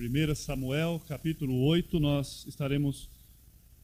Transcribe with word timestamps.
1 0.00 0.34
Samuel, 0.34 0.98
capítulo 1.06 1.62
8, 1.66 2.00
nós 2.00 2.46
estaremos 2.46 3.06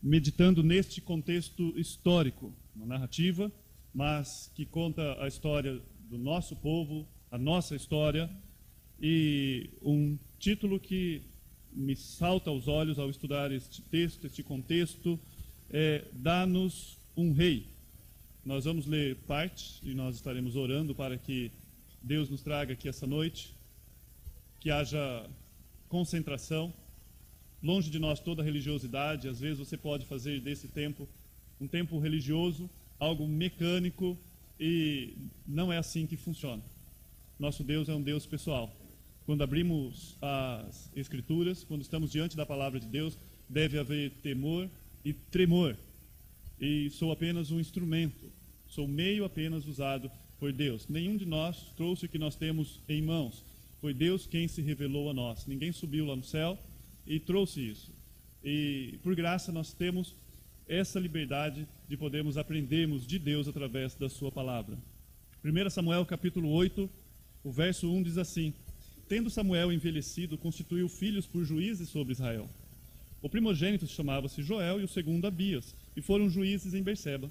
meditando 0.03 0.63
neste 0.63 0.99
contexto 0.99 1.79
histórico, 1.79 2.55
uma 2.75 2.87
narrativa, 2.87 3.53
mas 3.93 4.51
que 4.55 4.65
conta 4.65 5.23
a 5.23 5.29
história 5.29 5.79
do 6.09 6.17
nosso 6.17 6.57
povo, 6.57 7.07
a 7.31 7.37
nossa 7.37 7.77
história, 7.77 8.31
e 8.99 9.69
um 9.83 10.17
título 10.39 10.81
que 10.81 11.21
me 11.71 11.95
salta 11.95 12.49
aos 12.49 12.67
olhos 12.67 12.99
ao 12.99 13.11
estudar 13.11 13.53
este 13.53 13.83
texto, 13.83 14.27
este 14.27 14.43
contexto, 14.43 15.21
é 15.69 16.03
Dá-nos 16.15 16.97
um 17.15 17.33
Rei. 17.33 17.67
Nós 18.43 18.65
vamos 18.65 18.87
ler 18.87 19.17
parte 19.27 19.81
e 19.83 19.93
nós 19.93 20.17
estaremos 20.17 20.57
orando 20.57 20.95
para 20.95 21.19
que 21.19 21.53
Deus 22.03 22.31
nos 22.31 22.41
traga 22.41 22.73
aqui 22.73 22.89
essa 22.89 23.07
noite, 23.07 23.55
que 24.61 24.71
haja 24.71 25.29
concentração, 25.89 26.73
longe 27.63 27.91
de 27.91 27.99
nós 27.99 28.21
toda 28.21 28.43
religiosidade. 28.43 29.29
Às 29.29 29.41
vezes 29.41 29.59
você 29.59 29.77
pode 29.77 30.07
fazer 30.07 30.41
desse 30.41 30.69
tempo 30.69 31.09
um 31.61 31.67
tempo 31.67 31.99
religioso, 31.99 32.69
algo 32.99 33.27
mecânico, 33.27 34.17
e 34.59 35.15
não 35.47 35.73
é 35.73 35.79
assim 35.79 36.07
que 36.07 36.17
funciona. 36.17 36.63
Nosso 37.39 37.63
Deus 37.63 37.89
é 37.89 37.95
um 37.95 38.03
Deus 38.03 38.27
pessoal. 38.27 38.75
Quando 39.25 39.43
abrimos 39.43 40.17
as 40.23 40.91
Escrituras, 40.95 41.65
quando 41.65 41.83
estamos 41.83 42.11
diante 42.11 42.37
da 42.37 42.47
palavra 42.47 42.79
de 42.79 42.87
Deus, 42.87 43.19
deve 43.49 43.79
haver 43.79 44.11
temor 44.23 44.69
e 45.05 45.13
tremor. 45.13 45.77
E 46.61 46.91
sou 46.91 47.13
apenas 47.13 47.51
um 47.51 47.61
instrumento, 47.61 48.33
sou 48.69 48.89
meio 48.89 49.25
apenas 49.25 49.67
usado 49.67 50.11
por 50.39 50.53
Deus. 50.53 50.87
Nenhum 50.89 51.17
de 51.17 51.27
nós 51.27 51.73
trouxe 51.77 52.07
o 52.07 52.09
que 52.09 52.19
nós 52.19 52.37
temos 52.37 52.81
em 52.89 53.03
mãos. 53.03 53.45
Foi 53.81 53.93
Deus 53.93 54.27
quem 54.27 54.49
se 54.49 54.63
revelou 54.63 55.11
a 55.11 55.15
nós. 55.15 55.47
Ninguém 55.47 55.73
subiu 55.73 56.07
lá 56.07 56.17
no 56.17 56.25
céu 56.25 56.59
e 57.07 57.21
trouxe 57.21 57.61
isso. 57.61 57.91
E 58.43 58.99
por 59.03 59.15
graça 59.15 59.53
nós 59.53 59.73
temos 59.73 60.15
essa 60.69 60.99
liberdade 60.99 61.67
de 61.89 61.97
podermos 61.97 62.37
aprendermos 62.37 63.07
de 63.07 63.19
Deus 63.19 63.47
através 63.47 63.95
da 63.95 64.09
sua 64.09 64.33
palavra. 64.33 64.77
1 65.45 65.71
Samuel 65.71 66.05
capítulo 66.07 66.51
8, 66.51 66.89
o 67.45 67.53
verso 67.53 67.93
1 67.93 68.03
diz 68.03 68.19
assim: 68.19 68.53
Tendo 69.09 69.31
Samuel 69.31 69.73
envelhecido, 69.73 70.39
constituiu 70.39 70.89
filhos 70.89 71.27
por 71.27 71.45
juízes 71.45 71.89
sobre 71.89 72.13
Israel. 72.13 72.49
O 73.23 73.29
primogênito 73.29 73.87
chamava-se 73.87 74.43
Joel 74.43 74.81
e 74.81 74.85
o 74.85 74.89
segundo 74.89 75.27
Abias, 75.27 75.75
e 75.97 76.01
foram 76.01 76.29
juízes 76.29 76.75
em 76.75 76.83
Berseba. 76.83 77.31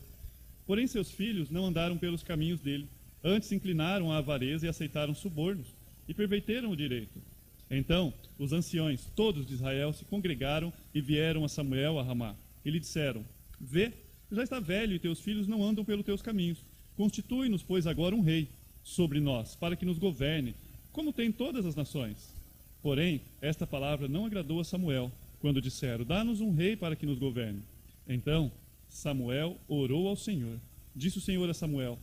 Porém 0.65 0.87
seus 0.87 1.11
filhos 1.11 1.49
não 1.49 1.65
andaram 1.65 1.97
pelos 1.97 2.23
caminhos 2.23 2.59
dele, 2.61 2.87
antes 3.23 3.51
inclinaram 3.51 4.11
à 4.11 4.17
avareza 4.17 4.65
e 4.65 4.69
aceitaram 4.69 5.13
subornos 5.13 5.67
e 6.07 6.13
perverteram 6.13 6.71
o 6.71 6.75
direito. 6.75 7.21
Então 7.69 8.13
os 8.37 8.53
anciões, 8.53 9.11
todos 9.15 9.45
de 9.45 9.53
Israel, 9.53 9.93
se 9.93 10.05
congregaram 10.05 10.71
e 10.93 11.01
vieram 11.01 11.43
a 11.43 11.49
Samuel 11.49 11.99
a 11.99 12.03
Ramá. 12.03 12.35
E 12.63 12.69
lhe 12.69 12.79
disseram: 12.79 13.25
Vê, 13.59 13.93
já 14.31 14.43
está 14.43 14.59
velho 14.59 14.95
e 14.95 14.99
teus 14.99 15.19
filhos 15.19 15.47
não 15.47 15.63
andam 15.63 15.85
pelos 15.85 16.05
teus 16.05 16.21
caminhos. 16.21 16.59
Constitui-nos, 16.95 17.63
pois, 17.63 17.87
agora 17.87 18.15
um 18.15 18.21
rei 18.21 18.47
sobre 18.83 19.19
nós, 19.19 19.55
para 19.55 19.75
que 19.75 19.85
nos 19.85 19.97
governe, 19.97 20.55
como 20.91 21.11
tem 21.11 21.31
todas 21.31 21.65
as 21.65 21.75
nações. 21.75 22.33
Porém, 22.81 23.21
esta 23.41 23.65
palavra 23.65 24.07
não 24.07 24.25
agradou 24.25 24.59
a 24.59 24.63
Samuel, 24.63 25.11
quando 25.39 25.61
disseram: 25.61 26.05
Dá-nos 26.05 26.41
um 26.41 26.53
rei 26.53 26.75
para 26.75 26.95
que 26.95 27.05
nos 27.05 27.17
governe. 27.17 27.61
Então 28.07 28.51
Samuel 28.87 29.57
orou 29.67 30.07
ao 30.07 30.15
Senhor. 30.15 30.59
Disse 30.95 31.17
o 31.17 31.21
Senhor 31.21 31.49
a 31.49 31.53
Samuel: 31.53 31.99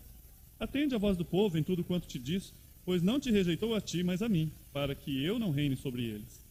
Atende 0.59 0.95
a 0.95 0.99
voz 0.99 1.17
do 1.17 1.25
povo 1.25 1.57
em 1.57 1.63
tudo 1.63 1.85
quanto 1.85 2.07
te 2.07 2.19
diz, 2.19 2.53
pois 2.85 3.03
não 3.03 3.21
te 3.21 3.31
rejeitou 3.31 3.75
a 3.75 3.81
ti, 3.81 4.03
mas 4.03 4.23
a 4.23 4.29
mim, 4.29 4.51
para 4.73 4.95
que 4.95 5.23
eu 5.25 5.39
não 5.39 5.51
reine 5.51 5.77
sobre 5.77 6.05
eles. 6.05 6.45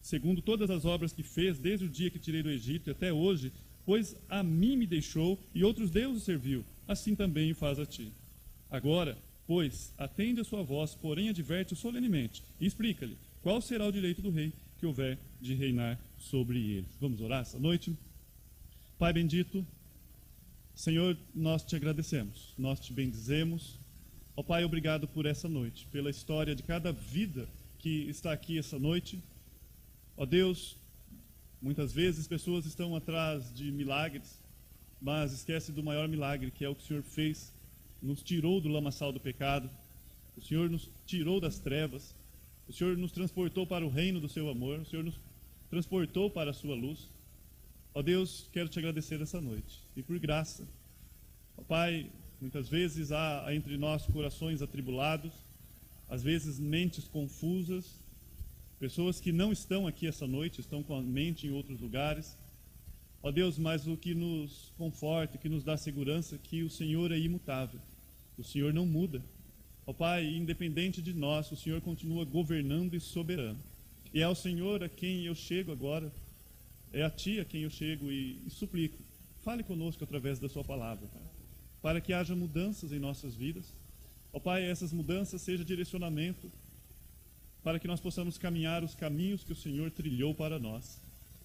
Segundo 0.00 0.40
todas 0.40 0.70
as 0.70 0.84
obras 0.84 1.12
que 1.12 1.22
fez 1.22 1.58
desde 1.58 1.86
o 1.86 1.88
dia 1.88 2.10
que 2.10 2.18
tirei 2.18 2.42
do 2.42 2.50
Egito 2.50 2.90
até 2.90 3.12
hoje, 3.12 3.52
pois 3.84 4.16
a 4.28 4.42
mim 4.42 4.76
me 4.76 4.86
deixou 4.86 5.38
e 5.54 5.64
outros 5.64 5.90
deuses 5.90 6.22
serviu, 6.22 6.64
assim 6.86 7.14
também 7.14 7.52
o 7.52 7.54
faz 7.54 7.78
a 7.78 7.86
ti. 7.86 8.12
Agora, 8.70 9.18
pois, 9.46 9.92
atende 9.96 10.40
a 10.40 10.44
sua 10.44 10.62
voz, 10.62 10.94
porém 10.94 11.28
adverte-o 11.28 11.76
solenemente 11.76 12.42
e 12.60 12.66
explica-lhe 12.66 13.16
qual 13.42 13.60
será 13.60 13.86
o 13.86 13.92
direito 13.92 14.22
do 14.22 14.30
rei 14.30 14.52
que 14.78 14.86
houver 14.86 15.18
de 15.40 15.54
reinar 15.54 15.98
sobre 16.18 16.58
eles. 16.58 16.96
Vamos 17.00 17.20
orar 17.20 17.42
essa 17.42 17.58
noite? 17.58 17.96
Pai 18.98 19.12
bendito, 19.12 19.66
Senhor, 20.74 21.16
nós 21.34 21.64
te 21.64 21.74
agradecemos, 21.74 22.54
nós 22.56 22.78
te 22.78 22.92
bendizemos. 22.92 23.78
Ó 24.38 24.42
Pai, 24.44 24.62
obrigado 24.62 25.08
por 25.08 25.26
essa 25.26 25.48
noite, 25.48 25.88
pela 25.90 26.10
história 26.10 26.54
de 26.54 26.62
cada 26.62 26.92
vida 26.92 27.48
que 27.76 28.08
está 28.08 28.32
aqui 28.32 28.56
essa 28.56 28.78
noite. 28.78 29.20
Ó 30.16 30.24
Deus, 30.24 30.76
muitas 31.60 31.92
vezes 31.92 32.28
pessoas 32.28 32.64
estão 32.64 32.94
atrás 32.94 33.52
de 33.52 33.72
milagres, 33.72 34.40
mas 35.02 35.32
esquece 35.32 35.72
do 35.72 35.82
maior 35.82 36.06
milagre, 36.06 36.52
que 36.52 36.64
é 36.64 36.68
o 36.68 36.74
que 36.76 36.84
o 36.84 36.86
Senhor 36.86 37.02
fez, 37.02 37.52
nos 38.00 38.22
tirou 38.22 38.60
do 38.60 38.68
lamaçal 38.68 39.10
do 39.10 39.18
pecado, 39.18 39.68
o 40.36 40.40
Senhor 40.40 40.70
nos 40.70 40.88
tirou 41.04 41.40
das 41.40 41.58
trevas, 41.58 42.14
o 42.68 42.72
Senhor 42.72 42.96
nos 42.96 43.10
transportou 43.10 43.66
para 43.66 43.84
o 43.84 43.90
reino 43.90 44.20
do 44.20 44.28
seu 44.28 44.48
amor, 44.48 44.78
o 44.78 44.86
Senhor 44.86 45.02
nos 45.04 45.18
transportou 45.68 46.30
para 46.30 46.52
a 46.52 46.54
sua 46.54 46.76
luz. 46.76 47.08
Ó 47.92 48.02
Deus, 48.02 48.48
quero 48.52 48.68
te 48.68 48.78
agradecer 48.78 49.20
essa 49.20 49.40
noite. 49.40 49.82
E 49.96 50.02
por 50.04 50.16
graça, 50.20 50.64
ó 51.56 51.62
Pai, 51.62 52.08
muitas 52.40 52.68
vezes 52.68 53.12
há 53.12 53.46
entre 53.54 53.76
nós 53.76 54.06
corações 54.06 54.62
atribulados, 54.62 55.32
às 56.08 56.22
vezes 56.22 56.58
mentes 56.58 57.06
confusas, 57.06 58.00
pessoas 58.78 59.20
que 59.20 59.32
não 59.32 59.52
estão 59.52 59.86
aqui 59.86 60.06
essa 60.06 60.26
noite, 60.26 60.60
estão 60.60 60.82
com 60.82 60.96
a 60.96 61.02
mente 61.02 61.46
em 61.46 61.50
outros 61.50 61.80
lugares. 61.80 62.36
Ó 63.22 63.30
Deus, 63.30 63.58
mas 63.58 63.86
o 63.86 63.96
que 63.96 64.14
nos 64.14 64.72
conforta, 64.78 65.38
que 65.38 65.48
nos 65.48 65.64
dá 65.64 65.76
segurança 65.76 66.36
é 66.36 66.38
que 66.38 66.62
o 66.62 66.70
Senhor 66.70 67.10
é 67.12 67.18
imutável. 67.18 67.80
O 68.38 68.44
Senhor 68.44 68.72
não 68.72 68.86
muda. 68.86 69.22
Ó 69.86 69.92
Pai, 69.92 70.24
independente 70.24 71.02
de 71.02 71.12
nós, 71.12 71.50
o 71.50 71.56
Senhor 71.56 71.80
continua 71.80 72.24
governando 72.24 72.94
e 72.94 73.00
soberano. 73.00 73.58
E 74.14 74.20
é 74.20 74.24
ao 74.24 74.34
Senhor 74.34 74.82
a 74.84 74.88
quem 74.88 75.24
eu 75.24 75.34
chego 75.34 75.72
agora 75.72 76.10
é 76.92 77.02
a 77.02 77.10
Ti 77.10 77.40
a 77.40 77.44
quem 77.44 77.62
eu 77.62 77.70
chego 77.70 78.10
e, 78.10 78.40
e 78.46 78.50
suplico. 78.50 78.98
Fale 79.42 79.62
conosco 79.62 80.04
através 80.04 80.38
da 80.38 80.48
Sua 80.48 80.64
palavra, 80.64 81.06
Pai, 81.06 81.22
para 81.82 82.00
que 82.00 82.12
haja 82.12 82.34
mudanças 82.34 82.92
em 82.92 82.98
nossas 82.98 83.34
vidas. 83.34 83.64
Ó 84.32 84.38
Pai, 84.38 84.64
essas 84.64 84.92
mudanças 84.92 85.42
sejam 85.42 85.64
direcionamento 85.64 86.50
para 87.62 87.78
que 87.78 87.88
nós 87.88 88.00
possamos 88.00 88.38
caminhar 88.38 88.82
os 88.82 88.94
caminhos 88.94 89.42
que 89.44 89.52
o 89.52 89.56
Senhor 89.56 89.90
trilhou 89.90 90.34
para 90.34 90.58
nós. 90.58 90.98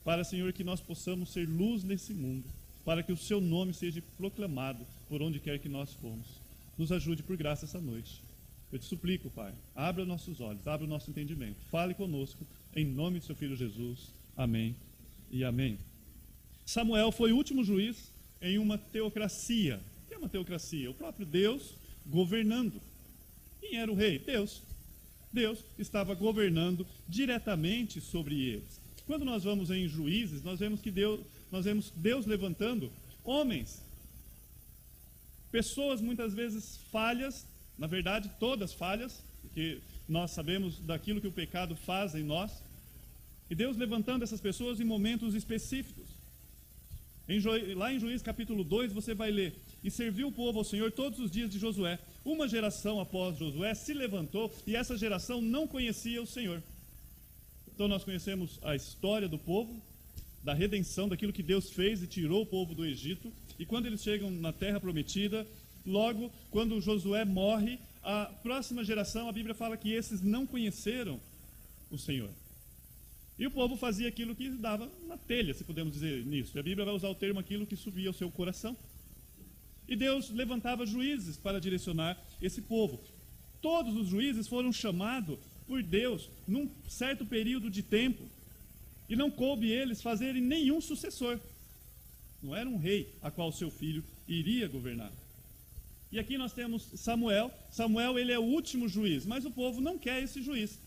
Para, 0.04 0.24
Senhor, 0.24 0.52
que 0.54 0.64
nós 0.64 0.82
possamos 0.82 1.32
ser 1.32 1.48
luz 1.48 1.84
nesse 1.84 2.14
mundo, 2.14 2.44
para 2.84 3.02
que 3.02 3.12
o 3.12 3.18
Seu 3.18 3.40
nome 3.40 3.74
seja 3.74 4.04
proclamado 4.18 4.86
por 5.08 5.22
onde 5.22 5.40
quer 5.40 5.60
que 5.60 5.70
nós 5.70 5.94
formos. 5.94 6.28
Nos 6.78 6.92
ajude 6.92 7.24
por 7.24 7.38
graça 7.38 7.66
essa 7.66 7.80
noite. 7.80 8.22
Eu 8.72 8.80
te 8.80 8.86
suplico, 8.86 9.30
Pai, 9.30 9.54
abra 9.76 10.04
nossos 10.04 10.42
olhos, 10.42 10.68
abra 10.68 10.86
o 10.86 10.90
nosso 10.90 11.10
entendimento. 11.10 11.58
Fale 11.70 11.94
conosco, 11.94 12.46
em 12.76 12.86
nome 12.86 13.20
de 13.20 13.26
Seu 13.26 13.36
Filho 13.36 13.56
Jesus. 13.56 14.12
Amém 14.36 14.76
e 15.32 15.44
amém. 15.44 15.78
Samuel 16.66 17.12
foi 17.12 17.32
o 17.32 17.38
último 17.38 17.64
juiz 17.64 18.12
em 18.42 18.58
uma 18.58 18.78
teocracia. 18.78 19.80
Que 20.14 20.18
é 20.18 20.20
uma 20.20 20.30
teocracia? 20.30 20.92
O 20.92 20.94
próprio 20.94 21.26
Deus 21.26 21.74
governando. 22.06 22.80
Quem 23.60 23.78
era 23.78 23.92
o 23.92 23.96
rei? 23.96 24.20
Deus. 24.20 24.62
Deus 25.32 25.66
estava 25.80 26.14
governando 26.14 26.86
diretamente 27.10 28.00
sobre 28.00 28.40
eles. 28.40 28.80
Quando 29.08 29.26
nós 29.26 29.44
vamos 29.44 29.72
em 29.72 29.88
Juízes, 29.88 30.44
nós 30.44 30.60
vemos 30.60 30.82
que 30.82 30.92
Deus, 30.92 31.20
nós 31.52 31.66
vemos 31.66 31.92
Deus 31.96 32.28
levantando 32.28 32.92
homens, 33.24 33.82
pessoas 35.52 36.00
muitas 36.00 36.36
vezes 36.36 36.78
falhas, 36.92 37.48
na 37.76 37.88
verdade 37.88 38.30
todas 38.40 38.72
falhas, 38.72 39.24
porque 39.42 39.82
nós 40.08 40.30
sabemos 40.30 40.78
daquilo 40.78 41.20
que 41.20 41.28
o 41.28 41.32
pecado 41.32 41.76
faz 41.76 42.14
em 42.14 42.24
nós, 42.24 42.52
e 43.50 43.56
Deus 43.56 43.78
levantando 43.78 44.24
essas 44.24 44.40
pessoas 44.40 44.80
em 44.80 44.86
momentos 44.86 45.34
específicos. 45.34 46.08
Em 47.28 47.40
lá 47.74 47.92
em 47.92 48.00
Juízes 48.00 48.22
capítulo 48.22 48.64
2 48.64 48.94
você 48.94 49.16
vai 49.16 49.32
ler: 49.32 49.56
E 49.84 49.92
serviu 49.92 50.30
o 50.30 50.32
povo 50.32 50.60
ao 50.60 50.64
Senhor 50.64 50.92
todos 50.92 51.20
os 51.20 51.30
dias 51.30 51.50
de 51.50 51.60
Josué. 51.60 52.00
Uma 52.24 52.48
geração 52.48 53.00
após 53.00 53.38
Josué 53.38 53.74
se 53.74 53.94
levantou 53.94 54.54
e 54.66 54.76
essa 54.76 54.98
geração 54.98 55.42
não 55.42 55.68
conhecia 55.68 56.22
o 56.22 56.28
Senhor. 56.28 56.64
Então 57.74 57.88
nós 57.88 58.04
conhecemos 58.04 58.60
a 58.62 58.76
história 58.76 59.28
do 59.28 59.38
povo, 59.38 59.82
da 60.44 60.54
redenção, 60.54 61.10
daquilo 61.10 61.34
que 61.34 61.44
Deus 61.44 61.72
fez 61.72 62.02
e 62.04 62.08
tirou 62.08 62.44
o 62.44 62.46
povo 62.46 62.74
do 62.76 62.86
Egito. 62.86 63.32
E 63.58 63.66
quando 63.66 63.88
eles 63.88 64.02
chegam 64.02 64.30
na 64.30 64.54
terra 64.54 64.80
prometida, 64.80 65.46
logo 65.86 66.32
quando 66.52 66.80
Josué 66.80 67.26
morre, 67.26 67.80
a 68.04 68.26
próxima 68.26 68.84
geração, 68.84 69.28
a 69.28 69.32
Bíblia 69.32 69.56
fala 69.56 69.78
que 69.78 69.92
esses 69.92 70.22
não 70.22 70.46
conheceram 70.46 71.20
o 71.90 71.98
Senhor. 71.98 72.30
E 73.40 73.48
o 73.48 73.52
povo 73.52 73.76
fazia 73.76 74.08
aquilo 74.08 74.36
que 74.36 74.50
dava 74.50 74.90
na 75.08 75.18
telha, 75.18 75.54
se 75.54 75.64
podemos 75.64 75.94
dizer 75.94 76.24
nisso. 76.26 76.56
E 76.56 76.60
a 76.60 76.64
Bíblia 76.64 76.86
vai 76.86 76.94
usar 76.94 77.10
o 77.10 77.16
termo 77.16 77.40
aquilo 77.40 77.66
que 77.66 77.76
subia 77.76 78.10
ao 78.10 78.14
seu 78.14 78.30
coração. 78.30 78.78
E 79.88 79.96
Deus 79.96 80.30
levantava 80.30 80.86
juízes 80.86 81.38
para 81.38 81.60
direcionar 81.60 82.18
esse 82.42 82.62
povo. 82.62 83.00
Todos 83.62 83.96
os 83.96 84.08
juízes 84.08 84.48
foram 84.48 84.72
chamados 84.72 85.38
por 85.68 85.82
Deus 85.82 86.30
num 86.48 86.70
certo 86.88 87.26
período 87.26 87.70
de 87.70 87.84
tempo. 87.84 88.24
E 89.10 89.16
não 89.16 89.30
coube 89.30 89.70
eles 89.72 90.02
fazerem 90.02 90.42
nenhum 90.42 90.82
sucessor. 90.82 91.40
Não 92.42 92.56
era 92.56 92.70
um 92.70 92.78
rei 92.78 93.10
a 93.22 93.32
qual 93.32 93.52
seu 93.52 93.70
filho 93.70 94.04
iria 94.28 94.68
governar. 94.68 95.12
E 96.12 96.20
aqui 96.20 96.38
nós 96.38 96.54
temos 96.54 96.88
Samuel. 96.96 97.52
Samuel 97.72 98.20
ele 98.20 98.32
é 98.32 98.40
o 98.40 98.44
último 98.44 98.88
juiz, 98.88 99.26
mas 99.26 99.46
o 99.46 99.52
povo 99.52 99.82
não 99.82 99.98
quer 99.98 100.22
esse 100.22 100.42
juiz. 100.42 100.78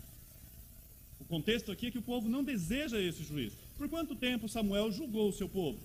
O 1.19 1.25
contexto 1.25 1.72
aqui 1.72 1.87
é 1.87 1.90
que 1.90 1.98
o 1.98 2.02
povo 2.02 2.28
não 2.28 2.44
deseja 2.44 3.00
esse 3.00 3.25
juiz. 3.25 3.52
Por 3.76 3.88
quanto 3.88 4.14
tempo 4.14 4.48
Samuel 4.48 4.93
julgou 4.93 5.28
o 5.28 5.32
seu 5.32 5.48
povo? 5.48 5.78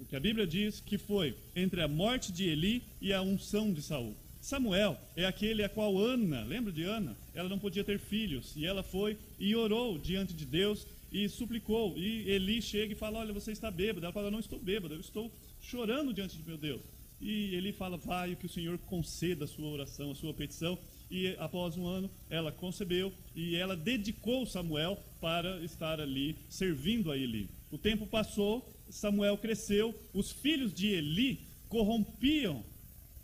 O 0.00 0.04
que 0.04 0.16
a 0.16 0.20
Bíblia 0.20 0.46
diz 0.46 0.80
que 0.80 0.98
foi 0.98 1.34
entre 1.54 1.80
a 1.80 1.88
morte 1.88 2.32
de 2.32 2.48
Eli 2.48 2.82
e 3.00 3.12
a 3.12 3.22
unção 3.22 3.72
de 3.72 3.82
Saul. 3.82 4.14
Samuel 4.40 5.00
é 5.16 5.24
aquele 5.24 5.64
a 5.64 5.68
qual 5.68 5.96
Ana, 5.98 6.44
lembra 6.44 6.70
de 6.70 6.82
Ana? 6.82 7.16
Ela 7.34 7.48
não 7.48 7.58
podia 7.58 7.82
ter 7.82 7.98
filhos 7.98 8.52
e 8.54 8.66
ela 8.66 8.82
foi 8.82 9.16
e 9.38 9.56
orou 9.56 9.96
diante 9.96 10.34
de 10.34 10.44
Deus 10.44 10.86
e 11.10 11.28
suplicou. 11.28 11.96
E 11.96 12.28
Eli 12.28 12.60
chega 12.60 12.92
e 12.92 12.96
fala: 12.96 13.20
Olha, 13.20 13.32
você 13.32 13.52
está 13.52 13.70
bêbado. 13.70 14.04
Ela 14.04 14.12
fala: 14.12 14.30
Não 14.30 14.40
estou 14.40 14.58
bêbado, 14.58 14.94
eu 14.94 15.00
estou 15.00 15.32
chorando 15.62 16.12
diante 16.12 16.36
de 16.36 16.46
meu 16.46 16.58
Deus. 16.58 16.82
E 17.20 17.54
ele 17.54 17.72
fala: 17.72 17.96
Vai, 17.96 18.34
que 18.36 18.46
o 18.46 18.48
Senhor 18.48 18.76
conceda 18.78 19.44
a 19.44 19.48
sua 19.48 19.68
oração, 19.68 20.10
a 20.10 20.14
sua 20.14 20.34
petição. 20.34 20.78
E 21.10 21.28
após 21.38 21.76
um 21.76 21.86
ano, 21.86 22.10
ela 22.28 22.50
concebeu 22.50 23.12
e 23.36 23.54
ela 23.56 23.76
dedicou 23.76 24.44
Samuel 24.44 24.98
para 25.20 25.60
estar 25.60 26.00
ali 26.00 26.36
servindo 26.48 27.12
a 27.12 27.16
Eli. 27.16 27.48
O 27.70 27.78
tempo 27.78 28.06
passou, 28.06 28.73
Samuel 28.90 29.36
cresceu, 29.38 29.94
os 30.12 30.30
filhos 30.30 30.72
de 30.72 30.88
Eli 30.88 31.40
corrompiam 31.68 32.62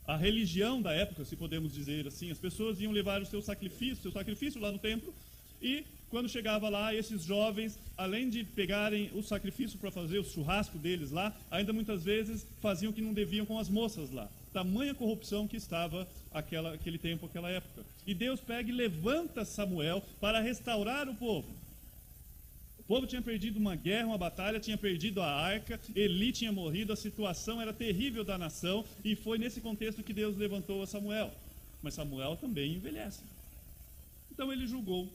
a 0.06 0.16
religião 0.16 0.82
da 0.82 0.92
época, 0.92 1.24
se 1.24 1.36
podemos 1.36 1.72
dizer 1.72 2.06
assim. 2.06 2.30
As 2.30 2.38
pessoas 2.38 2.80
iam 2.80 2.92
levar 2.92 3.22
o 3.22 3.26
seu 3.26 3.40
sacrifício, 3.40 4.02
seu 4.02 4.12
sacrifício 4.12 4.60
lá 4.60 4.72
no 4.72 4.78
templo, 4.78 5.14
e 5.62 5.84
quando 6.08 6.28
chegava 6.28 6.68
lá, 6.68 6.92
esses 6.92 7.24
jovens, 7.24 7.78
além 7.96 8.28
de 8.28 8.42
pegarem 8.42 9.10
o 9.14 9.22
sacrifício 9.22 9.78
para 9.78 9.92
fazer 9.92 10.18
o 10.18 10.24
churrasco 10.24 10.76
deles 10.76 11.12
lá, 11.12 11.36
ainda 11.48 11.72
muitas 11.72 12.02
vezes 12.02 12.44
faziam 12.60 12.90
o 12.90 12.92
que 12.92 13.00
não 13.00 13.12
deviam 13.12 13.46
com 13.46 13.58
as 13.58 13.68
moças 13.68 14.10
lá. 14.10 14.28
Tamanha 14.52 14.92
corrupção 14.92 15.46
que 15.46 15.56
estava 15.56 16.08
aquela, 16.32 16.74
aquele 16.74 16.98
tempo, 16.98 17.26
aquela 17.26 17.48
época. 17.48 17.84
E 18.04 18.12
Deus 18.12 18.40
pega 18.40 18.68
e 18.68 18.72
levanta 18.72 19.44
Samuel 19.44 20.02
para 20.20 20.40
restaurar 20.40 21.08
o 21.08 21.14
povo 21.14 21.46
povo 22.90 23.06
tinha 23.06 23.22
perdido 23.22 23.56
uma 23.56 23.76
guerra, 23.76 24.08
uma 24.08 24.18
batalha, 24.18 24.58
tinha 24.58 24.76
perdido 24.76 25.22
a 25.22 25.30
arca, 25.30 25.78
Eli 25.94 26.32
tinha 26.32 26.50
morrido, 26.50 26.92
a 26.92 26.96
situação 26.96 27.62
era 27.62 27.72
terrível 27.72 28.24
da 28.24 28.36
nação, 28.36 28.84
e 29.04 29.14
foi 29.14 29.38
nesse 29.38 29.60
contexto 29.60 30.02
que 30.02 30.12
Deus 30.12 30.36
levantou 30.36 30.82
a 30.82 30.88
Samuel. 30.88 31.30
Mas 31.84 31.94
Samuel 31.94 32.36
também 32.36 32.74
envelhece. 32.74 33.20
Então 34.32 34.52
ele 34.52 34.66
julgou. 34.66 35.08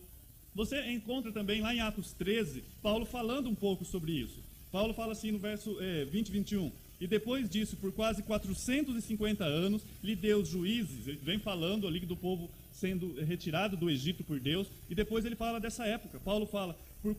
Você 0.56 0.90
encontra 0.90 1.34
também 1.34 1.60
lá 1.60 1.76
em 1.76 1.82
Atos 1.82 2.14
13, 2.14 2.64
Paulo 2.82 3.06
falando 3.06 3.50
um 3.50 3.56
pouco 3.56 3.84
sobre 3.84 4.14
isso. 4.14 4.40
Paulo 4.72 4.94
fala 4.94 5.12
assim 5.12 5.32
no 5.32 5.38
verso 5.38 5.76
é, 5.82 6.06
20 6.06 6.30
e 6.30 6.32
21. 6.32 6.72
E 7.02 7.08
depois 7.08 7.50
disso, 7.50 7.76
por 7.76 7.92
quase 7.92 8.24
450 8.24 9.44
anos, 9.44 9.82
lhe 10.02 10.16
deu 10.16 10.46
juízes, 10.46 11.10
ele 11.10 11.20
vem 11.22 11.40
falando 11.40 11.86
ali 11.86 12.00
do 12.00 12.16
povo 12.16 12.50
sendo 12.72 13.22
retirado 13.26 13.76
do 13.76 13.90
Egito 13.90 14.24
por 14.24 14.40
Deus, 14.40 14.68
e 14.90 14.96
depois 14.96 15.26
ele 15.26 15.36
fala 15.36 15.60
dessa 15.60 15.86
época. 15.86 16.22
Paulo 16.24 16.46
fala, 16.46 16.78
por 17.02 17.14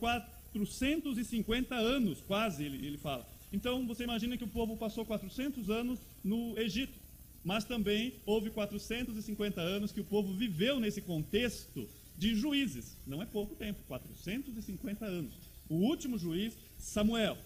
450 0.58 1.74
anos, 1.74 2.20
quase, 2.26 2.64
ele, 2.64 2.86
ele 2.86 2.98
fala. 2.98 3.26
Então 3.52 3.86
você 3.86 4.04
imagina 4.04 4.36
que 4.36 4.44
o 4.44 4.48
povo 4.48 4.76
passou 4.76 5.04
400 5.04 5.70
anos 5.70 5.98
no 6.22 6.58
Egito, 6.58 6.98
mas 7.44 7.64
também 7.64 8.14
houve 8.24 8.50
450 8.50 9.60
anos 9.60 9.92
que 9.92 10.00
o 10.00 10.04
povo 10.04 10.32
viveu 10.34 10.80
nesse 10.80 11.00
contexto 11.00 11.88
de 12.18 12.34
juízes. 12.34 12.96
Não 13.06 13.22
é 13.22 13.26
pouco 13.26 13.54
tempo, 13.54 13.80
450 13.86 15.04
anos. 15.04 15.34
O 15.68 15.76
último 15.76 16.18
juiz, 16.18 16.56
Samuel. 16.78 17.36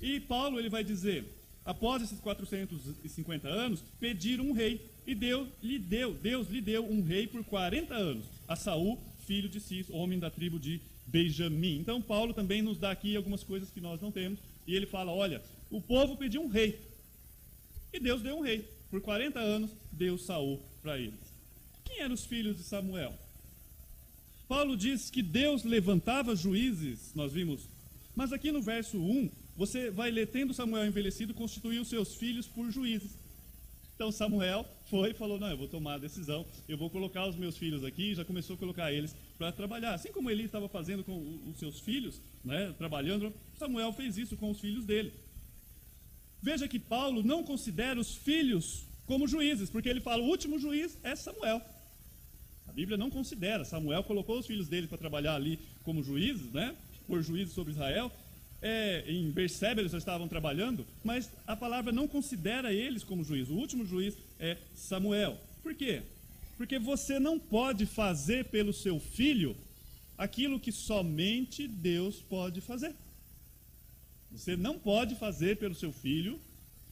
E 0.00 0.20
Paulo 0.20 0.58
ele 0.58 0.68
vai 0.68 0.82
dizer: 0.82 1.24
após 1.64 2.02
esses 2.02 2.20
450 2.20 3.48
anos, 3.48 3.82
pediram 4.00 4.48
um 4.48 4.52
rei. 4.52 4.90
E 5.06 5.14
Deus 5.14 5.48
lhe 5.62 5.78
deu, 5.78 6.14
Deus 6.14 6.48
lhe 6.48 6.60
deu 6.60 6.84
um 6.84 7.02
rei 7.02 7.26
por 7.26 7.44
40 7.44 7.94
anos, 7.94 8.24
a 8.48 8.56
Saul, 8.56 8.98
filho 9.26 9.48
de 9.48 9.60
Cis, 9.60 9.90
homem 9.90 10.18
da 10.18 10.30
tribo 10.30 10.58
de 10.58 10.80
Benjamim. 11.06 11.78
Então, 11.78 12.00
Paulo 12.00 12.32
também 12.32 12.62
nos 12.62 12.78
dá 12.78 12.90
aqui 12.90 13.16
algumas 13.16 13.42
coisas 13.42 13.70
que 13.70 13.80
nós 13.80 14.00
não 14.00 14.10
temos. 14.10 14.38
E 14.66 14.74
ele 14.74 14.86
fala: 14.86 15.12
olha, 15.12 15.42
o 15.70 15.80
povo 15.80 16.16
pediu 16.16 16.42
um 16.42 16.48
rei. 16.48 16.80
E 17.92 18.00
Deus 18.00 18.22
deu 18.22 18.36
um 18.36 18.42
rei. 18.42 18.68
Por 18.90 19.00
40 19.00 19.38
anos, 19.38 19.70
deu 19.92 20.16
Saul 20.18 20.60
para 20.82 20.98
eles. 20.98 21.20
Quem 21.84 22.00
eram 22.00 22.14
os 22.14 22.24
filhos 22.24 22.56
de 22.56 22.62
Samuel? 22.62 23.14
Paulo 24.48 24.76
diz 24.76 25.10
que 25.10 25.22
Deus 25.22 25.64
levantava 25.64 26.36
juízes, 26.36 27.12
nós 27.14 27.32
vimos. 27.32 27.68
Mas 28.14 28.32
aqui 28.32 28.52
no 28.52 28.62
verso 28.62 28.98
1, 28.98 29.30
você 29.56 29.90
vai 29.90 30.10
ler: 30.10 30.28
tendo 30.28 30.54
Samuel 30.54 30.86
envelhecido, 30.86 31.34
constituiu 31.34 31.84
seus 31.84 32.14
filhos 32.14 32.46
por 32.46 32.70
juízes. 32.70 33.12
Então 33.94 34.10
Samuel 34.10 34.66
foi 34.86 35.10
e 35.10 35.14
falou: 35.14 35.38
Não, 35.38 35.50
eu 35.50 35.56
vou 35.56 35.68
tomar 35.68 35.94
a 35.94 35.98
decisão, 35.98 36.44
eu 36.68 36.76
vou 36.76 36.90
colocar 36.90 37.26
os 37.26 37.36
meus 37.36 37.56
filhos 37.56 37.84
aqui, 37.84 38.14
já 38.14 38.24
começou 38.24 38.54
a 38.54 38.58
colocar 38.58 38.92
eles 38.92 39.14
para 39.38 39.52
trabalhar. 39.52 39.94
Assim 39.94 40.12
como 40.12 40.30
Eli 40.30 40.44
estava 40.44 40.68
fazendo 40.68 41.04
com 41.04 41.40
os 41.50 41.58
seus 41.58 41.80
filhos, 41.80 42.20
né, 42.44 42.74
trabalhando, 42.78 43.32
Samuel 43.58 43.92
fez 43.92 44.18
isso 44.18 44.36
com 44.36 44.50
os 44.50 44.60
filhos 44.60 44.84
dele. 44.84 45.12
Veja 46.42 46.68
que 46.68 46.78
Paulo 46.78 47.22
não 47.22 47.42
considera 47.42 47.98
os 47.98 48.14
filhos 48.14 48.84
como 49.06 49.26
juízes, 49.26 49.70
porque 49.70 49.88
ele 49.88 50.00
fala: 50.00 50.22
o 50.22 50.26
último 50.26 50.58
juiz 50.58 50.98
é 51.02 51.16
Samuel. 51.16 51.60
A 52.66 52.72
Bíblia 52.72 52.96
não 52.96 53.10
considera. 53.10 53.64
Samuel 53.64 54.02
colocou 54.04 54.38
os 54.38 54.46
filhos 54.46 54.68
dele 54.68 54.86
para 54.86 54.98
trabalhar 54.98 55.34
ali 55.34 55.58
como 55.82 56.02
juízes, 56.02 56.52
né, 56.52 56.74
por 57.06 57.22
juízes 57.22 57.54
sobre 57.54 57.72
Israel, 57.72 58.10
é, 58.64 59.04
em 59.06 59.30
Berseba 59.30 59.82
eles 59.82 59.92
já 59.92 59.98
estavam 59.98 60.26
trabalhando, 60.26 60.86
mas 61.04 61.30
a 61.46 61.54
palavra 61.54 61.92
não 61.92 62.08
considera 62.08 62.72
eles 62.72 63.04
como 63.04 63.22
juiz. 63.22 63.50
O 63.50 63.54
último 63.54 63.84
juiz 63.84 64.16
é 64.38 64.56
Samuel. 64.74 65.38
Por 65.62 65.74
quê? 65.74 66.02
Porque 66.56 66.78
você 66.78 67.18
não 67.18 67.38
pode 67.38 67.86
fazer 67.86 68.46
pelo 68.46 68.72
seu 68.72 69.00
filho 69.00 69.56
aquilo 70.16 70.60
que 70.60 70.70
somente 70.70 71.66
Deus 71.66 72.20
pode 72.20 72.60
fazer. 72.60 72.94
Você 74.30 74.56
não 74.56 74.78
pode 74.78 75.14
fazer 75.16 75.56
pelo 75.56 75.74
seu 75.74 75.92
filho 75.92 76.40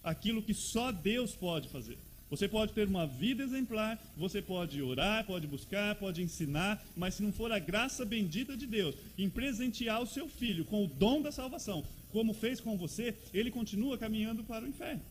aquilo 0.02 0.42
que 0.42 0.54
só 0.54 0.90
Deus 0.90 1.32
pode 1.34 1.68
fazer. 1.68 1.98
Você 2.30 2.48
pode 2.48 2.72
ter 2.72 2.88
uma 2.88 3.06
vida 3.06 3.42
exemplar, 3.42 4.02
você 4.16 4.40
pode 4.40 4.80
orar, 4.80 5.26
pode 5.26 5.46
buscar, 5.46 5.94
pode 5.96 6.22
ensinar, 6.22 6.82
mas 6.96 7.14
se 7.14 7.22
não 7.22 7.30
for 7.30 7.52
a 7.52 7.58
graça 7.58 8.06
bendita 8.06 8.56
de 8.56 8.66
Deus 8.66 8.94
em 9.18 9.28
presentear 9.28 10.00
o 10.00 10.06
seu 10.06 10.26
filho 10.26 10.64
com 10.64 10.82
o 10.82 10.88
dom 10.88 11.20
da 11.20 11.30
salvação, 11.30 11.84
como 12.11 12.32
fez 12.32 12.58
com 12.58 12.76
você, 12.76 13.14
ele 13.34 13.50
continua 13.50 13.99
caminhando 13.99 14.42
para 14.44 14.64
o 14.64 14.68
inferno 14.68 15.02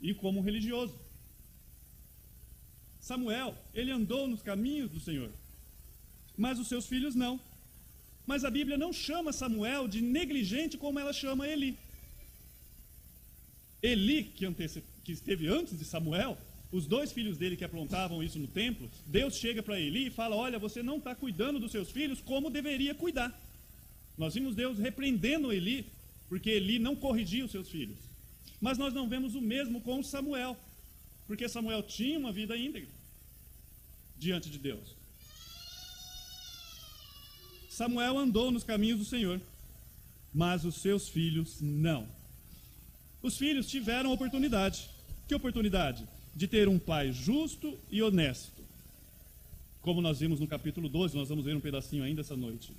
e 0.00 0.14
como 0.14 0.40
religioso. 0.40 0.94
Samuel, 3.02 3.54
ele 3.74 3.90
andou 3.90 4.28
nos 4.28 4.42
caminhos 4.42 4.90
do 4.90 5.00
Senhor, 5.00 5.30
mas 6.36 6.58
os 6.60 6.68
seus 6.68 6.86
filhos 6.86 7.16
não. 7.16 7.38
Mas 8.24 8.44
a 8.44 8.50
Bíblia 8.50 8.78
não 8.78 8.92
chama 8.92 9.32
Samuel 9.32 9.88
de 9.88 10.00
negligente 10.00 10.78
como 10.78 11.00
ela 11.00 11.12
chama 11.12 11.48
Eli. 11.48 11.76
Eli, 13.82 14.22
que, 14.22 14.46
que 15.04 15.12
esteve 15.12 15.48
antes 15.48 15.76
de 15.76 15.84
Samuel, 15.84 16.38
os 16.70 16.86
dois 16.86 17.10
filhos 17.10 17.36
dele 17.36 17.56
que 17.56 17.64
aprontavam 17.64 18.22
isso 18.22 18.38
no 18.38 18.46
templo, 18.46 18.88
Deus 19.04 19.34
chega 19.34 19.62
para 19.62 19.80
Eli 19.80 20.06
e 20.06 20.10
fala: 20.10 20.36
Olha, 20.36 20.58
você 20.58 20.80
não 20.80 20.98
está 20.98 21.12
cuidando 21.12 21.58
dos 21.58 21.72
seus 21.72 21.90
filhos 21.90 22.20
como 22.20 22.48
deveria 22.48 22.94
cuidar. 22.94 23.36
Nós 24.16 24.34
vimos 24.34 24.54
Deus 24.54 24.78
repreendendo 24.78 25.52
Eli, 25.52 25.84
porque 26.28 26.50
Eli 26.50 26.78
não 26.78 26.94
corrigia 26.94 27.44
os 27.44 27.50
seus 27.50 27.68
filhos. 27.68 27.98
Mas 28.60 28.78
nós 28.78 28.94
não 28.94 29.08
vemos 29.08 29.34
o 29.34 29.40
mesmo 29.40 29.80
com 29.80 30.00
Samuel, 30.04 30.56
porque 31.26 31.48
Samuel 31.48 31.82
tinha 31.82 32.18
uma 32.18 32.32
vida 32.32 32.56
íntegra 32.56 32.90
diante 34.18 34.50
de 34.50 34.58
Deus. 34.58 34.94
Samuel 37.68 38.18
andou 38.18 38.50
nos 38.50 38.64
caminhos 38.64 38.98
do 38.98 39.04
Senhor, 39.04 39.40
mas 40.32 40.64
os 40.64 40.76
seus 40.76 41.08
filhos 41.08 41.60
não. 41.60 42.06
Os 43.22 43.36
filhos 43.38 43.66
tiveram 43.66 44.12
oportunidade. 44.12 44.88
Que 45.26 45.34
oportunidade? 45.34 46.06
de 46.34 46.48
ter 46.48 46.68
um 46.68 46.78
pai 46.78 47.12
justo 47.12 47.78
e 47.90 48.02
honesto. 48.02 48.62
Como 49.80 50.00
nós 50.00 50.20
vimos 50.20 50.40
no 50.40 50.46
capítulo 50.46 50.88
12, 50.88 51.16
nós 51.16 51.28
vamos 51.28 51.44
ver 51.44 51.56
um 51.56 51.60
pedacinho 51.60 52.04
ainda 52.04 52.20
essa 52.20 52.36
noite. 52.36 52.72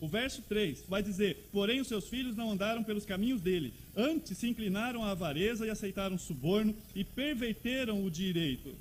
O 0.00 0.08
verso 0.08 0.42
3 0.42 0.84
vai 0.88 1.02
dizer: 1.02 1.48
Porém, 1.52 1.80
os 1.80 1.88
seus 1.88 2.08
filhos 2.08 2.36
não 2.36 2.50
andaram 2.50 2.82
pelos 2.82 3.06
caminhos 3.06 3.40
dele, 3.40 3.72
antes 3.96 4.36
se 4.36 4.48
inclinaram 4.48 5.04
à 5.04 5.10
avareza 5.10 5.66
e 5.66 5.70
aceitaram 5.70 6.18
suborno 6.18 6.74
e 6.94 7.04
perverteram 7.04 8.04
o 8.04 8.10
direito. 8.10 8.74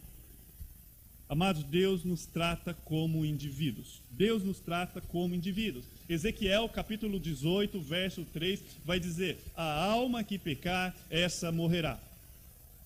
Amados, 1.29 1.63
Deus 1.63 2.03
nos 2.03 2.25
trata 2.25 2.73
como 2.85 3.25
indivíduos. 3.25 4.01
Deus 4.11 4.43
nos 4.43 4.59
trata 4.59 5.01
como 5.01 5.33
indivíduos. 5.33 5.85
Ezequiel 6.07 6.67
capítulo 6.69 7.19
18, 7.19 7.79
verso 7.81 8.25
3 8.33 8.61
vai 8.85 8.99
dizer: 8.99 9.39
A 9.55 9.83
alma 9.85 10.23
que 10.23 10.37
pecar, 10.37 10.95
essa 11.09 11.51
morrerá. 11.51 11.99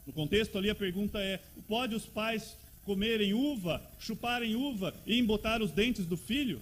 No 0.05 0.13
contexto 0.13 0.57
ali 0.57 0.69
a 0.69 0.75
pergunta 0.75 1.19
é: 1.19 1.41
pode 1.67 1.95
os 1.95 2.05
pais 2.05 2.55
comerem 2.85 3.33
uva, 3.33 3.81
chuparem 3.99 4.55
uva 4.55 4.93
e 5.05 5.19
embotar 5.19 5.61
os 5.61 5.71
dentes 5.71 6.05
do 6.05 6.15
filho? 6.15 6.61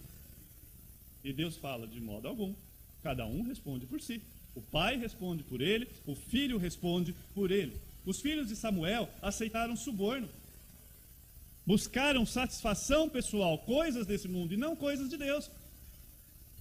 E 1.26 1.34
Deus 1.34 1.58
fala: 1.58 1.88
de 1.88 2.00
modo 2.00 2.28
algum. 2.28 2.54
Cada 3.02 3.26
um 3.26 3.42
responde 3.42 3.86
por 3.86 4.00
si. 4.00 4.22
O 4.56 4.62
pai 4.62 4.96
responde 4.96 5.44
por 5.44 5.60
ele, 5.60 5.88
o 6.06 6.16
filho 6.16 6.58
responde 6.58 7.14
por 7.34 7.52
ele. 7.52 7.76
Os 8.06 8.22
filhos 8.22 8.48
de 8.48 8.56
Samuel 8.56 9.10
aceitaram 9.22 9.76
suborno. 9.76 10.30
Buscaram 11.66 12.26
satisfação 12.26 13.10
pessoal, 13.10 13.58
coisas 13.58 14.06
desse 14.06 14.28
mundo 14.28 14.54
e 14.54 14.58
não 14.58 14.76
coisas 14.76 15.10
de 15.10 15.18
Deus. 15.18 15.50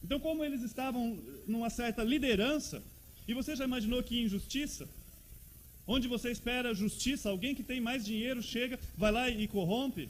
Então, 0.03 0.19
como 0.19 0.43
eles 0.43 0.63
estavam 0.63 1.19
numa 1.47 1.71
certa 1.71 2.03
liderança, 2.03 2.83
e 3.29 3.35
você 3.35 3.55
já 3.55 3.65
imaginou 3.65 4.03
que 4.03 4.23
injustiça, 4.23 4.89
onde 5.87 6.09
você 6.09 6.31
espera 6.31 6.75
justiça, 6.75 7.29
alguém 7.29 7.55
que 7.55 7.63
tem 7.63 7.81
mais 7.81 8.05
dinheiro 8.05 8.43
chega, 8.43 8.79
vai 8.97 9.13
lá 9.13 9.29
e 9.29 9.47
corrompe? 9.47 10.09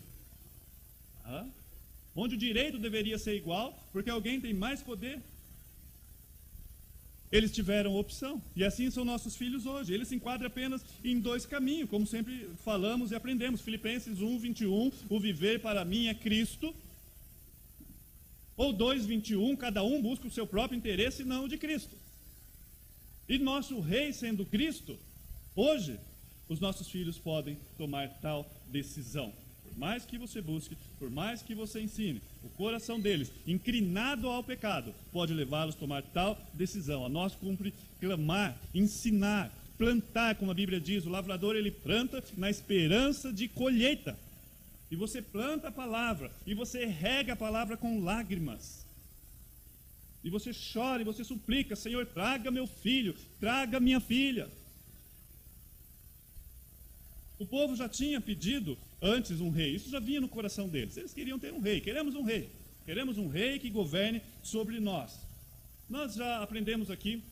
Ah? 1.25 1.47
Onde 2.17 2.37
o 2.37 2.39
direito 2.39 2.79
deveria 2.79 3.19
ser 3.19 3.35
igual, 3.35 3.77
porque 3.93 4.09
alguém 4.09 4.41
tem 4.41 4.55
mais 4.55 4.83
poder. 4.83 5.21
Eles 7.33 7.51
tiveram 7.51 7.97
opção. 7.97 8.41
E 8.55 8.63
assim 8.63 8.89
são 8.91 9.05
nossos 9.05 9.35
filhos 9.35 9.67
hoje. 9.67 9.93
Eles 9.93 10.09
se 10.09 10.15
enquadram 10.15 10.47
apenas 10.47 10.85
em 11.03 11.19
dois 11.19 11.45
caminhos, 11.45 11.91
como 11.91 12.07
sempre 12.07 12.49
falamos 12.65 13.11
e 13.11 13.17
aprendemos. 13.17 13.61
Filipenses 13.61 14.21
1, 14.21 14.39
21, 14.39 14.93
o 15.09 15.19
viver 15.19 15.61
para 15.61 15.85
mim 15.85 16.07
é 16.07 16.15
Cristo. 16.15 16.73
Ou 18.57 18.73
2, 18.73 19.07
21, 19.07 19.57
cada 19.57 19.83
um 19.83 20.01
busca 20.01 20.29
o 20.29 20.31
seu 20.31 20.47
próprio 20.47 20.77
interesse 20.77 21.23
e 21.23 21.25
não 21.25 21.45
o 21.45 21.49
de 21.49 21.59
Cristo. 21.59 21.97
E 23.29 23.37
nosso 23.39 23.81
rei 23.81 24.13
sendo 24.13 24.47
Cristo, 24.47 24.97
hoje, 25.57 25.99
os 26.49 26.61
nossos 26.61 26.89
filhos 26.89 27.19
podem 27.19 27.59
tomar 27.77 28.09
tal 28.21 28.49
decisão 28.69 29.33
mais 29.77 30.05
que 30.05 30.19
você 30.19 30.41
busque, 30.41 30.77
por 30.99 31.11
mais 31.11 31.43
que 31.43 31.55
você 31.55 31.81
ensine, 31.81 32.21
o 32.43 32.49
coração 32.51 33.01
deles, 33.01 33.31
inclinado 33.47 34.29
ao 34.29 34.43
pecado, 34.43 34.95
pode 35.13 35.33
levá-los 35.33 35.75
a 35.75 35.79
tomar 35.79 36.03
tal 36.03 36.39
decisão. 36.53 37.05
A 37.05 37.09
nós 37.09 37.35
cumpre 37.35 37.73
clamar, 38.01 38.57
ensinar, 38.75 39.53
plantar, 39.79 40.37
como 40.37 40.51
a 40.51 40.55
Bíblia 40.55 40.81
diz, 40.81 41.07
o 41.07 41.11
lavrador 41.11 41.57
ele 41.57 41.71
planta 41.71 42.23
na 42.37 42.51
esperança 42.51 43.33
de 43.33 43.49
colheita. 43.49 44.19
E 44.91 44.97
você 44.97 45.21
planta 45.21 45.69
a 45.69 45.73
palavra, 45.73 46.31
e 46.47 46.55
você 46.55 46.85
rega 46.85 47.33
a 47.33 47.37
palavra 47.37 47.77
com 47.77 48.01
lágrimas. 48.01 48.85
E 50.23 50.31
você 50.31 50.53
chora 50.73 51.03
e 51.03 51.05
você 51.05 51.23
suplica: 51.23 51.77
Senhor, 51.77 52.07
traga 52.07 52.51
meu 52.51 52.67
filho, 52.67 53.15
traga 53.39 53.79
minha 53.79 54.01
filha. 54.01 54.49
O 57.39 57.45
povo 57.45 57.77
já 57.77 57.89
tinha 57.89 58.21
pedido 58.21 58.79
antes 59.05 59.39
um 59.41 59.51
rei, 59.51 59.75
isso 59.75 59.91
já 59.91 60.01
vinha 60.01 60.21
no 60.21 60.29
coração 60.29 60.67
deles. 60.67 60.97
Eles 60.97 61.13
queriam 61.13 61.39
ter 61.39 61.53
um 61.53 61.61
rei, 61.61 61.81
queremos 61.81 62.15
um 62.15 62.23
rei, 62.23 62.49
queremos 62.87 63.19
um 63.19 63.29
rei 63.29 63.59
que 63.59 63.69
governe 63.69 64.23
sobre 64.43 64.81
nós. 64.81 65.21
Nós 65.91 66.15
já 66.15 66.43
aprendemos 66.43 66.91
aqui 66.91 67.23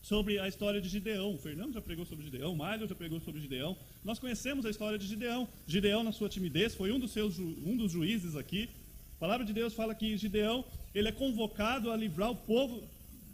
sobre 0.00 0.38
a 0.38 0.46
história 0.46 0.80
de 0.80 0.88
Gideão. 0.88 1.34
O 1.34 1.38
Fernando 1.38 1.74
já 1.74 1.80
pregou 1.80 2.06
sobre 2.06 2.24
Gideão, 2.24 2.52
o 2.52 2.56
Mário 2.56 2.86
já 2.86 2.94
pregou 2.94 3.20
sobre 3.20 3.40
Gideão. 3.40 3.76
Nós 4.04 4.20
conhecemos 4.20 4.64
a 4.64 4.70
história 4.70 4.96
de 4.96 5.04
Gideão. 5.04 5.48
Gideão, 5.66 6.04
na 6.04 6.12
sua 6.12 6.28
timidez, 6.28 6.76
foi 6.76 6.92
um 6.92 7.00
dos, 7.00 7.10
seus, 7.10 7.36
um 7.40 7.76
dos 7.76 7.90
juízes 7.90 8.36
aqui. 8.36 8.70
A 9.16 9.18
palavra 9.18 9.44
de 9.44 9.52
Deus 9.52 9.74
fala 9.74 9.96
que 9.96 10.16
Gideão 10.16 10.64
ele 10.94 11.08
é 11.08 11.12
convocado 11.12 11.90
a 11.90 11.96
livrar 11.96 12.30
o 12.30 12.36
povo 12.36 12.84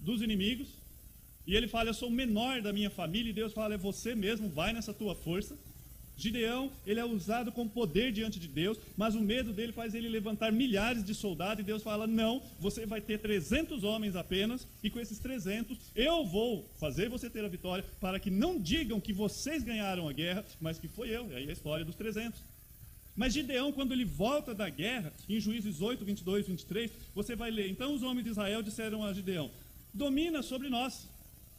dos 0.01 0.23
inimigos. 0.23 0.69
E 1.47 1.55
ele 1.55 1.69
fala: 1.69 1.91
Eu 1.91 1.95
sou 1.95 2.09
o 2.09 2.13
menor 2.13 2.63
da 2.63 2.73
minha 2.73 2.89
família. 2.89 3.29
E 3.29 3.35
Deus 3.35 3.53
fala: 3.53 3.75
É 3.75 3.77
você 3.79 4.15
mesmo, 4.15 4.49
vai 4.49 4.73
nessa 4.73 4.95
tua 4.95 5.15
força. 5.15 5.59
Gideão, 6.23 6.71
ele 6.87 7.01
é 7.01 7.05
usado 7.05 7.51
com 7.51 7.67
poder 7.67 8.13
diante 8.13 8.39
de 8.39 8.47
Deus, 8.47 8.79
mas 8.97 9.17
o 9.17 9.21
medo 9.21 9.53
dele 9.53 9.73
faz 9.73 9.93
ele 9.93 10.09
levantar 10.09 10.53
milhares 10.53 11.05
de 11.05 11.15
soldados 11.17 11.63
e 11.63 11.67
Deus 11.67 11.83
fala: 11.83 12.07
"Não, 12.07 12.41
você 12.61 12.87
vai 12.87 13.01
ter 13.01 13.19
300 13.19 13.83
homens 13.83 14.15
apenas, 14.15 14.67
e 14.85 14.89
com 14.89 15.01
esses 15.01 15.19
300 15.19 15.77
eu 15.97 16.25
vou 16.25 16.65
fazer 16.79 17.09
você 17.09 17.29
ter 17.29 17.45
a 17.45 17.49
vitória, 17.49 17.85
para 18.01 18.21
que 18.21 18.31
não 18.31 18.61
digam 18.61 19.01
que 19.01 19.13
vocês 19.13 19.65
ganharam 19.65 20.09
a 20.09 20.13
guerra, 20.13 20.45
mas 20.61 20.79
que 20.79 20.87
foi 20.87 21.09
eu". 21.09 21.29
E 21.33 21.35
aí 21.35 21.49
a 21.51 21.53
história 21.53 21.85
dos 21.85 21.97
300. 21.97 22.41
Mas 23.17 23.35
Gideão, 23.35 23.73
quando 23.73 23.93
ele 23.93 24.05
volta 24.05 24.55
da 24.55 24.69
guerra, 24.69 25.13
em 25.29 25.41
Juízes 25.41 25.81
8, 25.81 26.05
22, 26.05 26.47
23, 26.47 26.91
você 27.15 27.35
vai 27.35 27.51
ler: 27.51 27.69
Então 27.69 27.93
os 27.93 28.03
homens 28.03 28.25
de 28.25 28.31
Israel 28.31 28.63
disseram 28.63 29.05
a 29.05 29.13
Gideão: 29.13 29.51
Domina 29.93 30.41
sobre 30.41 30.69
nós, 30.69 31.09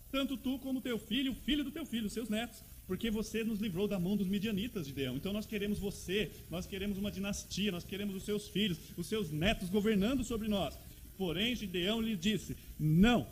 tanto 0.09 0.37
tu 0.37 0.57
como 0.59 0.79
teu 0.79 0.97
filho, 0.97 1.33
o 1.33 1.35
filho 1.35 1.65
do 1.65 1.71
teu 1.71 1.85
filho, 1.85 2.09
seus 2.09 2.29
netos 2.29 2.63
porque 2.87 3.09
você 3.09 3.43
nos 3.43 3.59
livrou 3.59 3.87
da 3.87 3.99
mão 3.99 4.17
dos 4.17 4.27
midianitas, 4.27 4.87
Gideão. 4.87 5.15
Então 5.15 5.31
nós 5.31 5.45
queremos 5.45 5.79
você, 5.79 6.31
nós 6.49 6.65
queremos 6.65 6.97
uma 6.97 7.11
dinastia, 7.11 7.71
nós 7.71 7.83
queremos 7.83 8.15
os 8.15 8.23
seus 8.23 8.47
filhos, 8.47 8.77
os 8.97 9.07
seus 9.07 9.31
netos 9.31 9.69
governando 9.69 10.23
sobre 10.23 10.47
nós. 10.47 10.77
Porém, 11.17 11.55
Gideão 11.55 12.01
lhe 12.01 12.15
disse: 12.15 12.57
Não, 12.79 13.27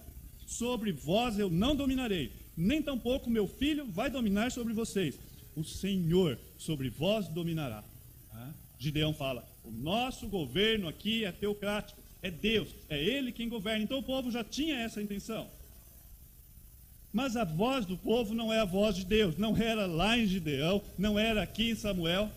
sobre 0.45 0.91
vós 0.91 1.37
eu 1.37 1.49
não 1.49 1.75
dominarei, 1.75 2.31
nem 2.55 2.81
tampouco 2.81 3.29
meu 3.29 3.47
filho 3.47 3.85
vai 3.85 4.09
dominar 4.09 4.51
sobre 4.51 4.73
vocês. 4.73 5.19
O 5.55 5.63
Senhor 5.63 6.39
sobre 6.57 6.89
vós 6.89 7.27
dominará. 7.27 7.83
Ah? 8.31 8.53
Gideão 8.79 9.13
fala: 9.13 9.45
O 9.63 9.71
nosso 9.71 10.27
governo 10.27 10.87
aqui 10.87 11.25
é 11.25 11.31
teocrático, 11.31 12.01
é 12.21 12.31
Deus, 12.31 12.69
é 12.87 13.01
Ele 13.01 13.31
quem 13.31 13.49
governa. 13.49 13.83
Então 13.83 13.99
o 13.99 14.03
povo 14.03 14.31
já 14.31 14.43
tinha 14.43 14.77
essa 14.77 15.01
intenção. 15.01 15.49
Mas 17.13 17.35
a 17.35 17.43
voz 17.43 17.85
do 17.85 17.97
povo 17.97 18.33
não 18.33 18.53
é 18.53 18.59
a 18.59 18.65
voz 18.65 18.95
de 18.95 19.05
Deus, 19.05 19.37
não 19.37 19.55
era 19.57 19.85
lá 19.85 20.17
em 20.17 20.25
Gideão, 20.25 20.81
não 20.97 21.19
era 21.19 21.43
aqui 21.43 21.71
em 21.71 21.75
Samuel. 21.75 22.29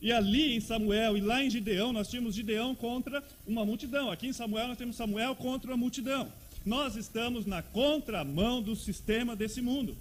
E 0.00 0.12
ali 0.12 0.54
em 0.54 0.60
Samuel 0.60 1.16
e 1.16 1.20
lá 1.20 1.42
em 1.42 1.48
Gideão, 1.50 1.92
nós 1.92 2.08
tínhamos 2.08 2.34
Gideão 2.34 2.74
contra 2.74 3.24
uma 3.46 3.64
multidão. 3.64 4.10
Aqui 4.10 4.28
em 4.28 4.32
Samuel, 4.32 4.68
nós 4.68 4.78
temos 4.78 4.96
Samuel 4.96 5.34
contra 5.34 5.70
uma 5.70 5.76
multidão. 5.76 6.30
Nós 6.64 6.96
estamos 6.96 7.46
na 7.46 7.62
contramão 7.62 8.60
do 8.60 8.76
sistema 8.76 9.34
desse 9.34 9.62
mundo. 9.62 9.96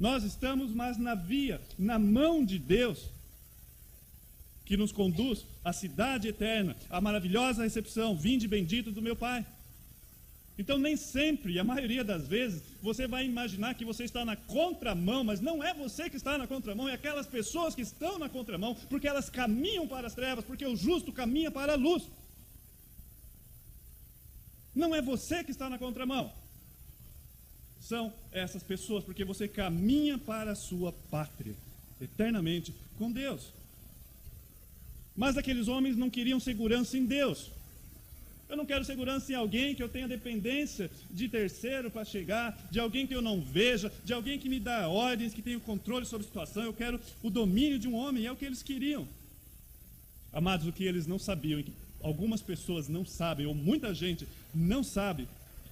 Nós 0.00 0.24
estamos 0.24 0.72
mais 0.72 0.98
na 0.98 1.14
via, 1.14 1.60
na 1.78 1.98
mão 1.98 2.44
de 2.44 2.58
Deus, 2.58 3.08
que 4.64 4.76
nos 4.76 4.92
conduz 4.92 5.44
à 5.64 5.72
cidade 5.72 6.28
eterna, 6.28 6.76
à 6.88 7.00
maravilhosa 7.00 7.62
recepção, 7.62 8.16
vinde 8.16 8.48
bendito 8.48 8.90
do 8.90 9.02
meu 9.02 9.14
Pai. 9.14 9.44
Então, 10.56 10.78
nem 10.78 10.96
sempre, 10.96 11.58
a 11.58 11.64
maioria 11.64 12.04
das 12.04 12.28
vezes, 12.28 12.62
você 12.80 13.08
vai 13.08 13.24
imaginar 13.26 13.74
que 13.74 13.84
você 13.84 14.04
está 14.04 14.24
na 14.24 14.36
contramão, 14.36 15.24
mas 15.24 15.40
não 15.40 15.62
é 15.62 15.74
você 15.74 16.08
que 16.08 16.16
está 16.16 16.38
na 16.38 16.46
contramão, 16.46 16.88
é 16.88 16.92
aquelas 16.94 17.26
pessoas 17.26 17.74
que 17.74 17.82
estão 17.82 18.18
na 18.20 18.28
contramão, 18.28 18.74
porque 18.88 19.08
elas 19.08 19.28
caminham 19.28 19.88
para 19.88 20.06
as 20.06 20.14
trevas, 20.14 20.44
porque 20.44 20.64
o 20.64 20.76
justo 20.76 21.12
caminha 21.12 21.50
para 21.50 21.72
a 21.72 21.76
luz. 21.76 22.04
Não 24.72 24.94
é 24.94 25.02
você 25.02 25.42
que 25.42 25.50
está 25.50 25.68
na 25.68 25.78
contramão. 25.78 26.32
São 27.80 28.12
essas 28.30 28.62
pessoas, 28.62 29.02
porque 29.02 29.24
você 29.24 29.48
caminha 29.48 30.16
para 30.18 30.52
a 30.52 30.56
sua 30.56 30.92
pátria, 31.10 31.54
eternamente 32.00 32.72
com 32.96 33.10
Deus. 33.10 33.52
Mas 35.16 35.36
aqueles 35.36 35.68
homens 35.68 35.96
não 35.96 36.10
queriam 36.10 36.40
segurança 36.40 36.98
em 36.98 37.04
Deus. 37.04 37.50
Eu 38.48 38.56
não 38.56 38.66
quero 38.66 38.84
segurança 38.84 39.32
em 39.32 39.34
alguém 39.34 39.74
que 39.74 39.82
eu 39.82 39.88
tenha 39.88 40.06
dependência 40.06 40.90
de 41.10 41.28
terceiro 41.28 41.90
para 41.90 42.04
chegar, 42.04 42.68
de 42.70 42.78
alguém 42.78 43.06
que 43.06 43.14
eu 43.14 43.22
não 43.22 43.40
veja, 43.40 43.90
de 44.04 44.12
alguém 44.12 44.38
que 44.38 44.48
me 44.48 44.60
dá 44.60 44.88
ordens, 44.88 45.32
que 45.32 45.42
tenha 45.42 45.56
o 45.56 45.60
controle 45.60 46.04
sobre 46.04 46.24
a 46.24 46.28
situação. 46.28 46.62
Eu 46.62 46.72
quero 46.72 47.00
o 47.22 47.30
domínio 47.30 47.78
de 47.78 47.88
um 47.88 47.94
homem, 47.94 48.26
é 48.26 48.32
o 48.32 48.36
que 48.36 48.44
eles 48.44 48.62
queriam. 48.62 49.08
Amados, 50.32 50.66
o 50.66 50.72
que 50.72 50.84
eles 50.84 51.06
não 51.06 51.18
sabiam, 51.18 51.62
que 51.62 51.72
algumas 52.02 52.42
pessoas 52.42 52.88
não 52.88 53.04
sabem, 53.04 53.46
ou 53.46 53.54
muita 53.54 53.94
gente 53.94 54.28
não 54.54 54.84
sabe, 54.84 55.26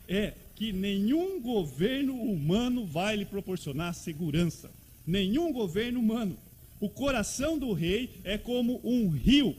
é 0.08 0.32
que 0.56 0.72
nenhum 0.72 1.40
governo 1.40 2.14
humano 2.14 2.86
vai 2.86 3.16
lhe 3.16 3.24
proporcionar 3.24 3.94
segurança. 3.94 4.70
Nenhum 5.06 5.52
governo 5.52 6.00
humano. 6.00 6.38
O 6.82 6.90
coração 6.90 7.60
do 7.60 7.72
rei 7.72 8.20
é 8.24 8.36
como 8.36 8.80
um 8.82 9.08
rio. 9.08 9.56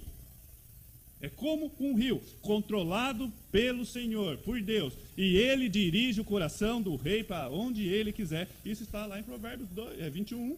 É 1.22 1.30
como 1.30 1.72
um 1.80 1.96
rio, 1.96 2.22
controlado 2.42 3.32
pelo 3.50 3.86
Senhor, 3.86 4.40
por 4.40 4.62
Deus. 4.62 4.94
E 5.16 5.38
ele 5.38 5.70
dirige 5.70 6.20
o 6.20 6.26
coração 6.26 6.82
do 6.82 6.98
rei 6.98 7.24
para 7.24 7.50
onde 7.50 7.88
ele 7.88 8.12
quiser. 8.12 8.50
Isso 8.66 8.84
está 8.84 9.06
lá 9.06 9.18
em 9.18 9.24
Provérbios 9.24 9.70
2, 9.70 10.02
é, 10.02 10.10
21. 10.10 10.58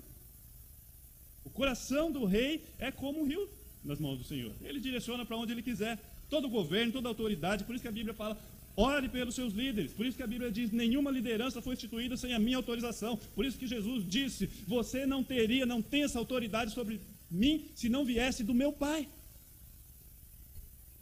O 1.44 1.52
coração 1.52 2.12
do 2.12 2.26
rei 2.26 2.64
é 2.80 2.90
como 2.90 3.22
um 3.22 3.28
rio 3.28 3.48
nas 3.84 4.00
mãos 4.00 4.18
do 4.18 4.24
Senhor. 4.24 4.52
Ele 4.64 4.80
direciona 4.80 5.24
para 5.24 5.38
onde 5.38 5.52
ele 5.52 5.62
quiser. 5.62 6.00
Todo 6.32 6.50
governo, 6.50 6.94
toda 6.94 7.08
autoridade, 7.08 7.64
por 7.64 7.76
isso 7.76 7.84
que 7.84 7.88
a 7.88 7.92
Bíblia 7.92 8.16
fala: 8.16 8.42
Ore 8.78 9.08
pelos 9.08 9.36
seus 9.36 9.54
líderes. 9.54 9.94
Por 9.94 10.06
isso 10.06 10.18
que 10.18 10.24
a 10.24 10.28
Bíblia 10.28 10.52
diz: 10.52 10.72
nenhuma 10.72 11.10
liderança 11.10 11.62
foi 11.62 11.74
instituída 11.74 12.18
sem 12.18 12.34
a 12.34 12.40
minha 12.40 12.58
autorização. 12.58 13.18
Por 13.34 13.46
isso 13.46 13.58
que 13.58 13.68
Jesus 13.68 14.06
disse: 14.08 14.48
você 14.68 15.06
não 15.06 15.24
teria, 15.24 15.66
não 15.66 15.82
tem 15.82 16.04
essa 16.04 16.20
autoridade 16.20 16.74
sobre 16.74 17.00
mim 17.32 17.66
se 17.74 17.88
não 17.88 18.04
viesse 18.04 18.44
do 18.44 18.54
meu 18.54 18.74
Pai. 18.74 19.08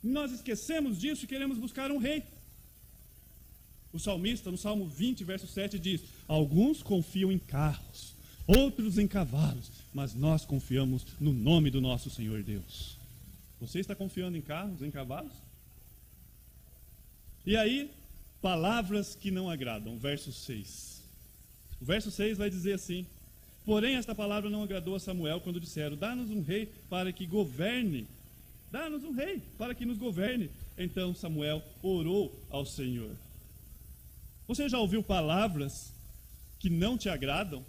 Nós 0.03 0.31
esquecemos 0.31 0.99
disso 0.99 1.25
e 1.25 1.27
queremos 1.27 1.57
buscar 1.57 1.91
um 1.91 1.97
rei. 1.97 2.23
O 3.91 3.99
salmista, 3.99 4.51
no 4.51 4.57
Salmo 4.57 4.85
20, 4.87 5.23
verso 5.23 5.47
7, 5.47 5.79
diz: 5.79 6.01
Alguns 6.27 6.83
confiam 6.83 7.31
em 7.31 7.39
carros, 7.39 8.13
outros 8.45 8.99
em 8.99 9.07
cavalos, 9.07 9.71
mas 9.93 10.13
nós 10.13 10.45
confiamos 10.45 11.05
no 11.19 11.33
nome 11.33 11.71
do 11.71 11.81
nosso 11.81 12.09
Senhor 12.09 12.43
Deus. 12.43 12.97
Você 13.59 13.79
está 13.79 13.95
confiando 13.95 14.37
em 14.37 14.41
carros, 14.41 14.81
em 14.81 14.91
cavalos? 14.91 15.31
E 17.45 17.57
aí, 17.57 17.91
palavras 18.41 19.15
que 19.15 19.31
não 19.31 19.49
agradam, 19.49 19.97
verso 19.97 20.31
6. 20.31 21.03
O 21.81 21.85
verso 21.85 22.09
6 22.09 22.37
vai 22.37 22.49
dizer 22.49 22.73
assim: 22.73 23.05
Porém, 23.65 23.95
esta 23.95 24.15
palavra 24.15 24.49
não 24.49 24.63
agradou 24.63 24.95
a 24.95 24.99
Samuel 24.99 25.41
quando 25.41 25.59
disseram: 25.59 25.97
Dá-nos 25.97 26.29
um 26.29 26.41
rei 26.41 26.69
para 26.89 27.11
que 27.11 27.25
governe. 27.25 28.07
Dá-nos 28.71 29.03
um 29.03 29.11
rei 29.11 29.41
para 29.57 29.75
que 29.75 29.85
nos 29.85 29.97
governe. 29.97 30.49
Então 30.77 31.13
Samuel 31.13 31.61
orou 31.81 32.33
ao 32.49 32.65
Senhor. 32.65 33.15
Você 34.47 34.67
já 34.67 34.79
ouviu 34.79 35.03
palavras 35.03 35.93
que 36.59 36.69
não 36.69 36.97
te 36.97 37.09
agradam? 37.09 37.63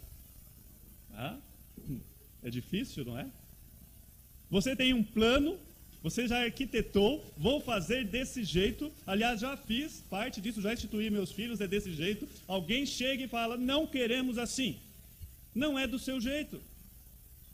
Ah, 1.13 1.37
é 2.43 2.51
difícil, 2.51 3.05
não 3.05 3.19
é? 3.19 3.29
Você 4.51 4.75
tem 4.75 4.93
um 4.93 5.03
plano, 5.03 5.59
você 6.05 6.29
já 6.29 6.45
arquitetou, 6.45 7.25
vou 7.35 7.63
fazer 7.63 8.05
desse 8.05 8.45
jeito. 8.45 8.93
Aliás, 9.07 9.41
já 9.41 9.57
fiz 9.57 10.05
parte 10.11 10.39
disso, 10.39 10.61
já 10.61 10.71
instituí 10.71 11.09
meus 11.09 11.33
filhos, 11.33 11.63
é 11.63 11.67
desse 11.67 11.95
jeito. 11.95 12.29
Alguém 12.47 12.85
chega 12.85 13.25
e 13.25 13.27
fala: 13.27 13.57
não 13.57 13.87
queremos 13.87 14.37
assim. 14.37 14.79
Não 15.55 15.79
é 15.79 15.87
do 15.87 15.99
seu 15.99 16.21
jeito. 16.21 16.61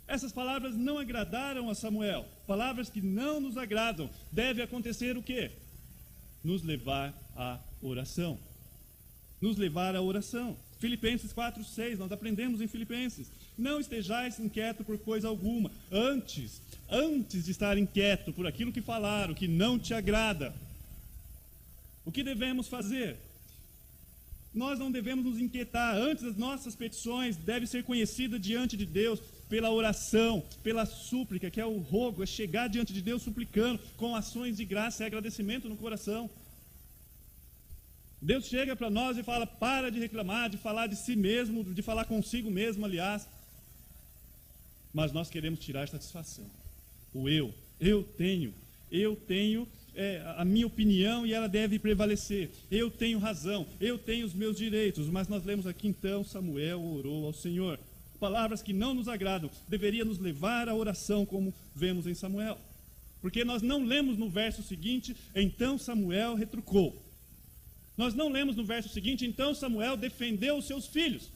Essas 0.09 0.33
palavras 0.33 0.75
não 0.75 0.99
agradaram 0.99 1.71
a 1.71 1.76
Samuel. 1.76 2.26
Palavras 2.45 2.90
que 2.90 3.00
não 3.00 3.40
nos 3.40 3.57
agradam. 3.57 4.11
Deve 4.33 4.61
acontecer 4.61 5.16
o 5.16 5.23
quê? 5.23 5.52
Nos 6.42 6.64
levar 6.64 7.14
à 7.37 7.61
oração. 7.80 8.37
Nos 9.40 9.59
levar 9.59 9.95
à 9.95 10.02
oração. 10.02 10.57
Filipenses 10.80 11.33
4, 11.33 11.62
6, 11.62 12.00
nós 12.00 12.11
aprendemos 12.11 12.61
em 12.61 12.66
Filipenses. 12.66 13.30
Não 13.61 13.79
estejais 13.79 14.40
inquieto 14.40 14.83
por 14.83 14.99
coisa 14.99 15.29
alguma. 15.29 15.71
Antes, 15.93 16.62
antes 16.88 17.45
de 17.45 17.50
estar 17.50 17.76
inquieto 17.76 18.33
por 18.33 18.47
aquilo 18.47 18.73
que 18.73 18.81
falaram, 18.81 19.35
que 19.35 19.47
não 19.47 19.79
te 19.79 19.93
agrada, 19.93 20.55
o 22.02 22.11
que 22.11 22.23
devemos 22.23 22.69
fazer? 22.69 23.19
Nós 24.55 24.79
não 24.79 24.90
devemos 24.90 25.26
nos 25.26 25.38
inquietar. 25.38 25.95
Antes, 25.95 26.25
as 26.25 26.37
nossas 26.37 26.75
petições 26.75 27.37
devem 27.37 27.67
ser 27.67 27.85
conhecidas 27.85 28.40
diante 28.40 28.79
de 28.79 28.87
Deus 28.87 29.21
pela 29.47 29.71
oração, 29.71 30.43
pela 30.62 30.87
súplica, 30.87 31.50
que 31.50 31.61
é 31.61 31.67
o 31.67 31.81
rogo, 31.81 32.23
é 32.23 32.26
chegar 32.26 32.67
diante 32.67 32.95
de 32.95 33.02
Deus 33.02 33.21
suplicando, 33.21 33.79
com 33.99 34.17
ações 34.17 34.57
de 34.57 34.64
graça 34.64 35.02
e 35.02 35.07
agradecimento 35.07 35.69
no 35.69 35.76
coração. 35.76 36.31
Deus 38.23 38.47
chega 38.47 38.75
para 38.75 38.88
nós 38.88 39.19
e 39.19 39.23
fala: 39.23 39.47
para 39.47 39.90
de 39.90 40.00
reclamar, 40.00 40.49
de 40.49 40.57
falar 40.57 40.87
de 40.87 40.97
si 40.97 41.14
mesmo, 41.14 41.62
de 41.62 41.83
falar 41.83 42.07
consigo 42.07 42.50
mesmo, 42.50 42.87
aliás. 42.87 43.29
Mas 44.92 45.12
nós 45.12 45.30
queremos 45.30 45.61
tirar 45.61 45.88
satisfação. 45.88 46.47
O 47.12 47.28
eu, 47.28 47.52
eu 47.80 48.02
tenho, 48.02 48.52
eu 48.90 49.16
tenho 49.16 49.66
é, 49.94 50.23
a 50.37 50.44
minha 50.44 50.66
opinião 50.66 51.26
e 51.26 51.32
ela 51.32 51.49
deve 51.49 51.78
prevalecer. 51.78 52.50
Eu 52.70 52.90
tenho 52.90 53.18
razão, 53.18 53.66
eu 53.80 53.99
tenho 53.99 54.26
os 54.26 54.35
meus 54.35 54.56
direitos. 54.56 55.09
Mas 55.09 55.28
nós 55.28 55.44
lemos 55.44 55.66
aqui 55.66 55.88
então: 55.88 56.25
Samuel 56.25 56.80
orou 56.82 57.26
ao 57.26 57.32
Senhor. 57.32 57.78
Palavras 58.18 58.62
que 58.62 58.73
não 58.73 58.92
nos 58.92 59.09
agradam, 59.09 59.50
deveria 59.66 60.04
nos 60.04 60.18
levar 60.18 60.68
à 60.68 60.75
oração, 60.75 61.25
como 61.25 61.54
vemos 61.75 62.06
em 62.06 62.14
Samuel. 62.14 62.59
Porque 63.23 63.44
nós 63.44 63.62
não 63.62 63.85
lemos 63.85 64.18
no 64.18 64.28
verso 64.28 64.62
seguinte, 64.62 65.16
então 65.35 65.78
Samuel 65.78 66.35
retrucou. 66.35 67.02
Nós 67.97 68.14
não 68.14 68.30
lemos 68.30 68.56
no 68.56 68.64
verso 68.64 68.88
seguinte, 68.88 69.26
então 69.26 69.54
Samuel 69.54 69.97
defendeu 69.97 70.56
os 70.56 70.66
seus 70.66 70.87
filhos. 70.87 71.30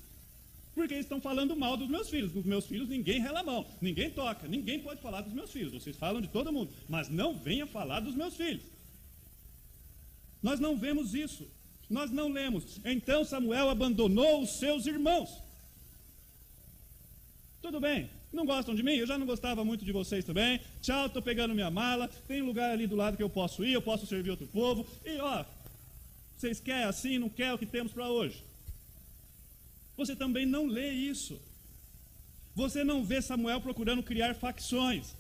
Porque 0.74 0.94
estão 0.94 1.20
falando 1.20 1.54
mal 1.54 1.76
dos 1.76 1.88
meus 1.88 2.10
filhos. 2.10 2.32
Dos 2.32 2.44
meus 2.44 2.66
filhos 2.66 2.88
ninguém 2.88 3.20
rela 3.20 3.40
a 3.40 3.44
mão, 3.44 3.66
ninguém 3.80 4.10
toca, 4.10 4.48
ninguém 4.48 4.80
pode 4.80 5.00
falar 5.00 5.20
dos 5.20 5.32
meus 5.32 5.50
filhos. 5.50 5.72
Vocês 5.72 5.96
falam 5.96 6.20
de 6.20 6.28
todo 6.28 6.52
mundo, 6.52 6.72
mas 6.88 7.08
não 7.08 7.34
venha 7.34 7.66
falar 7.66 8.00
dos 8.00 8.14
meus 8.14 8.34
filhos. 8.34 8.62
Nós 10.42 10.58
não 10.58 10.76
vemos 10.76 11.14
isso. 11.14 11.46
Nós 11.88 12.10
não 12.10 12.28
lemos. 12.28 12.80
Então 12.84 13.24
Samuel 13.24 13.68
abandonou 13.70 14.42
os 14.42 14.58
seus 14.58 14.86
irmãos. 14.86 15.30
Tudo 17.62 17.80
bem, 17.80 18.10
não 18.32 18.44
gostam 18.44 18.74
de 18.74 18.82
mim? 18.82 18.94
Eu 18.94 19.06
já 19.06 19.16
não 19.16 19.26
gostava 19.26 19.64
muito 19.64 19.84
de 19.84 19.92
vocês 19.92 20.24
também. 20.24 20.60
Tchau, 20.82 21.06
estou 21.06 21.22
pegando 21.22 21.54
minha 21.54 21.70
mala. 21.70 22.08
Tem 22.26 22.42
lugar 22.42 22.72
ali 22.72 22.86
do 22.86 22.96
lado 22.96 23.16
que 23.16 23.22
eu 23.22 23.30
posso 23.30 23.64
ir, 23.64 23.72
eu 23.72 23.82
posso 23.82 24.06
servir 24.06 24.30
outro 24.30 24.46
povo. 24.48 24.86
E 25.04 25.18
ó, 25.18 25.44
vocês 26.36 26.60
querem 26.60 26.84
assim, 26.84 27.18
não 27.18 27.28
querem 27.28 27.54
o 27.54 27.58
que 27.58 27.64
temos 27.64 27.92
para 27.92 28.08
hoje? 28.08 28.42
Você 29.96 30.16
também 30.16 30.46
não 30.46 30.66
lê 30.66 30.90
isso. 30.90 31.40
Você 32.54 32.84
não 32.84 33.04
vê 33.04 33.20
Samuel 33.20 33.60
procurando 33.60 34.02
criar 34.02 34.34
facções. 34.34 35.14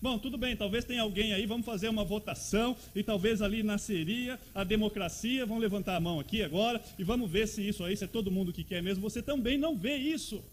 Bom, 0.00 0.18
tudo 0.18 0.36
bem, 0.36 0.54
talvez 0.54 0.84
tenha 0.84 1.02
alguém 1.02 1.32
aí, 1.32 1.46
vamos 1.46 1.64
fazer 1.64 1.88
uma 1.88 2.04
votação 2.04 2.76
e 2.94 3.02
talvez 3.02 3.40
ali 3.40 3.62
nasceria 3.62 4.38
a 4.54 4.62
democracia. 4.62 5.46
Vamos 5.46 5.62
levantar 5.62 5.96
a 5.96 6.00
mão 6.00 6.20
aqui 6.20 6.42
agora 6.42 6.82
e 6.98 7.02
vamos 7.02 7.30
ver 7.30 7.48
se 7.48 7.66
isso 7.66 7.82
aí, 7.82 7.96
se 7.96 8.04
é 8.04 8.06
todo 8.06 8.30
mundo 8.30 8.52
que 8.52 8.62
quer 8.62 8.82
mesmo. 8.82 9.02
Você 9.02 9.22
também 9.22 9.56
não 9.56 9.76
vê 9.76 9.96
isso. 9.96 10.44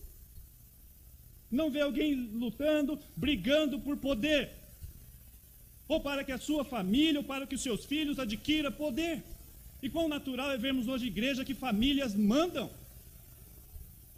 Não 1.51 1.69
vê 1.69 1.81
alguém 1.81 2.15
lutando, 2.15 2.97
brigando 3.15 3.79
por 3.79 3.97
poder. 3.97 4.49
Ou 5.87 5.99
para 5.99 6.23
que 6.23 6.31
a 6.31 6.39
sua 6.39 6.63
família, 6.63 7.19
ou 7.19 7.23
para 7.23 7.45
que 7.45 7.55
os 7.55 7.61
seus 7.61 7.85
filhos 7.85 8.17
adquiram 8.17 8.71
poder. 8.71 9.21
E 9.83 9.89
quão 9.89 10.07
natural 10.07 10.49
é 10.51 10.57
vermos 10.57 10.87
hoje 10.87 11.07
igreja 11.07 11.45
que 11.45 11.53
famílias 11.53 12.15
mandam 12.15 12.71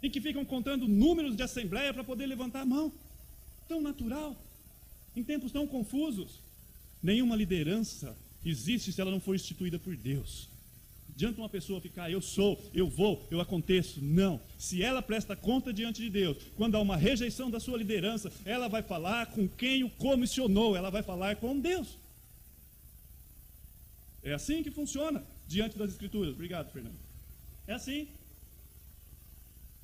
e 0.02 0.10
que 0.10 0.20
ficam 0.20 0.44
contando 0.44 0.86
números 0.86 1.36
de 1.36 1.42
assembleia 1.42 1.92
para 1.92 2.04
poder 2.04 2.26
levantar 2.26 2.60
a 2.60 2.66
mão. 2.66 2.92
Tão 3.68 3.80
natural. 3.80 4.36
Em 5.14 5.22
tempos 5.22 5.52
tão 5.52 5.66
confusos. 5.66 6.40
Nenhuma 7.02 7.36
liderança 7.36 8.16
existe 8.44 8.92
se 8.92 9.00
ela 9.00 9.10
não 9.10 9.20
for 9.20 9.34
instituída 9.34 9.78
por 9.78 9.96
Deus. 9.96 10.48
Diante 11.16 11.36
de 11.36 11.40
uma 11.40 11.48
pessoa 11.48 11.80
ficar, 11.80 12.10
eu 12.10 12.20
sou, 12.20 12.62
eu 12.74 12.86
vou, 12.86 13.26
eu 13.30 13.40
aconteço. 13.40 14.02
Não. 14.02 14.38
Se 14.58 14.82
ela 14.82 15.00
presta 15.00 15.34
conta 15.34 15.72
diante 15.72 16.02
de 16.02 16.10
Deus, 16.10 16.36
quando 16.56 16.74
há 16.74 16.80
uma 16.80 16.96
rejeição 16.96 17.50
da 17.50 17.58
sua 17.58 17.78
liderança, 17.78 18.30
ela 18.44 18.68
vai 18.68 18.82
falar 18.82 19.26
com 19.26 19.48
quem 19.48 19.82
o 19.82 19.88
comissionou, 19.88 20.76
ela 20.76 20.90
vai 20.90 21.02
falar 21.02 21.36
com 21.36 21.58
Deus. 21.58 21.96
É 24.22 24.34
assim 24.34 24.62
que 24.62 24.70
funciona 24.70 25.24
diante 25.48 25.78
das 25.78 25.92
Escrituras. 25.92 26.34
Obrigado, 26.34 26.70
Fernando. 26.70 26.98
É 27.66 27.72
assim. 27.72 28.08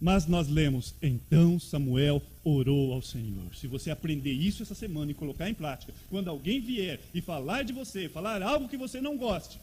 Mas 0.03 0.27
nós 0.27 0.49
lemos, 0.49 0.97
então 1.01 1.61
Samuel 1.61 2.21
orou 2.43 2.93
ao 2.93 3.01
Senhor. 3.01 3.55
Se 3.55 3.69
você 3.69 3.89
aprender 3.89 4.33
isso 4.33 4.65
essa 4.65 4.75
semana 4.75 5.13
e 5.13 5.15
colocar 5.15 5.49
em 5.49 5.55
prática, 5.55 5.95
quando 6.11 6.29
alguém 6.29 6.61
vier 6.61 6.99
e 7.15 7.21
falar 7.21 7.63
de 7.63 7.73
você, 7.73 8.09
falar 8.09 8.43
algo 8.43 8.69
que 8.69 8.77
você 8.77 9.01
não 9.01 9.17
goste, 9.17 9.61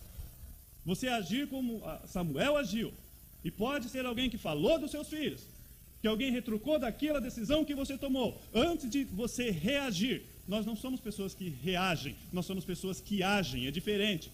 você 0.86 1.10
agir 1.10 1.50
como 1.50 1.84
Samuel 2.08 2.56
agiu. 2.56 2.94
E 3.44 3.52
pode 3.52 3.90
ser 3.90 4.06
alguém 4.06 4.30
que 4.30 4.38
falou 4.38 4.80
dos 4.80 4.92
seus 4.92 5.10
filhos, 5.10 5.42
que 6.02 6.08
alguém 6.08 6.32
retrucou 6.32 6.80
daquela 6.80 7.20
decisão 7.20 7.66
que 7.66 7.76
você 7.76 7.98
tomou. 7.98 8.42
Antes 8.54 8.90
de 8.90 9.04
você 9.04 9.52
reagir, 9.52 10.22
nós 10.48 10.66
não 10.66 10.78
somos 10.78 11.02
pessoas 11.02 11.34
que 11.34 11.50
reagem, 11.50 12.16
nós 12.32 12.46
somos 12.46 12.64
pessoas 12.64 13.02
que 13.02 13.22
agem, 13.22 13.68
é 13.68 13.72
diferente. 13.72 14.32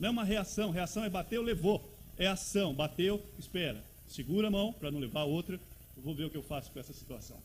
Não 0.00 0.08
é 0.08 0.12
uma 0.12 0.24
reação, 0.24 0.70
reação 0.70 1.04
é 1.04 1.10
bateu, 1.10 1.42
levou. 1.42 1.86
É 2.16 2.26
ação, 2.26 2.72
bateu, 2.72 3.22
espera 3.38 3.91
segura 4.08 4.48
a 4.48 4.50
mão 4.50 4.72
para 4.72 4.90
não 4.90 4.98
levar 4.98 5.20
a 5.20 5.24
outra, 5.24 5.60
eu 5.96 6.02
vou 6.02 6.14
ver 6.14 6.24
o 6.24 6.30
que 6.30 6.36
eu 6.36 6.42
faço 6.42 6.70
com 6.70 6.80
essa 6.80 6.92
situação. 6.92 7.38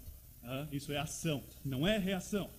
Ah, 0.43 0.67
isso 0.71 0.91
é 0.91 0.97
ação, 0.97 1.43
não 1.63 1.87
é 1.87 1.97
reação. 1.97 2.49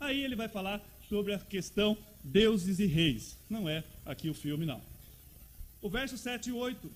Aí 0.00 0.22
ele 0.22 0.36
vai 0.36 0.48
falar 0.48 0.80
sobre 1.08 1.32
a 1.32 1.38
questão 1.38 1.96
deuses 2.22 2.78
e 2.78 2.86
reis. 2.86 3.36
Não 3.48 3.68
é 3.68 3.84
aqui 4.04 4.28
o 4.28 4.34
filme, 4.34 4.66
não. 4.66 4.80
O 5.80 5.88
verso 5.88 6.16
7 6.16 6.48
e 6.48 6.52
8. 6.52 6.90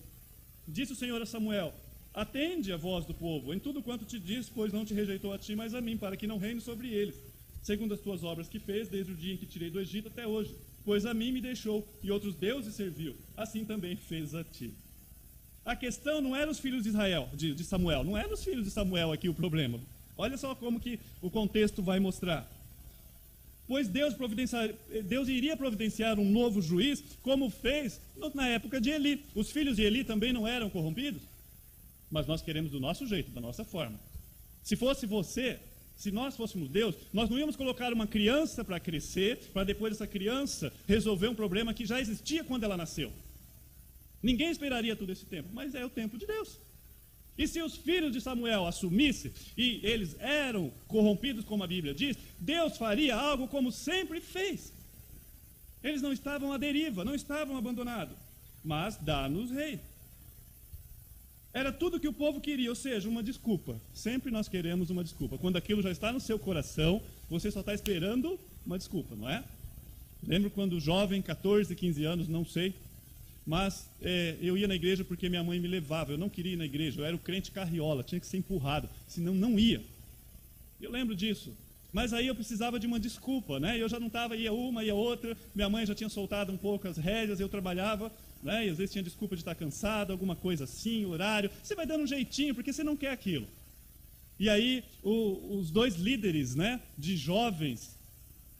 Disse 0.67 0.93
o 0.93 0.95
Senhor 0.95 1.21
a 1.21 1.25
Samuel: 1.25 1.73
Atende 2.13 2.73
a 2.73 2.77
voz 2.77 3.05
do 3.05 3.13
povo, 3.13 3.53
em 3.53 3.59
tudo 3.59 3.83
quanto 3.83 4.05
te 4.05 4.19
diz, 4.19 4.49
pois 4.49 4.73
não 4.73 4.83
te 4.83 4.93
rejeitou 4.93 5.31
a 5.31 5.37
ti, 5.37 5.55
mas 5.55 5.73
a 5.73 5.81
mim, 5.81 5.97
para 5.97 6.17
que 6.17 6.27
não 6.27 6.37
reine 6.37 6.59
sobre 6.59 6.89
eles, 6.89 7.15
segundo 7.61 7.93
as 7.93 7.99
tuas 7.99 8.23
obras 8.23 8.49
que 8.49 8.59
fez, 8.59 8.87
desde 8.87 9.11
o 9.11 9.15
dia 9.15 9.33
em 9.33 9.37
que 9.37 9.45
tirei 9.45 9.69
do 9.69 9.79
Egito 9.79 10.07
até 10.07 10.25
hoje. 10.25 10.55
Pois 10.83 11.05
a 11.05 11.13
mim 11.13 11.31
me 11.31 11.41
deixou 11.41 11.87
e 12.01 12.09
outros 12.09 12.35
deuses 12.35 12.73
serviu, 12.73 13.15
assim 13.37 13.63
também 13.63 13.95
fez 13.95 14.33
a 14.33 14.43
ti. 14.43 14.73
A 15.69 15.75
questão 15.75 16.19
não 16.19 16.35
era 16.35 16.49
os 16.49 16.57
filhos 16.57 16.81
de 16.81 16.89
Israel, 16.89 17.29
de, 17.31 17.53
de 17.53 17.63
Samuel, 17.63 18.03
não 18.03 18.17
era 18.17 18.33
os 18.33 18.43
filhos 18.43 18.65
de 18.65 18.71
Samuel 18.71 19.11
aqui 19.11 19.29
o 19.29 19.35
problema. 19.35 19.79
Olha 20.17 20.35
só 20.35 20.55
como 20.55 20.79
que 20.79 20.99
o 21.21 21.29
contexto 21.29 21.83
vai 21.83 21.99
mostrar. 21.99 22.43
Pois 23.67 23.87
Deus, 23.87 24.15
Deus 25.05 25.27
iria 25.27 25.55
providenciar 25.55 26.17
um 26.17 26.27
novo 26.27 26.59
juiz, 26.59 27.03
como 27.21 27.51
fez 27.51 28.01
na 28.33 28.47
época 28.47 28.81
de 28.81 28.89
Eli. 28.89 29.23
Os 29.35 29.51
filhos 29.51 29.75
de 29.75 29.83
Eli 29.83 30.03
também 30.03 30.33
não 30.33 30.47
eram 30.47 30.71
corrompidos, 30.71 31.21
mas 32.09 32.25
nós 32.25 32.41
queremos 32.41 32.71
do 32.71 32.79
nosso 32.79 33.05
jeito, 33.05 33.29
da 33.29 33.39
nossa 33.39 33.63
forma. 33.63 33.99
Se 34.63 34.75
fosse 34.75 35.05
você, 35.05 35.59
se 35.95 36.09
nós 36.09 36.35
fôssemos 36.35 36.67
Deus, 36.67 36.95
nós 37.13 37.29
não 37.29 37.37
íamos 37.37 37.55
colocar 37.55 37.93
uma 37.93 38.07
criança 38.07 38.65
para 38.65 38.79
crescer, 38.79 39.37
para 39.53 39.65
depois 39.65 39.93
essa 39.93 40.07
criança 40.07 40.73
resolver 40.87 41.27
um 41.27 41.35
problema 41.35 41.75
que 41.75 41.85
já 41.85 42.01
existia 42.01 42.43
quando 42.43 42.63
ela 42.63 42.75
nasceu. 42.75 43.13
Ninguém 44.21 44.49
esperaria 44.49 44.95
todo 44.95 45.11
esse 45.11 45.25
tempo, 45.25 45.49
mas 45.53 45.75
é 45.75 45.85
o 45.85 45.89
tempo 45.89 46.17
de 46.17 46.25
Deus. 46.25 46.59
E 47.37 47.47
se 47.47 47.61
os 47.61 47.77
filhos 47.77 48.11
de 48.11 48.19
Samuel 48.19 48.67
assumissem, 48.67 49.31
e 49.57 49.79
eles 49.81 50.15
eram 50.19 50.71
corrompidos, 50.87 51.45
como 51.45 51.63
a 51.63 51.67
Bíblia 51.67 51.93
diz, 51.93 52.17
Deus 52.37 52.77
faria 52.77 53.15
algo 53.15 53.47
como 53.47 53.71
sempre 53.71 54.19
fez. 54.19 54.73
Eles 55.81 56.01
não 56.01 56.11
estavam 56.11 56.51
à 56.51 56.57
deriva, 56.57 57.05
não 57.05 57.15
estavam 57.15 57.55
abandonados. 57.55 58.17
Mas 58.61 58.97
dá-nos 58.97 59.51
rei. 59.51 59.79
Era 61.53 61.71
tudo 61.71 61.99
que 61.99 62.07
o 62.07 62.13
povo 62.13 62.41
queria, 62.41 62.69
ou 62.69 62.75
seja, 62.75 63.07
uma 63.07 63.23
desculpa. 63.23 63.79
Sempre 63.93 64.31
nós 64.31 64.49
queremos 64.49 64.89
uma 64.89 65.03
desculpa. 65.03 65.37
Quando 65.37 65.55
aquilo 65.55 65.81
já 65.81 65.91
está 65.91 66.11
no 66.11 66.19
seu 66.19 66.37
coração, 66.37 67.01
você 67.29 67.49
só 67.49 67.61
está 67.61 67.73
esperando 67.73 68.37
uma 68.65 68.77
desculpa, 68.77 69.15
não 69.15 69.29
é? 69.29 69.43
Lembro 70.21 70.51
quando 70.51 70.79
jovem, 70.79 71.21
14, 71.21 71.73
15 71.73 72.03
anos, 72.03 72.27
não 72.27 72.45
sei, 72.45 72.75
mas 73.45 73.89
é, 74.01 74.35
eu 74.41 74.57
ia 74.57 74.67
na 74.67 74.75
igreja 74.75 75.03
porque 75.03 75.29
minha 75.29 75.43
mãe 75.43 75.59
me 75.59 75.67
levava. 75.67 76.11
Eu 76.11 76.17
não 76.17 76.29
queria 76.29 76.53
ir 76.53 76.57
na 76.57 76.65
igreja, 76.65 77.01
eu 77.01 77.05
era 77.05 77.15
o 77.15 77.19
crente 77.19 77.51
carriola, 77.51 78.03
tinha 78.03 78.19
que 78.19 78.27
ser 78.27 78.37
empurrado, 78.37 78.89
senão 79.07 79.33
não 79.33 79.57
ia. 79.57 79.81
Eu 80.79 80.91
lembro 80.91 81.15
disso. 81.15 81.53
Mas 81.91 82.13
aí 82.13 82.27
eu 82.27 82.35
precisava 82.35 82.79
de 82.79 82.85
uma 82.85 82.99
desculpa, 82.99 83.59
né? 83.59 83.81
Eu 83.81 83.89
já 83.89 83.99
não 83.99 84.07
estava, 84.07 84.35
ia 84.35 84.53
uma, 84.53 84.83
ia 84.83 84.93
outra. 84.93 85.35
Minha 85.55 85.69
mãe 85.69 85.85
já 85.85 85.95
tinha 85.95 86.09
soltado 86.09 86.51
um 86.51 86.57
pouco 86.57 86.87
as 86.87 86.97
rédeas, 86.97 87.39
eu 87.39 87.49
trabalhava, 87.49 88.11
né? 88.43 88.67
E 88.67 88.69
às 88.69 88.77
vezes 88.77 88.91
tinha 88.91 89.03
desculpa 89.03 89.35
de 89.35 89.41
estar 89.41 89.55
cansado, 89.55 90.11
alguma 90.11 90.35
coisa 90.35 90.65
assim, 90.65 91.05
horário. 91.05 91.49
Você 91.63 91.73
vai 91.73 91.87
dando 91.87 92.03
um 92.03 92.07
jeitinho, 92.07 92.53
porque 92.53 92.71
você 92.71 92.83
não 92.83 92.95
quer 92.95 93.11
aquilo. 93.11 93.47
E 94.39 94.47
aí 94.47 94.83
o, 95.03 95.57
os 95.57 95.71
dois 95.71 95.95
líderes, 95.95 96.53
né? 96.53 96.79
De 96.95 97.17
jovens, 97.17 97.97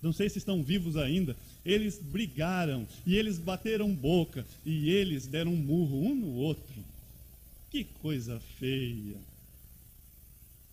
não 0.02 0.14
sei 0.14 0.30
se 0.30 0.38
estão 0.38 0.64
vivos 0.64 0.96
ainda, 0.96 1.36
eles 1.66 2.00
brigaram 2.00 2.88
e 3.06 3.16
eles 3.16 3.38
bateram 3.38 3.94
boca 3.94 4.46
e 4.66 4.90
eles 4.90 5.28
deram 5.28 5.54
um 5.54 5.58
murro 5.58 6.02
um 6.02 6.16
no 6.16 6.34
outro. 6.36 6.74
Que 7.70 7.84
coisa 7.84 8.40
feia. 8.58 9.18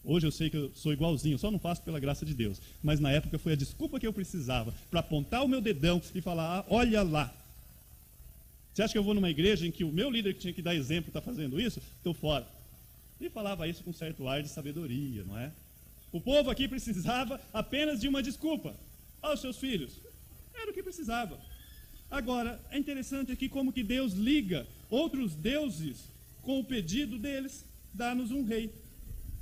Hoje 0.05 0.27
eu 0.27 0.31
sei 0.31 0.49
que 0.49 0.57
eu 0.57 0.71
sou 0.75 0.93
igualzinho, 0.93 1.37
só 1.39 1.51
não 1.51 1.59
faço 1.59 1.83
pela 1.83 1.99
graça 1.99 2.25
de 2.25 2.33
Deus. 2.33 2.61
Mas 2.83 3.01
na 3.01 3.11
época 3.11 3.39
foi 3.39 3.55
a 3.55 3.57
desculpa 3.57 3.99
que 3.99 4.07
eu 4.07 4.13
precisava 4.13 4.73
para 4.89 5.01
apontar 5.01 5.45
o 5.45 5.49
meu 5.49 5.61
dedão 5.61 6.01
e 6.15 6.21
falar: 6.21 6.61
ah, 6.61 6.65
olha 6.69 7.03
lá. 7.03 7.35
Você 8.73 8.83
acha 8.83 8.93
que 8.93 8.99
eu 8.99 9.03
vou 9.03 9.15
numa 9.15 9.31
igreja 9.31 9.67
em 9.67 9.73
que 9.73 9.83
o 9.83 9.91
meu 9.91 10.09
líder 10.09 10.35
que 10.35 10.41
tinha 10.41 10.53
que 10.53 10.63
dar 10.63 10.75
exemplo 10.75 11.09
está 11.09 11.21
fazendo 11.21 11.61
isso? 11.61 11.81
Estou 11.97 12.15
fora. 12.15 12.47
E 13.21 13.29
falava 13.29 13.67
isso 13.67 13.83
com 13.83 13.93
certo 13.93 14.29
ar 14.29 14.43
de 14.43 14.49
sabedoria, 14.49 15.25
não 15.25 15.37
é? 15.37 15.51
O 16.13 16.21
povo 16.21 16.51
aqui 16.51 16.69
precisava 16.69 17.41
apenas 17.53 18.01
de 18.01 18.07
uma 18.07 18.23
desculpa 18.23 18.75
aos 19.23 19.41
seus 19.41 19.57
filhos. 19.57 19.93
Era 20.55 20.71
o 20.71 20.75
que 20.75 20.83
precisava. 20.83 21.39
Agora, 22.11 22.61
é 22.71 22.79
interessante 22.79 23.33
aqui 23.33 23.49
como 23.49 23.73
que 23.73 23.83
Deus 23.83 24.13
liga 24.13 24.67
outros 24.89 25.35
deuses 25.35 26.09
com 26.43 26.61
o 26.61 26.65
pedido 26.65 27.19
deles, 27.19 27.65
dar-nos 27.93 28.31
um 28.31 28.45
rei 28.45 28.73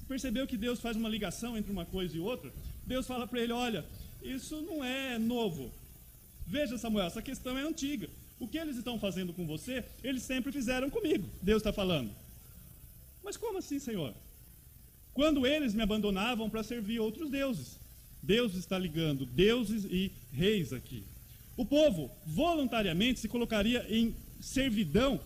percebeu 0.05 0.47
que 0.47 0.57
Deus 0.57 0.81
faz 0.81 0.97
uma 0.97 1.09
ligação 1.09 1.57
entre 1.57 1.73
uma 1.73 1.85
coisa 1.85 2.17
e 2.17 2.21
outra? 2.21 2.53
Deus 2.87 3.07
fala 3.07 3.27
para 3.27 3.41
ele: 3.41 3.53
olha, 3.53 3.85
isso 4.23 4.61
não 4.63 4.85
é 4.85 5.19
novo. 5.19 5.73
Veja, 6.47 6.79
Samuel, 6.79 7.07
essa 7.07 7.23
questão 7.23 7.59
é 7.59 7.63
antiga. 7.63 8.09
O 8.39 8.47
que 8.47 8.59
eles 8.59 8.77
estão 8.77 8.99
fazendo 8.99 9.33
com 9.33 9.47
você, 9.47 9.85
eles 10.03 10.23
sempre 10.23 10.53
fizeram 10.53 10.91
comigo. 10.91 11.29
Deus 11.41 11.61
está 11.61 11.73
falando. 11.73 12.11
Mas 13.23 13.37
como 13.37 13.59
assim, 13.59 13.79
Senhor? 13.79 14.15
Quando 15.15 15.47
eles 15.47 15.73
me 15.73 15.83
abandonavam 15.83 16.51
para 16.51 16.63
servir 16.63 16.99
outros 16.99 17.31
deuses. 17.31 17.79
Deus 18.25 18.55
está 18.55 18.79
ligando 18.79 19.27
deuses 19.27 19.85
e 19.85 20.11
reis 20.33 20.73
aqui. 20.73 21.05
O 21.57 21.65
povo 21.65 22.11
voluntariamente 22.27 23.21
se 23.21 23.29
colocaria 23.29 23.87
em 23.89 24.15
servidão 24.41 25.21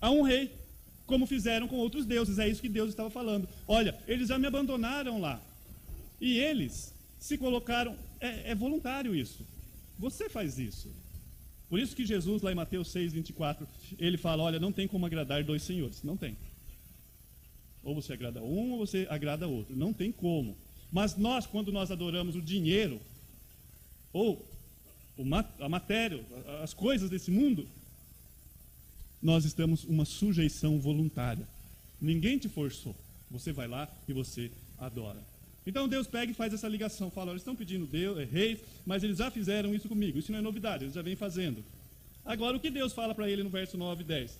a 0.00 0.10
um 0.10 0.22
rei 0.22 0.52
como 1.06 1.26
fizeram 1.26 1.66
com 1.66 1.76
outros 1.76 2.04
deuses. 2.04 2.38
É 2.38 2.48
isso 2.48 2.60
que 2.60 2.68
Deus 2.68 2.90
estava 2.90 3.08
falando. 3.10 3.48
Olha, 3.66 3.96
eles 4.06 4.28
já 4.28 4.38
me 4.38 4.46
abandonaram 4.46 5.20
lá. 5.20 5.40
E 6.20 6.38
eles 6.38 6.92
se 7.18 7.38
colocaram. 7.38 7.96
É, 8.20 8.50
é 8.50 8.54
voluntário 8.54 9.14
isso. 9.14 9.46
Você 9.98 10.28
faz 10.28 10.58
isso. 10.58 10.90
Por 11.68 11.78
isso 11.78 11.96
que 11.96 12.06
Jesus, 12.06 12.42
lá 12.42 12.52
em 12.52 12.54
Mateus 12.54 12.90
6, 12.90 13.12
24, 13.12 13.66
ele 13.98 14.16
fala: 14.16 14.42
Olha, 14.42 14.60
não 14.60 14.72
tem 14.72 14.86
como 14.86 15.06
agradar 15.06 15.42
dois 15.42 15.62
senhores. 15.62 16.02
Não 16.02 16.16
tem. 16.16 16.36
Ou 17.82 17.94
você 17.94 18.12
agrada 18.12 18.42
um 18.42 18.72
ou 18.72 18.78
você 18.78 19.06
agrada 19.08 19.46
outro. 19.46 19.76
Não 19.76 19.92
tem 19.92 20.12
como. 20.12 20.56
Mas 20.96 21.14
nós, 21.14 21.44
quando 21.44 21.70
nós 21.70 21.90
adoramos 21.90 22.36
o 22.36 22.40
dinheiro, 22.40 22.98
ou 24.14 24.42
a 25.60 25.68
matéria, 25.68 26.24
as 26.62 26.72
coisas 26.72 27.10
desse 27.10 27.30
mundo, 27.30 27.68
nós 29.22 29.44
estamos 29.44 29.84
uma 29.84 30.06
sujeição 30.06 30.80
voluntária. 30.80 31.46
Ninguém 32.00 32.38
te 32.38 32.48
forçou. 32.48 32.96
Você 33.30 33.52
vai 33.52 33.68
lá 33.68 33.86
e 34.08 34.14
você 34.14 34.50
adora. 34.78 35.22
Então 35.66 35.86
Deus 35.86 36.06
pega 36.06 36.32
e 36.32 36.34
faz 36.34 36.54
essa 36.54 36.66
ligação, 36.66 37.10
fala, 37.10 37.32
eles 37.32 37.42
estão 37.42 37.54
pedindo 37.54 37.84
Deus, 37.84 38.16
é, 38.18 38.24
reis, 38.24 38.60
mas 38.86 39.04
eles 39.04 39.18
já 39.18 39.30
fizeram 39.30 39.74
isso 39.74 39.90
comigo. 39.90 40.18
Isso 40.18 40.32
não 40.32 40.38
é 40.38 40.42
novidade, 40.42 40.84
eles 40.84 40.94
já 40.94 41.02
vêm 41.02 41.14
fazendo. 41.14 41.62
Agora 42.24 42.56
o 42.56 42.60
que 42.60 42.70
Deus 42.70 42.94
fala 42.94 43.14
para 43.14 43.30
ele 43.30 43.42
no 43.42 43.50
verso 43.50 43.76
9 43.76 44.02
e 44.02 44.06
10? 44.06 44.38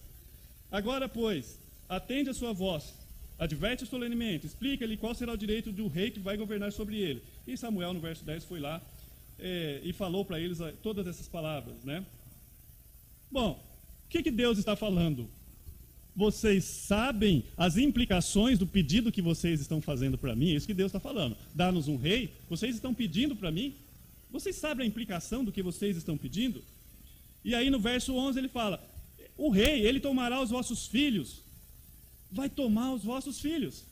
Agora, 0.73 1.07
pois, 1.07 1.59
atende 1.87 2.31
a 2.31 2.35
sua 2.35 2.55
voz, 2.55 2.95
adverte 3.39 3.87
solenemente, 3.87 4.47
explica-lhe 4.47 4.97
qual 4.97 5.15
será 5.15 5.33
o 5.33 5.37
direito 5.37 5.71
do 5.73 5.89
rei 5.89 6.11
que 6.11 6.21
vai 6.21 6.37
governar 6.37 6.73
sobre 6.73 6.97
ele. 6.97 7.23
E 7.47 7.57
Samuel, 7.57 7.93
no 7.93 8.01
verso 8.01 8.25
10, 8.25 8.45
foi 8.45 8.61
lá 8.61 8.81
é, 9.39 9.81
e 9.85 9.93
falou 9.93 10.25
para 10.25 10.41
eles 10.41 10.59
todas 10.83 11.07
essas 11.07 11.29
palavras, 11.29 11.77
né? 11.85 12.05
Bom, 13.31 13.63
o 14.07 14.09
que, 14.09 14.23
que 14.23 14.31
Deus 14.31 14.59
está 14.59 14.77
falando? 14.77 15.29
Vocês 16.15 16.65
sabem 16.65 17.45
as 17.57 17.77
implicações 17.77 18.59
do 18.59 18.67
pedido 18.67 19.13
que 19.13 19.21
vocês 19.21 19.61
estão 19.61 19.83
fazendo 19.83 20.17
para 20.17 20.35
mim? 20.35 20.53
É 20.53 20.55
isso 20.55 20.67
que 20.67 20.73
Deus 20.73 20.89
está 20.89 20.99
falando. 20.99 21.37
Dá-nos 21.55 21.89
um 21.89 21.97
rei? 21.97 22.33
Vocês 22.49 22.75
estão 22.75 22.95
pedindo 22.95 23.37
para 23.37 23.51
mim? 23.51 23.75
Vocês 24.31 24.57
sabem 24.57 24.85
a 24.85 24.89
implicação 24.89 25.45
do 25.45 25.53
que 25.53 25.63
vocês 25.63 25.97
estão 25.97 26.17
pedindo? 26.17 26.65
E 27.45 27.55
aí 27.55 27.69
no 27.69 27.79
verso 27.79 28.15
11 28.15 28.39
ele 28.39 28.49
fala: 28.49 28.83
O 29.37 29.51
rei, 29.51 29.87
ele 29.87 30.01
tomará 30.01 30.41
os 30.41 30.49
vossos 30.49 30.87
filhos. 30.87 31.43
Vai 32.31 32.49
tomar 32.49 32.93
os 32.93 33.03
vossos 33.03 33.41
filhos. 33.41 33.85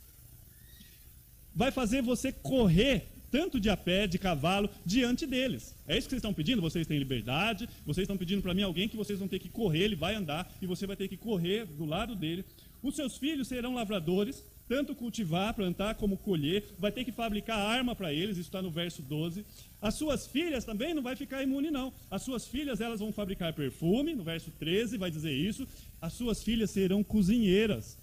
Vai 1.54 1.70
fazer 1.70 2.02
você 2.02 2.32
correr 2.32 3.06
tanto 3.34 3.58
de 3.58 3.68
a 3.68 3.76
pé, 3.76 4.06
de 4.06 4.16
cavalo, 4.16 4.70
diante 4.86 5.26
deles. 5.26 5.74
É 5.88 5.98
isso 5.98 6.06
que 6.06 6.10
vocês 6.10 6.20
estão 6.20 6.32
pedindo? 6.32 6.62
Vocês 6.62 6.86
têm 6.86 7.00
liberdade, 7.00 7.68
vocês 7.84 8.04
estão 8.04 8.16
pedindo 8.16 8.40
para 8.40 8.54
mim 8.54 8.62
alguém 8.62 8.88
que 8.88 8.96
vocês 8.96 9.18
vão 9.18 9.26
ter 9.26 9.40
que 9.40 9.48
correr, 9.48 9.82
ele 9.82 9.96
vai 9.96 10.14
andar 10.14 10.48
e 10.62 10.68
você 10.68 10.86
vai 10.86 10.94
ter 10.94 11.08
que 11.08 11.16
correr 11.16 11.66
do 11.66 11.84
lado 11.84 12.14
dele. 12.14 12.44
Os 12.80 12.94
seus 12.94 13.16
filhos 13.16 13.48
serão 13.48 13.74
lavradores, 13.74 14.44
tanto 14.68 14.94
cultivar, 14.94 15.52
plantar 15.52 15.96
como 15.96 16.16
colher, 16.16 16.64
vai 16.78 16.92
ter 16.92 17.02
que 17.02 17.10
fabricar 17.10 17.58
arma 17.58 17.96
para 17.96 18.12
eles, 18.12 18.36
isso 18.36 18.46
está 18.46 18.62
no 18.62 18.70
verso 18.70 19.02
12. 19.02 19.44
As 19.82 19.94
suas 19.94 20.28
filhas 20.28 20.64
também 20.64 20.94
não 20.94 21.02
vai 21.02 21.16
ficar 21.16 21.42
imune, 21.42 21.72
não. 21.72 21.92
As 22.08 22.22
suas 22.22 22.46
filhas 22.46 22.80
elas 22.80 23.00
vão 23.00 23.12
fabricar 23.12 23.52
perfume, 23.52 24.14
no 24.14 24.22
verso 24.22 24.52
13 24.60 24.96
vai 24.96 25.10
dizer 25.10 25.32
isso. 25.32 25.66
As 26.00 26.12
suas 26.12 26.44
filhas 26.44 26.70
serão 26.70 27.02
cozinheiras. 27.02 27.98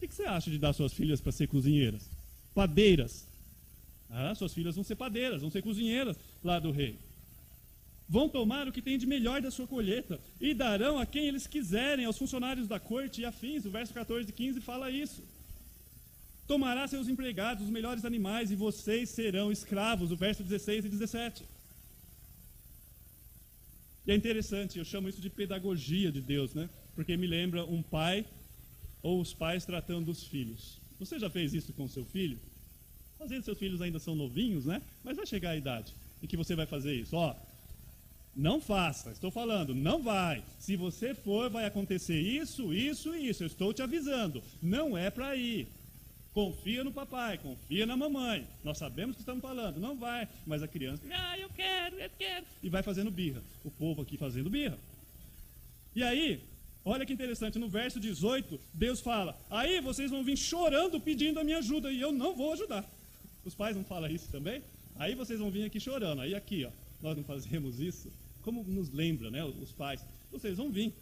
O 0.00 0.06
que 0.06 0.14
você 0.14 0.22
acha 0.22 0.50
de 0.50 0.58
dar 0.58 0.72
suas 0.72 0.92
filhas 0.92 1.20
para 1.20 1.32
ser 1.32 1.48
cozinheiras? 1.48 2.08
Padeiras. 2.54 3.26
Ah, 4.08 4.34
suas 4.34 4.54
filhas 4.54 4.76
vão 4.76 4.84
ser 4.84 4.94
padeiras, 4.94 5.42
vão 5.42 5.50
ser 5.50 5.60
cozinheiras 5.60 6.16
lá 6.42 6.58
do 6.58 6.70
rei. 6.70 6.96
Vão 8.08 8.28
tomar 8.28 8.66
o 8.66 8.72
que 8.72 8.80
tem 8.80 8.96
de 8.96 9.06
melhor 9.06 9.42
da 9.42 9.50
sua 9.50 9.66
colheita 9.66 10.18
e 10.40 10.54
darão 10.54 10.98
a 10.98 11.04
quem 11.04 11.26
eles 11.26 11.46
quiserem, 11.46 12.06
aos 12.06 12.16
funcionários 12.16 12.66
da 12.66 12.80
corte 12.80 13.20
e 13.20 13.24
afins. 13.26 13.66
O 13.66 13.70
verso 13.70 13.92
14 13.92 14.30
e 14.30 14.32
15 14.32 14.60
fala 14.60 14.90
isso. 14.90 15.22
Tomará 16.46 16.88
seus 16.88 17.08
empregados, 17.08 17.64
os 17.64 17.70
melhores 17.70 18.06
animais, 18.06 18.50
e 18.50 18.56
vocês 18.56 19.10
serão 19.10 19.52
escravos. 19.52 20.10
O 20.10 20.16
verso 20.16 20.42
16 20.42 20.86
e 20.86 20.88
17. 20.88 21.44
E 24.06 24.12
é 24.12 24.14
interessante, 24.14 24.78
eu 24.78 24.86
chamo 24.86 25.10
isso 25.10 25.20
de 25.20 25.28
pedagogia 25.28 26.10
de 26.10 26.22
Deus, 26.22 26.54
né? 26.54 26.70
Porque 26.94 27.14
me 27.14 27.26
lembra 27.26 27.66
um 27.66 27.82
pai 27.82 28.24
ou 29.02 29.20
os 29.20 29.32
pais 29.34 29.64
tratando 29.64 30.06
dos 30.06 30.24
filhos. 30.24 30.78
Você 30.98 31.18
já 31.18 31.30
fez 31.30 31.54
isso 31.54 31.72
com 31.72 31.88
seu 31.88 32.04
filho? 32.04 32.38
Às 33.20 33.30
vezes 33.30 33.44
seus 33.44 33.58
filhos 33.58 33.80
ainda 33.80 33.98
são 33.98 34.14
novinhos, 34.14 34.66
né? 34.66 34.82
Mas 35.02 35.16
vai 35.16 35.26
chegar 35.26 35.50
a 35.50 35.56
idade 35.56 35.92
em 36.22 36.26
que 36.26 36.36
você 36.36 36.54
vai 36.54 36.66
fazer 36.66 36.94
isso. 36.94 37.16
Ó, 37.16 37.34
não 38.34 38.60
faça, 38.60 39.10
estou 39.10 39.30
falando, 39.30 39.74
não 39.74 40.02
vai. 40.02 40.44
Se 40.60 40.76
você 40.76 41.14
for, 41.14 41.50
vai 41.50 41.64
acontecer 41.64 42.20
isso, 42.20 42.72
isso 42.72 43.14
e 43.14 43.28
isso. 43.28 43.42
Eu 43.42 43.48
estou 43.48 43.72
te 43.72 43.82
avisando. 43.82 44.42
Não 44.62 44.96
é 44.96 45.10
para 45.10 45.34
ir. 45.34 45.66
Confia 46.32 46.84
no 46.84 46.92
papai, 46.92 47.38
confia 47.38 47.84
na 47.84 47.96
mamãe. 47.96 48.46
Nós 48.62 48.78
sabemos 48.78 49.14
o 49.14 49.16
que 49.16 49.22
estamos 49.22 49.42
falando. 49.42 49.80
Não 49.80 49.96
vai. 49.96 50.28
Mas 50.46 50.62
a 50.62 50.68
criança, 50.68 51.02
ah, 51.10 51.36
eu 51.36 51.48
quero, 51.50 51.96
eu 51.96 52.10
quero. 52.16 52.46
E 52.62 52.68
vai 52.68 52.82
fazendo 52.82 53.10
birra. 53.10 53.42
O 53.64 53.70
povo 53.72 54.02
aqui 54.02 54.16
fazendo 54.16 54.48
birra. 54.48 54.78
E 55.96 56.02
aí, 56.04 56.40
olha 56.84 57.04
que 57.06 57.12
interessante, 57.12 57.58
no 57.58 57.68
verso 57.68 57.98
18, 58.00 58.60
Deus 58.72 59.00
fala: 59.00 59.38
Aí 59.50 59.80
vocês 59.80 60.10
vão 60.10 60.24
vir 60.24 60.36
chorando 60.36 61.00
pedindo 61.00 61.40
a 61.40 61.44
minha 61.44 61.58
ajuda, 61.58 61.90
e 61.90 62.00
eu 62.00 62.12
não 62.12 62.34
vou 62.34 62.52
ajudar. 62.52 62.84
Os 63.44 63.54
pais 63.54 63.76
não 63.76 63.84
falam 63.84 64.10
isso 64.10 64.28
também? 64.30 64.62
Aí 64.96 65.14
vocês 65.14 65.38
vão 65.38 65.50
vir 65.50 65.64
aqui 65.64 65.78
chorando. 65.78 66.20
Aí 66.20 66.34
aqui, 66.34 66.64
ó, 66.64 66.70
nós 67.00 67.16
não 67.16 67.24
fazemos 67.24 67.80
isso. 67.80 68.10
Como 68.42 68.64
nos 68.64 68.90
lembra, 68.92 69.30
né, 69.30 69.44
os 69.44 69.72
pais? 69.72 70.04
Vocês 70.30 70.56
vão 70.56 70.70
vir. 70.70 70.92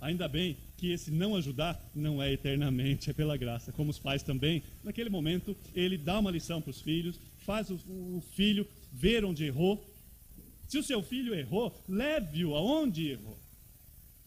Ainda 0.00 0.28
bem 0.28 0.56
que 0.76 0.90
esse 0.90 1.10
não 1.10 1.34
ajudar 1.36 1.82
não 1.94 2.22
é 2.22 2.32
eternamente, 2.32 3.08
é 3.08 3.12
pela 3.12 3.36
graça. 3.36 3.72
Como 3.72 3.90
os 3.90 3.98
pais 3.98 4.22
também, 4.22 4.62
naquele 4.84 5.08
momento, 5.08 5.56
ele 5.74 5.96
dá 5.96 6.18
uma 6.18 6.30
lição 6.30 6.60
para 6.60 6.70
os 6.70 6.80
filhos, 6.80 7.18
faz 7.38 7.70
o, 7.70 7.74
o 7.74 8.22
filho 8.34 8.66
ver 8.92 9.24
onde 9.24 9.44
errou. 9.44 9.82
Se 10.68 10.78
o 10.78 10.82
seu 10.82 11.02
filho 11.02 11.34
errou, 11.34 11.74
leve-o 11.88 12.54
aonde 12.54 13.10
errou. 13.10 13.38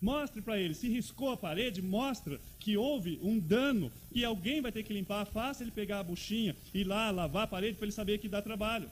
Mostre 0.01 0.41
para 0.41 0.57
ele, 0.57 0.73
se 0.73 0.87
riscou 0.87 1.31
a 1.31 1.37
parede, 1.37 1.81
mostra 1.81 2.39
que 2.59 2.77
houve 2.77 3.19
um 3.21 3.37
dano, 3.37 3.91
que 4.13 4.23
alguém 4.23 4.61
vai 4.61 4.71
ter 4.71 4.83
que 4.83 4.93
limpar. 4.93 5.25
Faça 5.25 5.63
ele 5.63 5.71
pegar 5.71 5.99
a 5.99 6.03
buchinha 6.03 6.55
e 6.73 6.79
ir 6.79 6.83
lá 6.85 7.11
lavar 7.11 7.43
a 7.43 7.47
parede 7.47 7.75
para 7.75 7.85
ele 7.85 7.91
saber 7.91 8.17
que 8.17 8.29
dá 8.29 8.41
trabalho. 8.41 8.89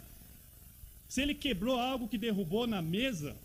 Se 1.07 1.21
ele 1.21 1.33
quebrou 1.33 1.79
algo 1.79 2.07
que 2.07 2.17
derrubou 2.17 2.67
na 2.67 2.81
mesa, 2.81 3.35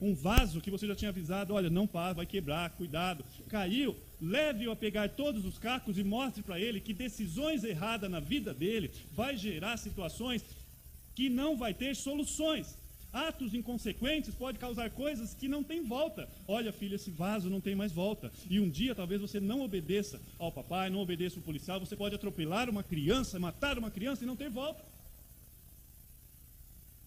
um 0.00 0.14
vaso 0.14 0.62
que 0.62 0.70
você 0.70 0.86
já 0.86 0.96
tinha 0.96 1.10
avisado, 1.10 1.52
olha, 1.52 1.68
não 1.68 1.86
para, 1.86 2.14
vai 2.14 2.24
quebrar, 2.24 2.70
cuidado. 2.70 3.22
Caiu, 3.48 3.94
leve-o 4.20 4.70
a 4.70 4.76
pegar 4.76 5.10
todos 5.10 5.44
os 5.44 5.58
cacos 5.58 5.98
e 5.98 6.02
mostre 6.02 6.42
para 6.42 6.58
ele 6.58 6.80
que 6.80 6.94
decisões 6.94 7.62
erradas 7.62 8.10
na 8.10 8.20
vida 8.20 8.54
dele 8.54 8.90
vai 9.12 9.36
gerar 9.36 9.76
situações 9.76 10.42
que 11.14 11.28
não 11.28 11.58
vai 11.58 11.74
ter 11.74 11.94
soluções. 11.94 12.74
Atos 13.12 13.54
inconsequentes 13.54 14.34
podem 14.34 14.60
causar 14.60 14.88
coisas 14.90 15.34
que 15.34 15.48
não 15.48 15.64
tem 15.64 15.82
volta. 15.82 16.28
Olha, 16.46 16.72
filho, 16.72 16.94
esse 16.94 17.10
vaso 17.10 17.50
não 17.50 17.60
tem 17.60 17.74
mais 17.74 17.92
volta. 17.92 18.32
E 18.48 18.60
um 18.60 18.70
dia 18.70 18.94
talvez 18.94 19.20
você 19.20 19.40
não 19.40 19.62
obedeça 19.62 20.20
ao 20.38 20.52
papai, 20.52 20.90
não 20.90 21.00
obedeça 21.00 21.38
o 21.38 21.42
policial, 21.42 21.80
você 21.80 21.96
pode 21.96 22.14
atropelar 22.14 22.70
uma 22.70 22.84
criança, 22.84 23.38
matar 23.38 23.78
uma 23.78 23.90
criança 23.90 24.22
e 24.22 24.26
não 24.26 24.36
ter 24.36 24.48
volta. 24.48 24.84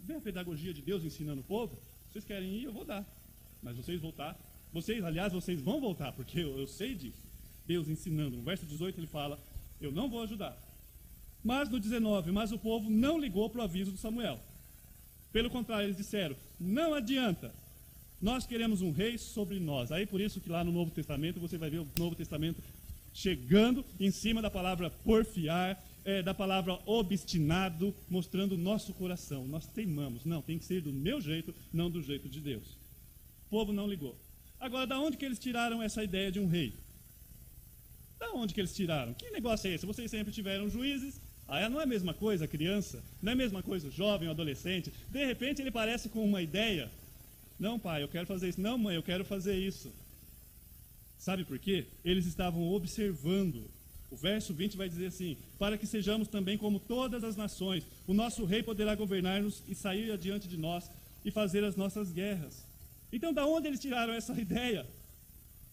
Vê 0.01 0.15
a 0.15 0.21
pedagogia 0.21 0.73
de 0.73 0.81
Deus 0.81 1.05
ensinando 1.05 1.39
o 1.39 1.45
povo? 1.45 1.77
Vocês 2.11 2.25
querem 2.25 2.53
ir, 2.53 2.65
eu 2.65 2.73
vou 2.73 2.83
dar. 2.83 3.05
Mas 3.61 3.77
vocês 3.77 4.01
voltar. 4.01 4.37
Vocês, 4.73 5.03
aliás, 5.03 5.31
vocês 5.31 5.61
vão 5.61 5.79
voltar, 5.79 6.11
porque 6.11 6.39
eu, 6.39 6.59
eu 6.59 6.67
sei 6.67 6.93
disso. 6.93 7.23
Deus 7.65 7.87
ensinando. 7.87 8.35
No 8.35 8.43
verso 8.43 8.65
18 8.65 8.99
ele 8.99 9.07
fala: 9.07 9.39
Eu 9.79 9.91
não 9.91 10.09
vou 10.09 10.21
ajudar. 10.21 10.57
Mas 11.43 11.69
no 11.69 11.79
19, 11.79 12.31
mas 12.31 12.51
o 12.51 12.59
povo 12.59 12.89
não 12.89 13.17
ligou 13.17 13.49
para 13.49 13.61
o 13.61 13.63
aviso 13.63 13.91
de 13.91 13.99
Samuel. 13.99 14.39
Pelo 15.33 15.49
contrário, 15.49 15.87
eles 15.87 15.97
disseram: 15.97 16.35
Não 16.59 16.93
adianta. 16.93 17.53
Nós 18.21 18.45
queremos 18.45 18.81
um 18.81 18.91
rei 18.91 19.17
sobre 19.17 19.59
nós. 19.59 19.91
Aí 19.91 20.05
por 20.05 20.21
isso 20.21 20.39
que 20.39 20.49
lá 20.49 20.63
no 20.63 20.71
Novo 20.71 20.91
Testamento 20.91 21.41
você 21.41 21.57
vai 21.57 21.69
ver 21.69 21.79
o 21.79 21.87
Novo 21.99 22.15
Testamento 22.15 22.63
chegando 23.13 23.83
em 23.99 24.09
cima 24.11 24.41
da 24.41 24.49
palavra 24.49 24.89
porfiar, 24.89 25.83
é, 26.05 26.23
da 26.23 26.33
palavra 26.33 26.79
obstinado, 26.85 27.93
mostrando 28.09 28.53
o 28.53 28.57
nosso 28.57 28.93
coração. 28.93 29.45
Nós 29.45 29.67
teimamos. 29.67 30.23
Não, 30.23 30.41
tem 30.41 30.57
que 30.57 30.63
ser 30.63 30.81
do 30.81 30.93
meu 30.93 31.19
jeito, 31.19 31.53
não 31.73 31.89
do 31.89 32.01
jeito 32.01 32.29
de 32.29 32.39
Deus. 32.39 32.77
O 33.47 33.49
povo 33.49 33.73
não 33.73 33.87
ligou. 33.87 34.17
Agora, 34.59 34.87
da 34.87 34.99
onde 34.99 35.17
que 35.17 35.25
eles 35.25 35.37
tiraram 35.37 35.83
essa 35.83 36.01
ideia 36.01 36.31
de 36.31 36.39
um 36.39 36.47
rei? 36.47 36.73
Da 38.17 38.31
onde 38.31 38.53
que 38.53 38.61
eles 38.61 38.73
tiraram? 38.73 39.13
Que 39.13 39.29
negócio 39.31 39.69
é 39.69 39.73
esse? 39.73 39.85
Vocês 39.85 40.09
sempre 40.09 40.31
tiveram 40.31 40.69
juízes, 40.69 41.19
aí 41.47 41.67
não 41.69 41.79
é 41.79 41.83
a 41.83 41.87
mesma 41.87 42.13
coisa 42.13 42.47
criança, 42.47 43.03
não 43.21 43.31
é 43.31 43.33
a 43.33 43.37
mesma 43.37 43.61
coisa 43.61 43.89
jovem 43.89 44.27
ou 44.27 44.33
adolescente. 44.33 44.93
De 45.09 45.25
repente 45.25 45.61
ele 45.61 45.71
parece 45.71 46.09
com 46.09 46.23
uma 46.23 46.41
ideia. 46.41 46.89
Não, 47.59 47.79
pai, 47.79 48.03
eu 48.03 48.07
quero 48.07 48.25
fazer 48.25 48.49
isso. 48.49 48.61
Não, 48.61 48.77
mãe, 48.77 48.95
eu 48.95 49.03
quero 49.03 49.23
fazer 49.23 49.55
isso. 49.55 49.91
Sabe 51.17 51.45
por 51.45 51.57
quê? 51.59 51.85
Eles 52.03 52.25
estavam 52.25 52.71
observando 52.73 53.69
o 54.13 54.15
verso 54.15 54.53
20 54.53 54.77
vai 54.77 54.87
dizer 54.87 55.07
assim: 55.07 55.35
Para 55.57 55.75
que 55.75 55.87
sejamos 55.87 56.27
também 56.27 56.55
como 56.55 56.79
todas 56.79 57.23
as 57.23 57.35
nações, 57.35 57.83
o 58.05 58.13
nosso 58.13 58.45
rei 58.45 58.61
poderá 58.61 58.93
governar-nos 58.93 59.63
e 59.67 59.73
sair 59.73 60.11
adiante 60.11 60.47
de 60.47 60.55
nós 60.55 60.87
e 61.25 61.31
fazer 61.31 61.63
as 61.63 61.75
nossas 61.75 62.11
guerras. 62.11 62.63
Então, 63.11 63.33
da 63.33 63.43
onde 63.45 63.67
eles 63.67 63.79
tiraram 63.79 64.13
essa 64.13 64.33
ideia? 64.39 64.85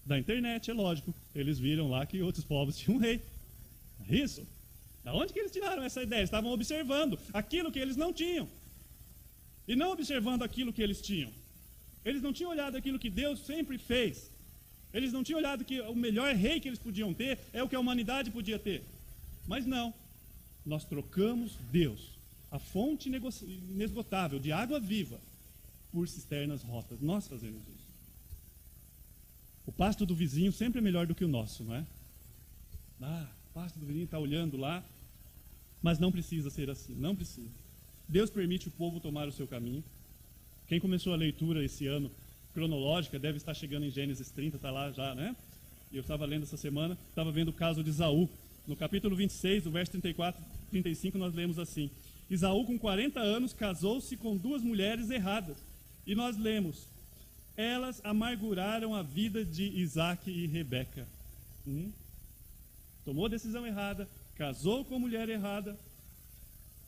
Da 0.06 0.18
internet, 0.18 0.70
é 0.70 0.74
lógico. 0.74 1.14
Eles 1.34 1.58
viram 1.58 1.90
lá 1.90 2.06
que 2.06 2.22
outros 2.22 2.42
povos 2.42 2.76
tinham 2.78 2.96
um 2.96 3.00
rei. 3.00 3.20
É 4.08 4.16
isso. 4.16 4.46
Da 5.04 5.14
onde 5.14 5.32
que 5.32 5.38
eles 5.38 5.52
tiraram 5.52 5.82
essa 5.82 6.02
ideia? 6.02 6.22
Estavam 6.22 6.50
observando 6.50 7.18
aquilo 7.32 7.72
que 7.72 7.78
eles 7.78 7.96
não 7.96 8.12
tinham. 8.12 8.48
E 9.66 9.74
não 9.74 9.90
observando 9.92 10.42
aquilo 10.42 10.72
que 10.72 10.82
eles 10.82 11.00
tinham. 11.00 11.32
Eles 12.04 12.22
não 12.22 12.32
tinham 12.32 12.50
olhado 12.50 12.76
aquilo 12.76 12.98
que 12.98 13.10
Deus 13.10 13.40
sempre 13.40 13.78
fez. 13.78 14.30
Eles 14.92 15.12
não 15.12 15.22
tinham 15.22 15.38
olhado 15.38 15.64
que 15.64 15.80
o 15.80 15.94
melhor 15.94 16.34
rei 16.34 16.60
que 16.60 16.68
eles 16.68 16.78
podiam 16.78 17.14
ter 17.14 17.38
é 17.52 17.62
o 17.62 17.68
que 17.68 17.76
a 17.76 17.80
humanidade 17.80 18.30
podia 18.30 18.58
ter. 18.58 18.82
Mas 19.46 19.64
não. 19.66 19.94
Nós 20.64 20.84
trocamos 20.84 21.52
Deus, 21.70 22.00
a 22.50 22.58
fonte 22.58 23.08
inesgotável 23.08 24.38
de 24.38 24.52
água 24.52 24.78
viva, 24.78 25.18
por 25.92 26.06
cisternas 26.08 26.62
rotas. 26.62 27.00
Nós 27.00 27.26
fazemos 27.26 27.62
isso. 27.62 27.90
O 29.66 29.72
pasto 29.72 30.04
do 30.04 30.14
vizinho 30.14 30.52
sempre 30.52 30.80
é 30.80 30.82
melhor 30.82 31.06
do 31.06 31.14
que 31.14 31.24
o 31.24 31.28
nosso, 31.28 31.64
não 31.64 31.74
é? 31.74 31.86
Ah, 33.00 33.28
o 33.50 33.54
pasto 33.54 33.78
do 33.78 33.86
vizinho 33.86 34.04
está 34.04 34.18
olhando 34.18 34.56
lá, 34.56 34.82
mas 35.82 35.98
não 35.98 36.12
precisa 36.12 36.50
ser 36.50 36.70
assim, 36.70 36.94
não 36.94 37.16
precisa. 37.16 37.50
Deus 38.08 38.30
permite 38.30 38.68
o 38.68 38.70
povo 38.70 39.00
tomar 39.00 39.26
o 39.26 39.32
seu 39.32 39.46
caminho. 39.46 39.82
Quem 40.68 40.78
começou 40.78 41.12
a 41.12 41.16
leitura 41.16 41.64
esse 41.64 41.86
ano 41.86 42.10
cronológica, 42.54 43.18
deve 43.18 43.38
estar 43.38 43.54
chegando 43.54 43.86
em 43.86 43.90
Gênesis 43.90 44.30
30, 44.30 44.56
está 44.56 44.70
lá 44.70 44.90
já, 44.92 45.14
né? 45.14 45.34
Eu 45.92 46.02
estava 46.02 46.24
lendo 46.26 46.44
essa 46.44 46.56
semana, 46.56 46.96
estava 47.08 47.32
vendo 47.32 47.48
o 47.48 47.52
caso 47.52 47.82
de 47.82 47.90
Isaú. 47.90 48.28
No 48.66 48.76
capítulo 48.76 49.16
26, 49.16 49.66
o 49.66 49.70
verso 49.70 49.92
34 49.92 50.40
35, 50.70 51.18
nós 51.18 51.34
lemos 51.34 51.58
assim: 51.58 51.90
Isaú, 52.28 52.64
com 52.64 52.78
40 52.78 53.18
anos, 53.18 53.52
casou-se 53.52 54.16
com 54.16 54.36
duas 54.36 54.62
mulheres 54.62 55.10
erradas. 55.10 55.56
E 56.06 56.14
nós 56.14 56.36
lemos: 56.36 56.86
Elas 57.56 58.00
amarguraram 58.04 58.94
a 58.94 59.02
vida 59.02 59.44
de 59.44 59.64
Isaac 59.64 60.30
e 60.30 60.46
Rebeca. 60.46 61.06
Hum? 61.66 61.90
Tomou 63.10 63.26
a 63.26 63.28
decisão 63.28 63.66
errada, 63.66 64.08
casou 64.36 64.84
com 64.84 64.94
a 64.94 64.98
mulher 65.00 65.28
errada. 65.28 65.76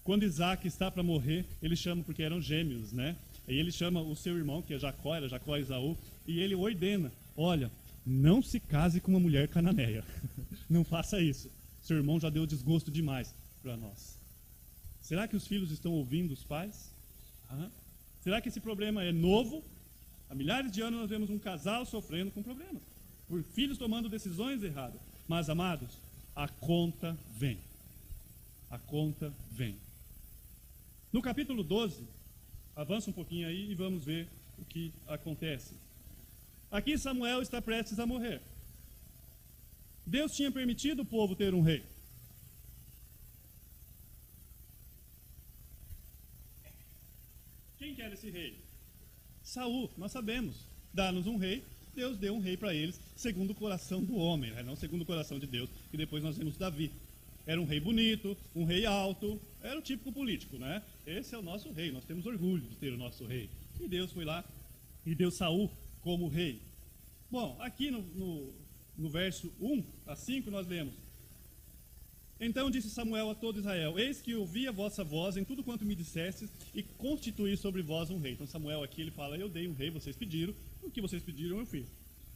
Quando 0.04 0.22
Isaac 0.22 0.68
está 0.68 0.88
para 0.88 1.02
morrer, 1.02 1.44
ele 1.60 1.74
chama 1.74 2.04
porque 2.04 2.22
eram 2.22 2.40
gêmeos, 2.40 2.92
né? 2.92 3.16
E 3.48 3.58
ele 3.58 3.72
chama 3.72 4.00
o 4.00 4.14
seu 4.14 4.38
irmão, 4.38 4.62
que 4.62 4.72
é 4.72 4.78
Jacó, 4.78 5.16
era 5.16 5.28
Jacó 5.28 5.56
e 5.56 5.62
Isaú, 5.62 5.98
e 6.24 6.38
ele 6.38 6.54
ordena: 6.54 7.10
Olha, 7.36 7.72
não 8.06 8.40
se 8.40 8.60
case 8.60 9.00
com 9.00 9.10
uma 9.10 9.18
mulher 9.18 9.48
cananeia. 9.48 10.04
não 10.70 10.84
faça 10.84 11.20
isso. 11.20 11.50
Seu 11.82 11.96
irmão 11.96 12.20
já 12.20 12.30
deu 12.30 12.46
desgosto 12.46 12.88
demais 12.88 13.34
para 13.60 13.76
nós. 13.76 14.16
Será 15.00 15.26
que 15.26 15.34
os 15.34 15.44
filhos 15.44 15.72
estão 15.72 15.90
ouvindo 15.90 16.30
os 16.30 16.44
pais? 16.44 16.94
Será 18.20 18.40
que 18.40 18.48
esse 18.48 18.60
problema 18.60 19.02
é 19.02 19.10
novo? 19.10 19.60
Há 20.30 20.36
milhares 20.36 20.70
de 20.70 20.82
anos 20.82 21.00
nós 21.00 21.10
vemos 21.10 21.30
um 21.30 21.38
casal 21.40 21.84
sofrendo 21.84 22.30
com 22.30 22.44
problemas, 22.44 22.80
por 23.28 23.42
filhos 23.42 23.76
tomando 23.76 24.08
decisões 24.08 24.62
erradas. 24.62 25.00
Mas, 25.28 25.48
amados, 25.48 26.01
a 26.34 26.48
conta 26.48 27.16
vem. 27.36 27.58
A 28.70 28.78
conta 28.78 29.32
vem. 29.50 29.76
No 31.12 31.20
capítulo 31.20 31.62
12, 31.62 32.06
Avança 32.74 33.10
um 33.10 33.12
pouquinho 33.12 33.46
aí 33.46 33.70
e 33.70 33.74
vamos 33.74 34.04
ver 34.04 34.28
o 34.58 34.64
que 34.64 34.92
acontece. 35.06 35.74
Aqui 36.70 36.96
Samuel 36.96 37.42
está 37.42 37.60
prestes 37.60 37.98
a 37.98 38.06
morrer. 38.06 38.40
Deus 40.06 40.34
tinha 40.34 40.50
permitido 40.50 41.02
o 41.02 41.04
povo 41.04 41.36
ter 41.36 41.52
um 41.52 41.60
rei. 41.60 41.84
Quem 47.78 47.94
quer 47.94 48.10
esse 48.12 48.30
rei? 48.30 48.58
Saul, 49.42 49.90
nós 49.98 50.12
sabemos. 50.12 50.66
Dá-nos 50.94 51.26
um 51.26 51.36
rei, 51.36 51.62
Deus 51.94 52.16
deu 52.18 52.34
um 52.34 52.40
rei 52.40 52.56
para 52.56 52.74
eles, 52.74 52.98
segundo 53.16 53.50
o 53.50 53.54
coração 53.54 54.02
do 54.02 54.16
homem, 54.16 54.50
né? 54.50 54.62
não 54.62 54.76
segundo 54.76 55.02
o 55.02 55.06
coração 55.06 55.38
de 55.38 55.46
Deus. 55.46 55.68
E 55.92 55.96
depois 55.96 56.22
nós 56.22 56.36
vemos 56.36 56.56
Davi. 56.56 56.90
Era 57.46 57.60
um 57.60 57.64
rei 57.64 57.80
bonito, 57.80 58.36
um 58.54 58.64
rei 58.64 58.86
alto, 58.86 59.40
era 59.62 59.78
o 59.78 59.82
típico 59.82 60.12
político, 60.12 60.58
né? 60.58 60.80
Esse 61.04 61.34
é 61.34 61.38
o 61.38 61.42
nosso 61.42 61.72
rei, 61.72 61.90
nós 61.90 62.04
temos 62.04 62.24
orgulho 62.24 62.62
de 62.62 62.76
ter 62.76 62.92
o 62.92 62.96
nosso 62.96 63.26
rei. 63.26 63.50
E 63.80 63.88
Deus 63.88 64.12
foi 64.12 64.24
lá 64.24 64.44
e 65.04 65.14
deu 65.14 65.30
Saul 65.30 65.68
como 66.02 66.28
rei. 66.28 66.60
Bom, 67.30 67.56
aqui 67.60 67.90
no, 67.90 68.02
no, 68.02 68.52
no 68.96 69.08
verso 69.08 69.52
1 69.60 69.82
a 70.06 70.14
5 70.14 70.50
nós 70.50 70.68
lemos: 70.68 70.94
Então 72.40 72.70
disse 72.70 72.90
Samuel 72.90 73.30
a 73.30 73.34
todo 73.34 73.58
Israel: 73.58 73.98
Eis 73.98 74.20
que 74.20 74.34
ouvi 74.34 74.68
a 74.68 74.72
vossa 74.72 75.02
voz 75.02 75.36
em 75.36 75.44
tudo 75.44 75.64
quanto 75.64 75.84
me 75.84 75.96
dissestes 75.96 76.48
e 76.72 76.82
constituí 76.82 77.56
sobre 77.56 77.82
vós 77.82 78.10
um 78.10 78.20
rei. 78.20 78.34
Então 78.34 78.46
Samuel 78.46 78.84
aqui 78.84 79.00
ele 79.00 79.10
fala: 79.10 79.36
Eu 79.36 79.48
dei 79.48 79.66
um 79.66 79.74
rei, 79.74 79.90
vocês 79.90 80.14
pediram, 80.14 80.54
o 80.82 80.90
que 80.90 81.00
vocês 81.00 81.22
pediram 81.22 81.58
eu 81.58 81.66
fiz. 81.66 81.86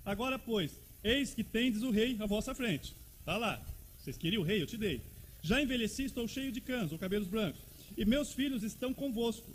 Agora, 0.05 0.39
pois, 0.39 0.73
eis 1.03 1.35
que 1.35 1.45
tendes 1.45 1.83
o 1.83 1.91
rei 1.91 2.17
à 2.21 2.27
vossa 2.27 2.55
frente. 2.55 2.95
Está 3.21 3.37
lá, 3.37 3.61
vocês 3.99 4.17
queriam 4.17 4.43
o 4.43 4.47
rei, 4.47 4.63
eu 4.63 4.67
te 4.67 4.77
dei. 4.77 5.01
Já 5.43 5.61
envelheci, 5.61 6.05
estou 6.05 6.27
cheio 6.27 6.53
de 6.53 6.61
canos 6.61 6.93
ou 6.93 6.99
cabelos 6.99 7.29
brancos, 7.29 7.61
e 7.97 8.05
meus 8.05 8.33
filhos 8.33 8.63
estão 8.63 8.95
convosco. 8.95 9.51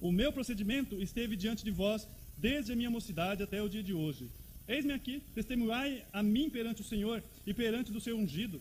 O 0.00 0.10
meu 0.10 0.32
procedimento 0.32 1.00
esteve 1.02 1.36
diante 1.36 1.64
de 1.64 1.70
vós 1.70 2.06
desde 2.36 2.72
a 2.72 2.76
minha 2.76 2.90
mocidade 2.90 3.42
até 3.42 3.62
o 3.62 3.68
dia 3.68 3.82
de 3.82 3.92
hoje. 3.92 4.30
Eis-me 4.66 4.92
aqui, 4.92 5.22
testemunhai 5.34 6.04
a 6.12 6.22
mim 6.22 6.48
perante 6.48 6.80
o 6.80 6.84
Senhor 6.84 7.22
e 7.46 7.52
perante 7.52 7.92
do 7.92 8.00
seu 8.00 8.16
ungido, 8.16 8.60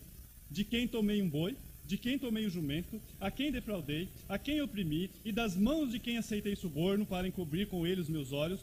de 0.50 0.64
quem 0.64 0.88
tomei 0.88 1.22
um 1.22 1.30
boi, 1.30 1.56
de 1.86 1.98
quem 1.98 2.20
tomei 2.20 2.46
o 2.46 2.50
jumento, 2.50 3.02
a 3.20 3.32
quem 3.32 3.52
defraudei, 3.52 4.10
a 4.28 4.38
quem 4.38 4.62
oprimi, 4.62 5.10
e 5.24 5.32
das 5.32 5.56
mãos 5.56 5.92
de 5.92 6.00
quem 6.00 6.18
aceitei 6.18 6.56
suborno 6.56 7.06
para 7.06 7.28
encobrir 7.28 7.68
com 7.68 7.86
ele 7.86 8.02
os 8.02 8.10
meus 8.10 8.32
olhos, 8.32 8.60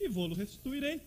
e 0.00 0.08
vou-lo 0.08 0.34
restituirei. 0.34 1.00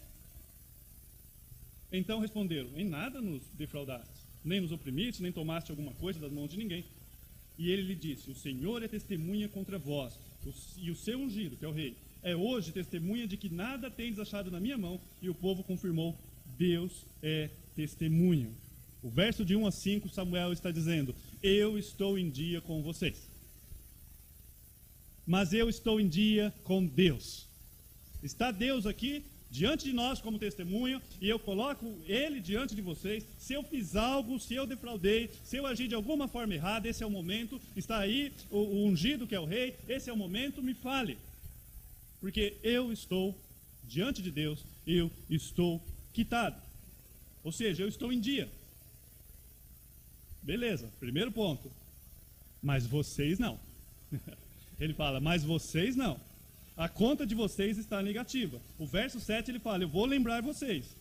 Então 1.92 2.20
responderam: 2.20 2.70
Em 2.78 2.86
nada 2.86 3.22
nos 3.22 3.44
defraudaste, 3.54 4.22
nem 4.44 4.62
nos 4.62 4.72
oprimiste, 4.72 5.22
nem 5.22 5.32
tomaste 5.32 5.72
alguma 5.72 5.94
coisa 5.94 6.20
das 6.20 6.32
mãos 6.32 6.50
de 6.50 6.58
ninguém. 6.58 6.86
E 7.58 7.70
ele 7.72 7.82
lhe 7.82 7.96
disse: 7.96 8.32
O 8.32 8.36
Senhor 8.36 8.82
é 8.82 8.88
testemunha 8.88 9.50
contra 9.50 9.78
vós, 9.78 10.18
e 10.78 10.90
o 10.90 10.96
seu 10.96 11.20
ungido, 11.20 11.58
que 11.58 11.66
é 11.66 11.68
o 11.68 11.72
rei, 11.72 11.96
é 12.22 12.36
hoje 12.36 12.72
testemunha 12.72 13.28
de 13.28 13.38
que 13.38 13.50
nada 13.50 13.92
tendes 13.92 14.20
achado 14.20 14.50
na 14.50 14.60
minha 14.60 14.78
mão. 14.78 15.00
E 15.22 15.30
o 15.30 15.36
povo 15.36 15.64
confirmou: 15.64 16.18
Deus 16.58 17.06
é 17.22 17.50
testemunha. 17.76 18.50
O 19.02 19.10
verso 19.10 19.44
de 19.44 19.56
1 19.56 19.68
a 19.68 19.72
5, 19.72 20.10
Samuel 20.10 20.54
está 20.54 20.72
dizendo: 20.72 21.14
Eu 21.42 21.78
estou 21.78 22.18
em 22.18 22.30
dia 22.30 22.62
com 22.62 22.82
vocês. 22.82 23.30
Mas 25.26 25.54
eu 25.54 25.70
estou 25.70 26.00
em 26.00 26.08
dia 26.08 26.54
com 26.64 26.86
Deus. 26.86 27.53
Está 28.24 28.52
Deus 28.52 28.86
aqui 28.86 29.24
diante 29.52 29.86
de 29.86 29.94
nós 29.94 30.20
como 30.20 30.40
testemunho, 30.40 31.00
e 31.22 31.30
eu 31.30 31.38
coloco 31.38 31.86
ele 32.08 32.40
diante 32.40 32.74
de 32.74 32.82
vocês. 32.82 33.24
Se 33.38 33.54
eu 33.54 33.62
fiz 33.62 33.96
algo, 33.96 34.40
se 34.40 34.56
eu 34.56 34.66
defraudei, 34.66 35.30
se 35.44 35.58
eu 35.58 35.68
agi 35.68 35.88
de 35.88 35.94
alguma 35.94 36.28
forma 36.28 36.56
errada, 36.56 36.88
esse 36.88 37.04
é 37.04 37.06
o 37.06 37.12
momento. 37.12 37.62
Está 37.76 38.00
aí 38.00 38.34
o, 38.50 38.58
o 38.58 38.86
ungido 38.88 39.28
que 39.28 39.36
é 39.36 39.40
o 39.40 39.46
rei, 39.46 39.76
esse 39.88 40.10
é 40.10 40.14
o 40.14 40.18
momento, 40.18 40.64
me 40.64 40.74
fale. 40.74 41.20
Porque 42.20 42.58
eu 42.64 42.92
estou 42.92 43.38
diante 43.84 44.24
de 44.24 44.32
Deus, 44.32 44.66
eu 44.88 45.12
estou 45.30 45.80
quitado. 46.14 46.56
Ou 47.44 47.52
seja, 47.52 47.84
eu 47.84 47.90
estou 47.90 48.12
em 48.12 48.20
dia. 48.20 48.50
Beleza, 50.42 50.90
primeiro 51.00 51.32
ponto. 51.32 51.72
Mas 52.62 52.88
vocês 52.88 53.38
não. 53.38 53.60
Ele 54.80 54.96
fala, 54.96 55.20
mas 55.20 55.44
vocês 55.44 55.96
não. 55.96 56.20
A 56.76 56.90
conta 56.90 57.26
de 57.26 57.36
vocês 57.36 57.78
está 57.78 58.02
negativa. 58.02 58.60
O 58.80 58.86
verso 58.86 59.20
7 59.20 59.52
ele 59.52 59.60
fala: 59.60 59.84
Eu 59.84 59.90
vou 59.90 60.06
lembrar 60.06 60.42
vocês. 60.42 60.96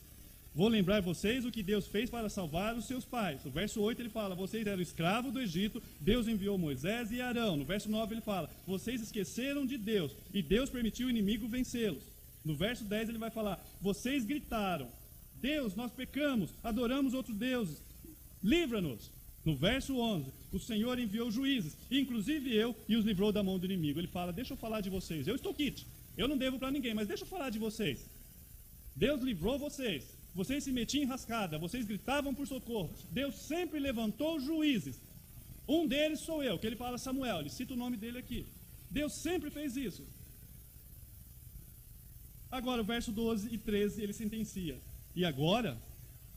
Vou 0.54 0.68
lembrar 0.68 1.00
vocês 1.00 1.46
o 1.46 1.50
que 1.50 1.62
Deus 1.62 1.86
fez 1.86 2.10
para 2.10 2.28
salvar 2.28 2.76
os 2.76 2.84
seus 2.84 3.06
pais. 3.06 3.42
O 3.46 3.50
verso 3.50 3.80
8 3.80 4.02
ele 4.02 4.10
fala: 4.10 4.34
Vocês 4.34 4.66
eram 4.66 4.82
escravos 4.82 5.32
do 5.32 5.40
Egito, 5.40 5.82
Deus 5.98 6.28
enviou 6.28 6.58
Moisés 6.58 7.10
e 7.10 7.22
Arão. 7.22 7.56
No 7.56 7.64
verso 7.64 7.90
9 7.90 8.14
ele 8.14 8.20
fala: 8.20 8.50
Vocês 8.66 9.00
esqueceram 9.00 9.64
de 9.64 9.78
Deus 9.78 10.12
e 10.32 10.42
Deus 10.42 10.68
permitiu 10.68 11.06
o 11.06 11.10
inimigo 11.10 11.48
vencê-los. 11.48 12.02
No 12.44 12.54
verso 12.54 12.84
10 12.84 13.08
ele 13.08 13.18
vai 13.18 13.30
falar: 13.30 13.58
Vocês 13.80 14.24
gritaram: 14.24 14.88
Deus, 15.40 15.74
nós 15.74 15.90
pecamos, 15.90 16.50
adoramos 16.62 17.14
outros 17.14 17.36
deuses, 17.36 17.82
livra-nos. 18.42 19.10
No 19.44 19.56
verso 19.56 19.98
11, 19.98 20.30
o 20.52 20.58
Senhor 20.58 20.98
enviou 20.98 21.30
juízes, 21.30 21.76
inclusive 21.90 22.54
eu, 22.54 22.76
e 22.88 22.96
os 22.96 23.04
livrou 23.04 23.32
da 23.32 23.42
mão 23.42 23.58
do 23.58 23.66
inimigo. 23.66 23.98
Ele 23.98 24.06
fala: 24.06 24.32
Deixa 24.32 24.52
eu 24.52 24.56
falar 24.56 24.80
de 24.80 24.90
vocês. 24.90 25.26
Eu 25.26 25.34
estou 25.34 25.52
quite. 25.52 25.86
Eu 26.16 26.28
não 26.28 26.36
devo 26.36 26.58
para 26.58 26.70
ninguém, 26.70 26.94
mas 26.94 27.08
deixa 27.08 27.24
eu 27.24 27.28
falar 27.28 27.50
de 27.50 27.58
vocês. 27.58 28.04
Deus 28.94 29.20
livrou 29.20 29.58
vocês. 29.58 30.04
Vocês 30.34 30.64
se 30.64 30.72
metiam 30.72 31.02
em 31.02 31.06
rascada, 31.06 31.58
vocês 31.58 31.84
gritavam 31.84 32.34
por 32.34 32.46
socorro. 32.46 32.90
Deus 33.10 33.34
sempre 33.34 33.78
levantou 33.78 34.40
juízes. 34.40 34.96
Um 35.68 35.86
deles 35.86 36.20
sou 36.20 36.42
eu, 36.42 36.58
que 36.58 36.66
ele 36.66 36.76
fala 36.76 36.96
Samuel, 36.96 37.40
ele 37.40 37.50
cita 37.50 37.74
o 37.74 37.76
nome 37.76 37.96
dele 37.96 38.18
aqui. 38.18 38.46
Deus 38.90 39.12
sempre 39.12 39.50
fez 39.50 39.76
isso. 39.76 40.02
Agora, 42.50 42.82
o 42.82 42.84
verso 42.84 43.10
12 43.12 43.48
e 43.52 43.58
13, 43.58 44.02
ele 44.02 44.12
sentencia. 44.12 44.78
E 45.14 45.24
agora, 45.24 45.78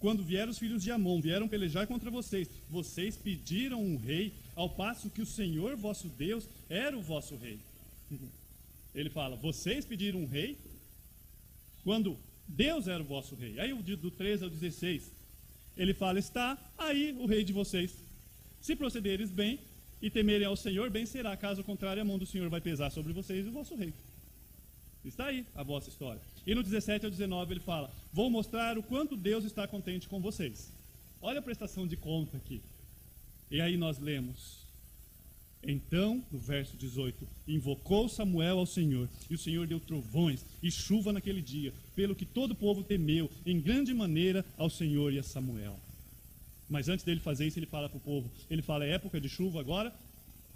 quando 0.06 0.24
vieram 0.24 0.52
os 0.52 0.60
filhos 0.60 0.84
de 0.84 0.92
Amon, 0.92 1.20
vieram 1.20 1.48
pelejar 1.48 1.88
contra 1.88 2.12
vocês, 2.12 2.48
vocês 2.70 3.18
pediram 3.18 3.84
um 3.84 3.98
rei, 3.98 4.34
ao 4.56 4.70
passo 4.70 5.10
que 5.10 5.20
o 5.20 5.26
Senhor 5.26 5.76
vosso 5.76 6.08
Deus 6.10 6.48
era 6.70 6.96
o 6.96 7.02
vosso 7.02 7.36
rei. 7.36 7.58
Ele 8.94 9.10
fala: 9.10 9.36
vocês 9.36 9.84
pediram 9.84 10.20
um 10.20 10.28
rei, 10.28 10.60
quando 11.84 12.16
Deus 12.48 12.88
era 12.88 13.02
o 13.02 13.06
vosso 13.06 13.34
rei. 13.34 13.60
Aí 13.60 13.74
do 13.74 14.12
13 14.12 14.44
ao 14.44 14.50
16, 14.52 15.12
ele 15.76 15.96
fala: 15.96 16.20
está 16.20 16.56
aí 16.78 17.18
o 17.20 17.26
rei 17.26 17.44
de 17.44 17.52
vocês. 17.52 17.92
Se 18.62 18.76
procederes 18.76 19.32
bem 19.32 19.60
e 20.04 20.12
temerem 20.12 20.46
ao 20.46 20.56
Senhor, 20.56 20.88
bem 20.92 21.08
será, 21.08 21.36
caso 21.36 21.64
contrário, 21.64 22.04
a 22.04 22.06
mão 22.06 22.20
do 22.20 22.28
Senhor 22.28 22.48
vai 22.48 22.62
pesar 22.62 22.92
sobre 22.92 23.12
vocês 23.12 23.44
e 23.44 23.50
o 23.50 23.54
vosso 23.54 23.74
rei. 23.76 23.92
Está 25.04 25.26
aí 25.26 25.44
a 25.56 25.64
vossa 25.64 25.90
história. 25.90 26.22
E 26.46 26.54
no 26.54 26.62
17 26.62 27.06
ao 27.06 27.12
19 27.12 27.54
ele 27.54 27.60
fala: 27.60 27.92
Vou 28.14 28.30
mostrar 28.30 28.78
o 28.78 28.84
quanto 28.84 29.18
Deus 29.18 29.44
está 29.44 29.68
contente 29.68 30.08
com 30.08 30.20
vocês. 30.20 30.72
Olha 31.22 31.40
a 31.40 31.42
prestação 31.42 31.88
de 31.88 31.98
conta 31.98 32.38
aqui. 32.38 32.62
E 33.50 33.62
aí 33.62 33.78
nós 33.78 34.00
lemos. 34.00 34.66
Então, 35.68 36.24
no 36.32 36.38
verso 36.38 36.78
18, 36.78 37.28
invocou 37.48 38.08
Samuel 38.08 38.60
ao 38.60 38.68
Senhor, 38.68 39.10
e 39.28 39.34
o 39.34 39.38
Senhor 39.38 39.66
deu 39.66 39.80
trovões 39.80 40.46
e 40.62 40.70
chuva 40.70 41.12
naquele 41.12 41.42
dia, 41.42 41.74
pelo 41.96 42.14
que 42.14 42.26
todo 42.26 42.52
o 42.52 42.56
povo 42.56 42.84
temeu 42.84 43.32
em 43.44 43.60
grande 43.60 43.92
maneira 43.92 44.46
ao 44.58 44.70
Senhor 44.70 45.12
e 45.12 45.18
a 45.18 45.24
Samuel. 45.24 45.80
Mas 46.70 46.88
antes 46.88 47.04
dele 47.04 47.20
fazer 47.20 47.48
isso, 47.48 47.58
ele 47.58 47.66
fala 47.66 47.90
para 47.90 47.98
o 47.98 48.02
povo: 48.02 48.30
ele 48.50 48.62
fala, 48.62 48.86
é 48.86 48.92
época 48.92 49.20
de 49.20 49.28
chuva 49.28 49.60
agora? 49.60 49.94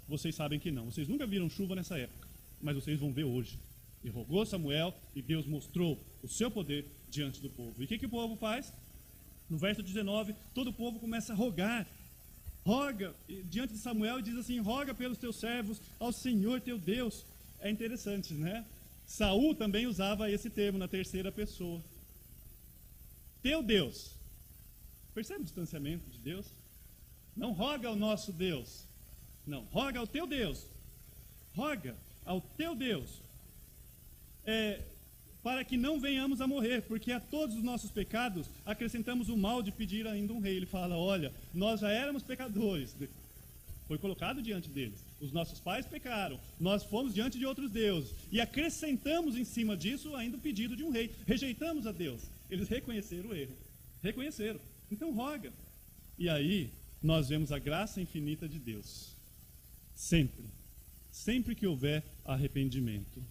Vocês 0.08 0.34
sabem 0.34 0.60
que 0.60 0.70
não. 0.70 0.86
Vocês 0.86 1.08
nunca 1.08 1.26
viram 1.26 1.50
chuva 1.50 1.74
nessa 1.74 1.98
época, 1.98 2.28
mas 2.62 2.76
vocês 2.76 2.98
vão 2.98 3.12
ver 3.12 3.24
hoje. 3.24 3.58
E 4.02 4.08
rogou 4.08 4.46
Samuel, 4.46 4.94
e 5.14 5.20
Deus 5.20 5.46
mostrou 5.46 5.98
o 6.22 6.28
seu 6.28 6.50
poder 6.50 6.86
diante 7.10 7.40
do 7.40 7.50
povo. 7.50 7.82
E 7.82 7.84
o 7.84 7.88
que, 7.88 7.98
que 7.98 8.06
o 8.06 8.10
povo 8.10 8.36
faz? 8.36 8.72
No 9.48 9.58
verso 9.58 9.82
19, 9.82 10.34
todo 10.54 10.70
o 10.70 10.72
povo 10.72 10.98
começa 10.98 11.32
a 11.32 11.36
rogar. 11.36 11.86
Roga 12.64 13.14
diante 13.46 13.74
de 13.74 13.78
Samuel 13.78 14.20
e 14.20 14.22
diz 14.22 14.36
assim: 14.36 14.58
roga 14.60 14.94
pelos 14.94 15.18
teus 15.18 15.36
servos 15.36 15.80
ao 15.98 16.12
Senhor 16.12 16.60
teu 16.60 16.78
Deus. 16.78 17.24
É 17.58 17.70
interessante, 17.70 18.32
né? 18.34 18.64
Saul 19.06 19.54
também 19.54 19.86
usava 19.86 20.30
esse 20.30 20.48
termo 20.48 20.78
na 20.78 20.86
terceira 20.86 21.32
pessoa. 21.32 21.82
Teu 23.42 23.62
Deus. 23.62 24.12
Percebe 25.14 25.40
o 25.40 25.44
distanciamento 25.44 26.08
de 26.10 26.18
Deus? 26.18 26.46
Não 27.36 27.52
roga 27.52 27.88
ao 27.88 27.96
nosso 27.96 28.32
Deus. 28.32 28.84
Não, 29.46 29.64
roga 29.64 29.98
ao 29.98 30.06
teu 30.06 30.26
Deus. 30.26 30.66
Roga 31.54 31.96
ao 32.24 32.40
teu 32.40 32.74
Deus 32.74 33.20
é, 34.50 34.80
para 35.42 35.64
que 35.64 35.76
não 35.76 35.98
venhamos 35.98 36.40
a 36.40 36.46
morrer, 36.46 36.82
porque 36.82 37.12
a 37.12 37.20
todos 37.20 37.56
os 37.56 37.62
nossos 37.62 37.90
pecados 37.90 38.46
acrescentamos 38.66 39.28
o 39.28 39.36
mal 39.36 39.62
de 39.62 39.72
pedir 39.72 40.06
ainda 40.06 40.32
um 40.32 40.40
rei. 40.40 40.56
Ele 40.56 40.66
fala: 40.66 40.96
Olha, 40.96 41.32
nós 41.54 41.80
já 41.80 41.90
éramos 41.90 42.22
pecadores, 42.22 42.94
foi 43.86 43.98
colocado 43.98 44.42
diante 44.42 44.68
deles. 44.68 45.04
Os 45.20 45.32
nossos 45.32 45.58
pais 45.60 45.86
pecaram, 45.86 46.38
nós 46.58 46.84
fomos 46.84 47.14
diante 47.14 47.38
de 47.38 47.46
outros 47.46 47.70
deuses 47.70 48.12
e 48.30 48.40
acrescentamos 48.40 49.36
em 49.36 49.44
cima 49.44 49.76
disso 49.76 50.14
ainda 50.14 50.36
o 50.36 50.40
pedido 50.40 50.76
de 50.76 50.84
um 50.84 50.90
rei. 50.90 51.10
Rejeitamos 51.26 51.86
a 51.86 51.92
Deus. 51.92 52.22
Eles 52.50 52.68
reconheceram 52.68 53.30
o 53.30 53.34
erro, 53.34 53.56
reconheceram. 54.02 54.60
Então 54.90 55.12
roga. 55.12 55.52
E 56.18 56.28
aí 56.28 56.70
nós 57.02 57.28
vemos 57.28 57.50
a 57.52 57.58
graça 57.58 58.00
infinita 58.00 58.48
de 58.48 58.58
Deus. 58.58 59.14
Sempre, 59.94 60.44
sempre 61.10 61.54
que 61.54 61.66
houver 61.66 62.02
arrependimento 62.24 63.22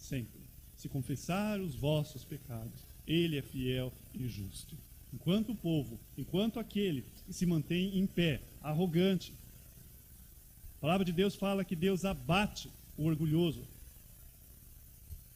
sempre. 0.00 0.40
Se 0.76 0.88
confessar 0.88 1.60
os 1.60 1.74
vossos 1.74 2.24
pecados, 2.24 2.80
ele 3.06 3.36
é 3.38 3.42
fiel 3.42 3.92
e 4.14 4.26
justo. 4.26 4.76
Enquanto 5.12 5.52
o 5.52 5.56
povo, 5.56 6.00
enquanto 6.16 6.58
aquele 6.58 7.04
que 7.26 7.32
se 7.32 7.44
mantém 7.44 7.98
em 7.98 8.06
pé, 8.06 8.40
arrogante, 8.62 9.32
a 10.78 10.80
palavra 10.80 11.04
de 11.04 11.12
Deus 11.12 11.34
fala 11.34 11.64
que 11.64 11.76
Deus 11.76 12.04
abate 12.04 12.70
o 12.96 13.04
orgulhoso, 13.04 13.62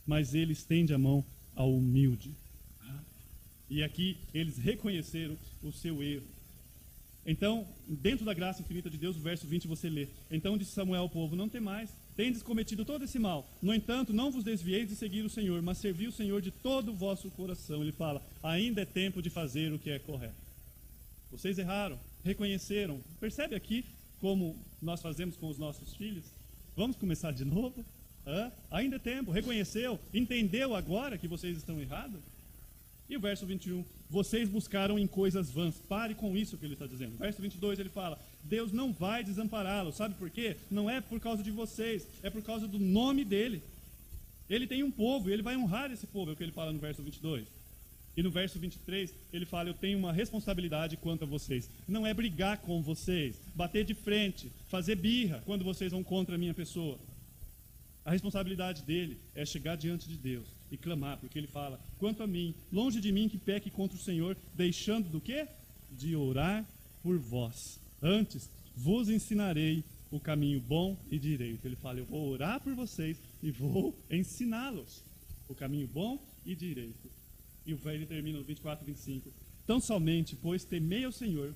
mas 0.06 0.34
ele 0.34 0.52
estende 0.52 0.94
a 0.94 0.98
mão 0.98 1.24
ao 1.54 1.74
humilde. 1.74 2.30
E 3.68 3.82
aqui 3.82 4.16
eles 4.32 4.56
reconheceram 4.56 5.36
o 5.62 5.72
seu 5.72 6.02
erro. 6.02 6.26
Então, 7.26 7.66
dentro 7.88 8.24
da 8.24 8.34
graça 8.34 8.60
infinita 8.60 8.90
de 8.90 8.98
Deus, 8.98 9.16
o 9.16 9.20
verso 9.20 9.46
20 9.46 9.66
você 9.66 9.88
lê. 9.88 10.08
Então 10.30 10.58
disse 10.58 10.72
Samuel 10.72 11.02
ao 11.02 11.08
povo: 11.08 11.34
Não 11.34 11.48
tem 11.48 11.60
mais 11.60 11.90
tendes 12.16 12.42
cometido 12.42 12.84
todo 12.84 13.04
esse 13.04 13.18
mal. 13.18 13.48
No 13.60 13.74
entanto, 13.74 14.12
não 14.12 14.30
vos 14.30 14.44
desvieis 14.44 14.88
de 14.88 14.96
seguir 14.96 15.22
o 15.22 15.30
Senhor, 15.30 15.60
mas 15.62 15.78
servi 15.78 16.06
o 16.06 16.12
Senhor 16.12 16.40
de 16.40 16.50
todo 16.50 16.92
o 16.92 16.94
vosso 16.94 17.30
coração. 17.30 17.82
Ele 17.82 17.92
fala: 17.92 18.22
ainda 18.42 18.82
é 18.82 18.84
tempo 18.84 19.20
de 19.20 19.30
fazer 19.30 19.72
o 19.72 19.78
que 19.78 19.90
é 19.90 19.98
correto. 19.98 20.34
Vocês 21.30 21.58
erraram, 21.58 21.98
reconheceram. 22.24 23.00
Percebe 23.20 23.54
aqui 23.54 23.84
como 24.20 24.56
nós 24.80 25.02
fazemos 25.02 25.36
com 25.36 25.48
os 25.48 25.58
nossos 25.58 25.94
filhos? 25.94 26.24
Vamos 26.76 26.96
começar 26.96 27.32
de 27.32 27.44
novo? 27.44 27.84
Hã? 28.26 28.50
Ainda 28.70 28.96
é 28.96 28.98
tempo, 28.98 29.30
reconheceu, 29.30 29.98
entendeu 30.12 30.74
agora 30.74 31.18
que 31.18 31.28
vocês 31.28 31.56
estão 31.56 31.80
errados? 31.80 32.20
E 33.08 33.16
o 33.16 33.20
verso 33.20 33.44
21, 33.44 33.84
vocês 34.08 34.48
buscaram 34.48 34.98
em 34.98 35.06
coisas 35.06 35.50
vãs. 35.50 35.74
Pare 35.88 36.14
com 36.14 36.36
isso 36.36 36.56
que 36.56 36.64
ele 36.64 36.72
está 36.72 36.86
dizendo. 36.86 37.18
Verso 37.18 37.42
22 37.42 37.78
ele 37.78 37.90
fala: 37.90 38.18
Deus 38.44 38.72
não 38.72 38.92
vai 38.92 39.24
desampará-lo. 39.24 39.92
Sabe 39.92 40.14
por 40.14 40.30
quê? 40.30 40.56
Não 40.70 40.88
é 40.88 41.00
por 41.00 41.18
causa 41.18 41.42
de 41.42 41.50
vocês, 41.50 42.06
é 42.22 42.30
por 42.30 42.42
causa 42.42 42.68
do 42.68 42.78
nome 42.78 43.24
dele. 43.24 43.62
Ele 44.48 44.66
tem 44.66 44.82
um 44.82 44.90
povo, 44.90 45.28
e 45.28 45.32
ele 45.32 45.42
vai 45.42 45.56
honrar 45.56 45.90
esse 45.90 46.06
povo, 46.06 46.30
é 46.30 46.34
o 46.34 46.36
que 46.36 46.42
ele 46.42 46.52
fala 46.52 46.72
no 46.72 46.78
verso 46.78 47.02
22. 47.02 47.46
E 48.16 48.22
no 48.22 48.30
verso 48.30 48.58
23, 48.58 49.12
ele 49.32 49.44
fala: 49.44 49.70
Eu 49.70 49.74
tenho 49.74 49.98
uma 49.98 50.12
responsabilidade 50.12 50.96
quanto 50.96 51.24
a 51.24 51.26
vocês. 51.26 51.68
Não 51.88 52.06
é 52.06 52.14
brigar 52.14 52.58
com 52.58 52.80
vocês, 52.80 53.34
bater 53.54 53.84
de 53.84 53.94
frente, 53.94 54.52
fazer 54.68 54.94
birra 54.94 55.42
quando 55.44 55.64
vocês 55.64 55.90
vão 55.90 56.04
contra 56.04 56.36
a 56.36 56.38
minha 56.38 56.54
pessoa. 56.54 56.98
A 58.04 58.10
responsabilidade 58.10 58.82
dele 58.82 59.18
é 59.34 59.44
chegar 59.44 59.76
diante 59.76 60.06
de 60.06 60.16
Deus 60.16 60.46
e 60.70 60.76
clamar, 60.76 61.18
porque 61.18 61.38
ele 61.38 61.48
fala: 61.48 61.80
quanto 61.98 62.22
a 62.22 62.26
mim, 62.26 62.54
longe 62.72 63.00
de 63.00 63.10
mim 63.10 63.28
que 63.28 63.38
peque 63.38 63.70
contra 63.70 63.96
o 63.96 64.00
Senhor, 64.00 64.36
deixando 64.54 65.08
do 65.08 65.20
quê? 65.20 65.48
De 65.90 66.14
orar 66.14 66.64
por 67.02 67.18
vós. 67.18 67.80
Antes 68.04 68.50
vos 68.76 69.08
ensinarei 69.08 69.82
o 70.10 70.20
caminho 70.20 70.60
bom 70.60 70.94
e 71.10 71.18
direito. 71.18 71.64
Ele 71.64 71.74
fala: 71.74 71.98
eu 71.98 72.04
vou 72.04 72.28
orar 72.28 72.60
por 72.60 72.74
vocês 72.74 73.16
e 73.42 73.50
vou 73.50 73.98
ensiná-los 74.10 75.02
o 75.48 75.54
caminho 75.54 75.86
bom 75.86 76.22
e 76.44 76.54
direito. 76.54 77.10
E 77.66 77.72
ele 77.72 78.04
termina 78.04 78.38
no 78.38 78.44
24 78.44 78.84
e 78.84 78.92
25. 78.92 79.32
Tão 79.66 79.80
somente, 79.80 80.36
pois, 80.36 80.64
temei 80.64 81.04
ao 81.04 81.12
Senhor, 81.12 81.54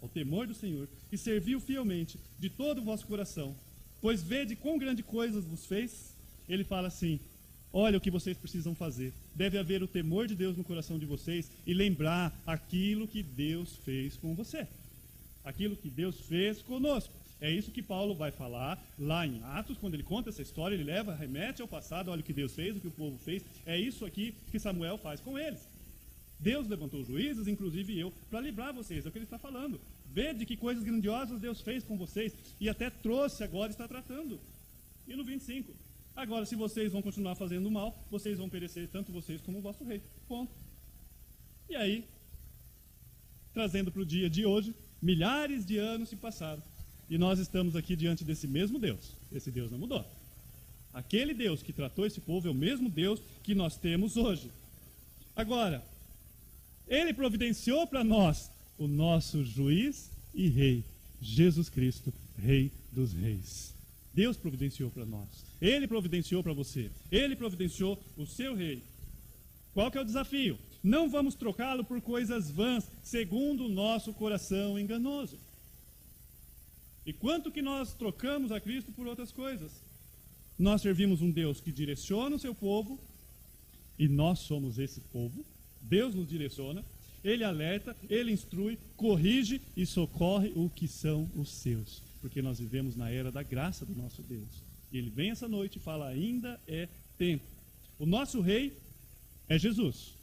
ao 0.00 0.08
temor 0.08 0.46
do 0.46 0.54
Senhor, 0.54 0.88
e 1.10 1.18
serviu 1.18 1.58
fielmente 1.58 2.16
de 2.38 2.48
todo 2.48 2.80
o 2.80 2.84
vosso 2.84 3.04
coração. 3.04 3.56
Pois 4.00 4.22
vede 4.22 4.54
quão 4.54 4.78
grande 4.78 5.02
coisas 5.02 5.44
vos 5.44 5.66
fez. 5.66 6.14
Ele 6.48 6.62
fala 6.62 6.86
assim: 6.86 7.18
Olha 7.72 7.98
o 7.98 8.00
que 8.00 8.10
vocês 8.10 8.36
precisam 8.36 8.72
fazer. 8.72 9.12
Deve 9.34 9.58
haver 9.58 9.82
o 9.82 9.88
temor 9.88 10.28
de 10.28 10.36
Deus 10.36 10.56
no 10.56 10.62
coração 10.62 10.96
de 10.96 11.06
vocês 11.06 11.50
e 11.66 11.74
lembrar 11.74 12.32
aquilo 12.46 13.08
que 13.08 13.20
Deus 13.22 13.76
fez 13.84 14.16
com 14.16 14.36
você. 14.36 14.68
Aquilo 15.48 15.74
que 15.74 15.88
Deus 15.88 16.20
fez 16.20 16.60
conosco. 16.60 17.10
É 17.40 17.50
isso 17.50 17.70
que 17.70 17.82
Paulo 17.82 18.14
vai 18.14 18.30
falar 18.30 18.78
lá 18.98 19.26
em 19.26 19.42
Atos, 19.44 19.78
quando 19.78 19.94
ele 19.94 20.02
conta 20.02 20.28
essa 20.28 20.42
história, 20.42 20.74
ele 20.74 20.84
leva, 20.84 21.14
remete 21.14 21.62
ao 21.62 21.68
passado, 21.68 22.10
olha 22.10 22.20
o 22.20 22.24
que 22.24 22.34
Deus 22.34 22.52
fez, 22.54 22.76
o 22.76 22.80
que 22.80 22.88
o 22.88 22.90
povo 22.90 23.16
fez. 23.16 23.42
É 23.64 23.78
isso 23.78 24.04
aqui 24.04 24.34
que 24.50 24.58
Samuel 24.58 24.98
faz 24.98 25.22
com 25.22 25.38
eles. 25.38 25.66
Deus 26.38 26.68
levantou 26.68 27.02
juízes, 27.02 27.48
inclusive 27.48 27.98
eu, 27.98 28.12
para 28.28 28.42
livrar 28.42 28.74
vocês, 28.74 29.06
é 29.06 29.08
o 29.08 29.12
que 29.12 29.16
ele 29.16 29.24
está 29.24 29.38
falando. 29.38 29.80
Vede 30.12 30.44
que 30.44 30.54
coisas 30.54 30.84
grandiosas 30.84 31.40
Deus 31.40 31.62
fez 31.62 31.82
com 31.82 31.96
vocês 31.96 32.34
e 32.60 32.68
até 32.68 32.90
trouxe 32.90 33.42
agora 33.42 33.70
está 33.70 33.88
tratando. 33.88 34.38
E 35.06 35.16
no 35.16 35.24
25, 35.24 35.72
agora 36.14 36.44
se 36.44 36.56
vocês 36.56 36.92
vão 36.92 37.00
continuar 37.00 37.36
fazendo 37.36 37.70
mal, 37.70 37.96
vocês 38.10 38.36
vão 38.36 38.50
perecer 38.50 38.86
tanto 38.88 39.12
vocês 39.12 39.40
como 39.40 39.58
o 39.58 39.62
vosso 39.62 39.82
rei. 39.82 40.02
Ponto. 40.28 40.52
E 41.70 41.74
aí, 41.74 42.04
trazendo 43.54 43.90
para 43.90 44.02
o 44.02 44.06
dia 44.06 44.28
de 44.28 44.44
hoje, 44.44 44.74
milhares 45.00 45.64
de 45.64 45.78
anos 45.78 46.08
se 46.08 46.16
passaram 46.16 46.62
e 47.08 47.16
nós 47.16 47.38
estamos 47.38 47.74
aqui 47.74 47.96
diante 47.96 48.24
desse 48.24 48.46
mesmo 48.46 48.78
Deus. 48.78 49.12
Esse 49.32 49.50
Deus 49.50 49.70
não 49.70 49.78
mudou. 49.78 50.04
Aquele 50.92 51.32
Deus 51.32 51.62
que 51.62 51.72
tratou 51.72 52.06
esse 52.06 52.20
povo 52.20 52.48
é 52.48 52.50
o 52.50 52.54
mesmo 52.54 52.88
Deus 52.88 53.20
que 53.42 53.54
nós 53.54 53.76
temos 53.76 54.16
hoje. 54.16 54.50
Agora, 55.34 55.82
ele 56.86 57.14
providenciou 57.14 57.86
para 57.86 58.02
nós 58.02 58.50
o 58.78 58.86
nosso 58.86 59.44
juiz 59.44 60.10
e 60.34 60.48
rei, 60.48 60.84
Jesus 61.20 61.68
Cristo, 61.68 62.12
Rei 62.38 62.70
dos 62.92 63.12
Reis. 63.12 63.74
Deus 64.14 64.36
providenciou 64.36 64.90
para 64.90 65.04
nós. 65.04 65.28
Ele 65.60 65.86
providenciou 65.86 66.42
para 66.42 66.52
você. 66.52 66.90
Ele 67.10 67.36
providenciou 67.36 68.00
o 68.16 68.26
seu 68.26 68.54
rei. 68.54 68.82
Qual 69.74 69.90
que 69.90 69.98
é 69.98 70.00
o 70.00 70.04
desafio? 70.04 70.58
Não 70.82 71.08
vamos 71.08 71.34
trocá-lo 71.34 71.84
por 71.84 72.00
coisas 72.00 72.50
vãs, 72.50 72.90
segundo 73.02 73.66
o 73.66 73.68
nosso 73.68 74.12
coração 74.12 74.78
enganoso. 74.78 75.38
E 77.04 77.12
quanto 77.12 77.50
que 77.50 77.62
nós 77.62 77.94
trocamos 77.94 78.52
a 78.52 78.60
Cristo 78.60 78.92
por 78.92 79.06
outras 79.06 79.32
coisas? 79.32 79.72
Nós 80.58 80.82
servimos 80.82 81.22
um 81.22 81.30
Deus 81.30 81.60
que 81.60 81.72
direciona 81.72 82.36
o 82.36 82.38
seu 82.38 82.54
povo, 82.54 82.98
e 83.98 84.06
nós 84.08 84.40
somos 84.40 84.78
esse 84.78 85.00
povo. 85.12 85.44
Deus 85.80 86.14
nos 86.14 86.28
direciona, 86.28 86.84
ele 87.24 87.44
alerta, 87.44 87.96
ele 88.08 88.32
instrui, 88.32 88.78
corrige 88.96 89.60
e 89.76 89.84
socorre 89.86 90.52
o 90.54 90.68
que 90.68 90.86
são 90.86 91.28
os 91.34 91.50
seus, 91.50 92.02
porque 92.20 92.42
nós 92.42 92.58
vivemos 92.58 92.94
na 92.94 93.10
era 93.10 93.32
da 93.32 93.42
graça 93.42 93.84
do 93.84 93.94
nosso 93.94 94.22
Deus. 94.22 94.62
E 94.92 94.98
ele 94.98 95.10
vem 95.10 95.30
essa 95.30 95.48
noite 95.48 95.78
e 95.78 95.80
fala: 95.80 96.08
ainda 96.08 96.60
é 96.66 96.88
tempo. 97.16 97.44
O 97.98 98.06
nosso 98.06 98.40
rei 98.40 98.76
é 99.48 99.58
Jesus. 99.58 100.17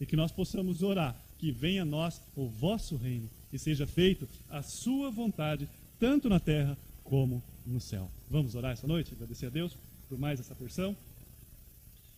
E 0.00 0.06
que 0.06 0.16
nós 0.16 0.32
possamos 0.32 0.82
orar 0.82 1.16
que 1.38 1.50
venha 1.50 1.82
a 1.82 1.86
nós 1.86 2.20
o 2.36 2.46
vosso 2.46 2.96
reino 2.96 3.28
e 3.52 3.58
seja 3.58 3.86
feito 3.86 4.28
a 4.50 4.62
sua 4.62 5.10
vontade, 5.10 5.68
tanto 5.98 6.28
na 6.28 6.40
terra 6.40 6.76
como 7.02 7.42
no 7.66 7.80
céu. 7.80 8.10
Vamos 8.30 8.54
orar 8.54 8.72
essa 8.72 8.86
noite, 8.86 9.12
agradecer 9.14 9.46
a 9.46 9.50
Deus 9.50 9.76
por 10.08 10.18
mais 10.18 10.40
essa 10.40 10.54
porção. 10.54 10.96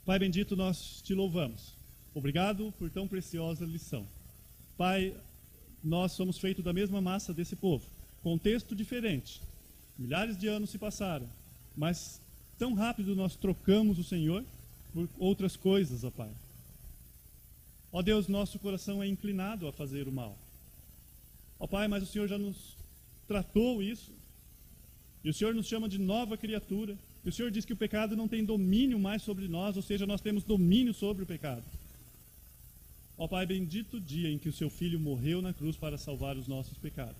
Pai 0.05 0.19
bendito, 0.19 0.57
nós 0.57 1.03
te 1.03 1.15
louvamos 1.15 1.77
Obrigado 2.17 2.73
por 2.79 2.89
tão 2.89 3.07
preciosa 3.07 3.67
lição. 3.67 4.07
Pai, 4.79 5.15
nós 5.85 6.13
somos 6.13 6.39
feitos 6.39 6.65
da 6.65 6.73
mesma 6.73 6.99
massa 6.99 7.31
desse 7.31 7.55
povo, 7.55 7.85
contexto 8.23 8.75
diferente. 8.75 9.43
Milhares 9.99 10.39
de 10.39 10.49
anos 10.49 10.71
se 10.71 10.79
passaram, 10.79 11.29
mas 11.77 12.19
tão 12.59 12.73
rápido 12.73 13.15
nós 13.15 13.37
trocamos 13.37 13.99
o 13.99 14.03
Senhor 14.03 14.43
por 14.95 15.07
outras 15.19 15.57
coisas, 15.57 16.05
ó 16.05 16.11
Pai. 16.11 16.31
Ó 17.93 18.03
Deus, 18.03 18.29
nosso 18.29 18.59
coração 18.59 19.03
é 19.03 19.07
inclinado 19.07 19.67
a 19.67 19.73
fazer 19.73 20.09
o 20.09 20.13
mal. 20.13 20.37
Ó 21.59 21.67
Pai, 21.67 21.89
mas 21.89 22.03
o 22.03 22.07
Senhor 22.07 22.29
já 22.29 22.37
nos 22.37 22.77
tratou 23.27 23.83
isso. 23.83 24.13
E 25.25 25.31
o 25.31 25.35
Senhor 25.35 25.55
nos 25.55 25.67
chama 25.67 25.89
de 25.89 25.99
nova 25.99 26.37
criatura. 26.37 26.97
E 27.25 27.29
o 27.29 27.33
Senhor 27.33 27.51
diz 27.51 27.65
que 27.65 27.73
o 27.73 27.77
pecado 27.77 28.15
não 28.15 28.29
tem 28.29 28.45
domínio 28.45 28.99
mais 28.99 29.23
sobre 29.23 29.49
nós, 29.49 29.77
ou 29.77 29.83
seja, 29.83 30.07
nós 30.07 30.21
temos 30.21 30.45
domínio 30.45 30.95
sobre 30.95 31.25
o 31.25 31.27
pecado. 31.27 31.65
Ó 33.19 33.27
Pai, 33.27 33.47
bendito 33.47 33.97
o 33.97 34.01
dia 34.01 34.31
em 34.31 34.39
que 34.39 34.49
o 34.49 34.53
seu 34.53 34.69
filho 34.69 35.01
morreu 35.01 35.41
na 35.41 35.53
cruz 35.53 35.77
para 35.77 35.99
salvar 35.99 36.37
os 36.37 36.47
nossos 36.47 36.77
pecados. 36.79 37.17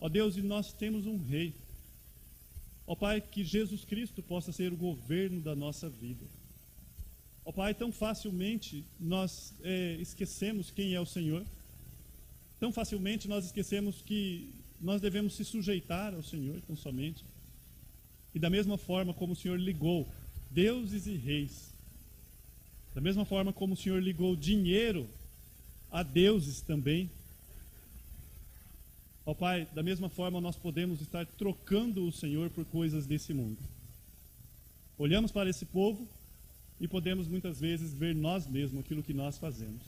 Ó 0.00 0.08
Deus, 0.08 0.36
e 0.36 0.42
nós 0.42 0.72
temos 0.72 1.06
um 1.06 1.16
rei. 1.16 1.54
Ó 2.86 2.94
Pai, 2.96 3.20
que 3.20 3.44
Jesus 3.44 3.84
Cristo 3.84 4.22
possa 4.22 4.50
ser 4.50 4.72
o 4.72 4.76
governo 4.76 5.40
da 5.40 5.54
nossa 5.54 5.88
vida. 5.88 6.24
Ó 7.44 7.52
Pai, 7.52 7.74
tão 7.74 7.92
facilmente 7.92 8.84
nós 8.98 9.52
é, 9.62 9.96
esquecemos 10.00 10.70
quem 10.70 10.94
é 10.94 11.00
o 11.00 11.06
Senhor. 11.06 11.44
Tão 12.58 12.72
facilmente 12.72 13.28
nós 13.28 13.44
esquecemos 13.44 14.00
que 14.00 14.50
nós 14.80 15.00
devemos 15.00 15.34
se 15.34 15.44
sujeitar 15.44 16.14
ao 16.14 16.22
Senhor 16.22 16.60
tão 16.66 16.76
somente. 16.76 17.24
E 18.34 18.38
da 18.38 18.48
mesma 18.48 18.78
forma 18.78 19.12
como 19.12 19.34
o 19.34 19.36
Senhor 19.36 19.58
ligou 19.58 20.08
deuses 20.50 21.06
e 21.06 21.14
reis 21.14 21.74
da 22.94 23.00
mesma 23.00 23.24
forma 23.24 23.52
como 23.52 23.74
o 23.74 23.76
Senhor 23.76 24.00
ligou 24.00 24.36
dinheiro 24.36 25.08
a 25.90 26.02
deuses 26.04 26.60
também. 26.60 27.10
Ó 29.26 29.32
oh, 29.32 29.34
Pai, 29.34 29.66
da 29.74 29.82
mesma 29.82 30.08
forma 30.08 30.40
nós 30.40 30.54
podemos 30.54 31.00
estar 31.00 31.26
trocando 31.26 32.06
o 32.06 32.12
Senhor 32.12 32.50
por 32.50 32.64
coisas 32.66 33.04
desse 33.04 33.34
mundo. 33.34 33.58
Olhamos 34.96 35.32
para 35.32 35.50
esse 35.50 35.64
povo 35.64 36.06
e 36.80 36.88
podemos 36.88 37.28
muitas 37.28 37.60
vezes 37.60 37.92
ver 37.92 38.14
nós 38.14 38.46
mesmos 38.46 38.80
aquilo 38.84 39.02
que 39.02 39.14
nós 39.14 39.38
fazemos. 39.38 39.82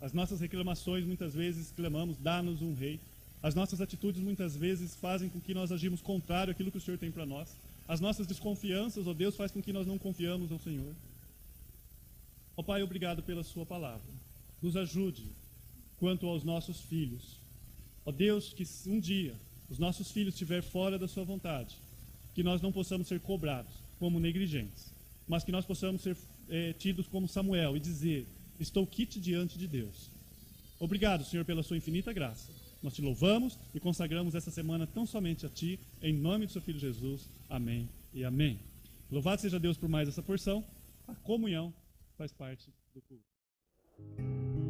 As 0.00 0.12
nossas 0.12 0.40
reclamações 0.40 1.04
muitas 1.04 1.34
vezes 1.34 1.72
clamamos, 1.76 2.16
dá-nos 2.18 2.62
um 2.62 2.74
rei. 2.74 2.98
As 3.42 3.54
nossas 3.54 3.80
atitudes 3.80 4.22
muitas 4.22 4.56
vezes 4.56 4.94
fazem 4.96 5.28
com 5.28 5.40
que 5.40 5.54
nós 5.54 5.70
agimos 5.70 6.00
contrário 6.00 6.50
àquilo 6.50 6.70
que 6.70 6.78
o 6.78 6.80
Senhor 6.80 6.98
tem 6.98 7.10
para 7.10 7.26
nós. 7.26 7.48
As 7.86 8.00
nossas 8.00 8.26
desconfianças, 8.26 9.06
ó 9.06 9.10
oh 9.10 9.14
Deus, 9.14 9.36
faz 9.36 9.50
com 9.50 9.62
que 9.62 9.72
nós 9.72 9.86
não 9.86 9.98
confiamos 9.98 10.50
ao 10.50 10.58
Senhor. 10.58 10.94
Ó 12.56 12.60
oh, 12.60 12.64
Pai, 12.64 12.82
obrigado 12.82 13.22
pela 13.22 13.42
Sua 13.42 13.66
palavra. 13.66 14.12
Nos 14.62 14.76
ajude 14.76 15.24
quanto 15.98 16.26
aos 16.26 16.44
nossos 16.44 16.80
filhos. 16.80 17.36
Ó 18.04 18.10
oh, 18.10 18.12
Deus, 18.12 18.52
que 18.52 18.66
um 18.86 19.00
dia 19.00 19.34
os 19.68 19.78
nossos 19.78 20.10
filhos 20.10 20.34
estiver 20.34 20.62
fora 20.62 20.98
da 20.98 21.06
Sua 21.06 21.24
vontade, 21.24 21.76
que 22.34 22.42
nós 22.42 22.60
não 22.60 22.72
possamos 22.72 23.06
ser 23.06 23.20
cobrados 23.20 23.72
como 23.98 24.18
negligentes, 24.18 24.86
mas 25.30 25.44
que 25.44 25.52
nós 25.52 25.64
possamos 25.64 26.02
ser 26.02 26.16
é, 26.48 26.72
tidos 26.72 27.06
como 27.06 27.28
Samuel 27.28 27.76
e 27.76 27.80
dizer: 27.80 28.26
Estou 28.58 28.84
quite 28.84 29.20
diante 29.20 29.56
de 29.56 29.68
Deus. 29.68 30.10
Obrigado, 30.80 31.24
Senhor, 31.24 31.44
pela 31.44 31.62
Sua 31.62 31.76
infinita 31.76 32.12
graça. 32.12 32.50
Nós 32.82 32.94
te 32.94 33.00
louvamos 33.00 33.56
e 33.72 33.78
consagramos 33.78 34.34
essa 34.34 34.50
semana 34.50 34.88
tão 34.88 35.06
somente 35.06 35.46
a 35.46 35.48
Ti, 35.48 35.78
em 36.02 36.12
nome 36.12 36.46
do 36.46 36.52
Seu 36.52 36.60
Filho 36.60 36.80
Jesus. 36.80 37.30
Amém 37.48 37.88
e 38.12 38.24
amém. 38.24 38.58
Louvado 39.08 39.40
seja 39.40 39.60
Deus 39.60 39.76
por 39.76 39.88
mais 39.88 40.08
essa 40.08 40.22
porção, 40.22 40.64
a 41.06 41.14
comunhão 41.14 41.72
faz 42.18 42.32
parte 42.32 42.68
do 42.92 43.00
culto. 43.00 44.69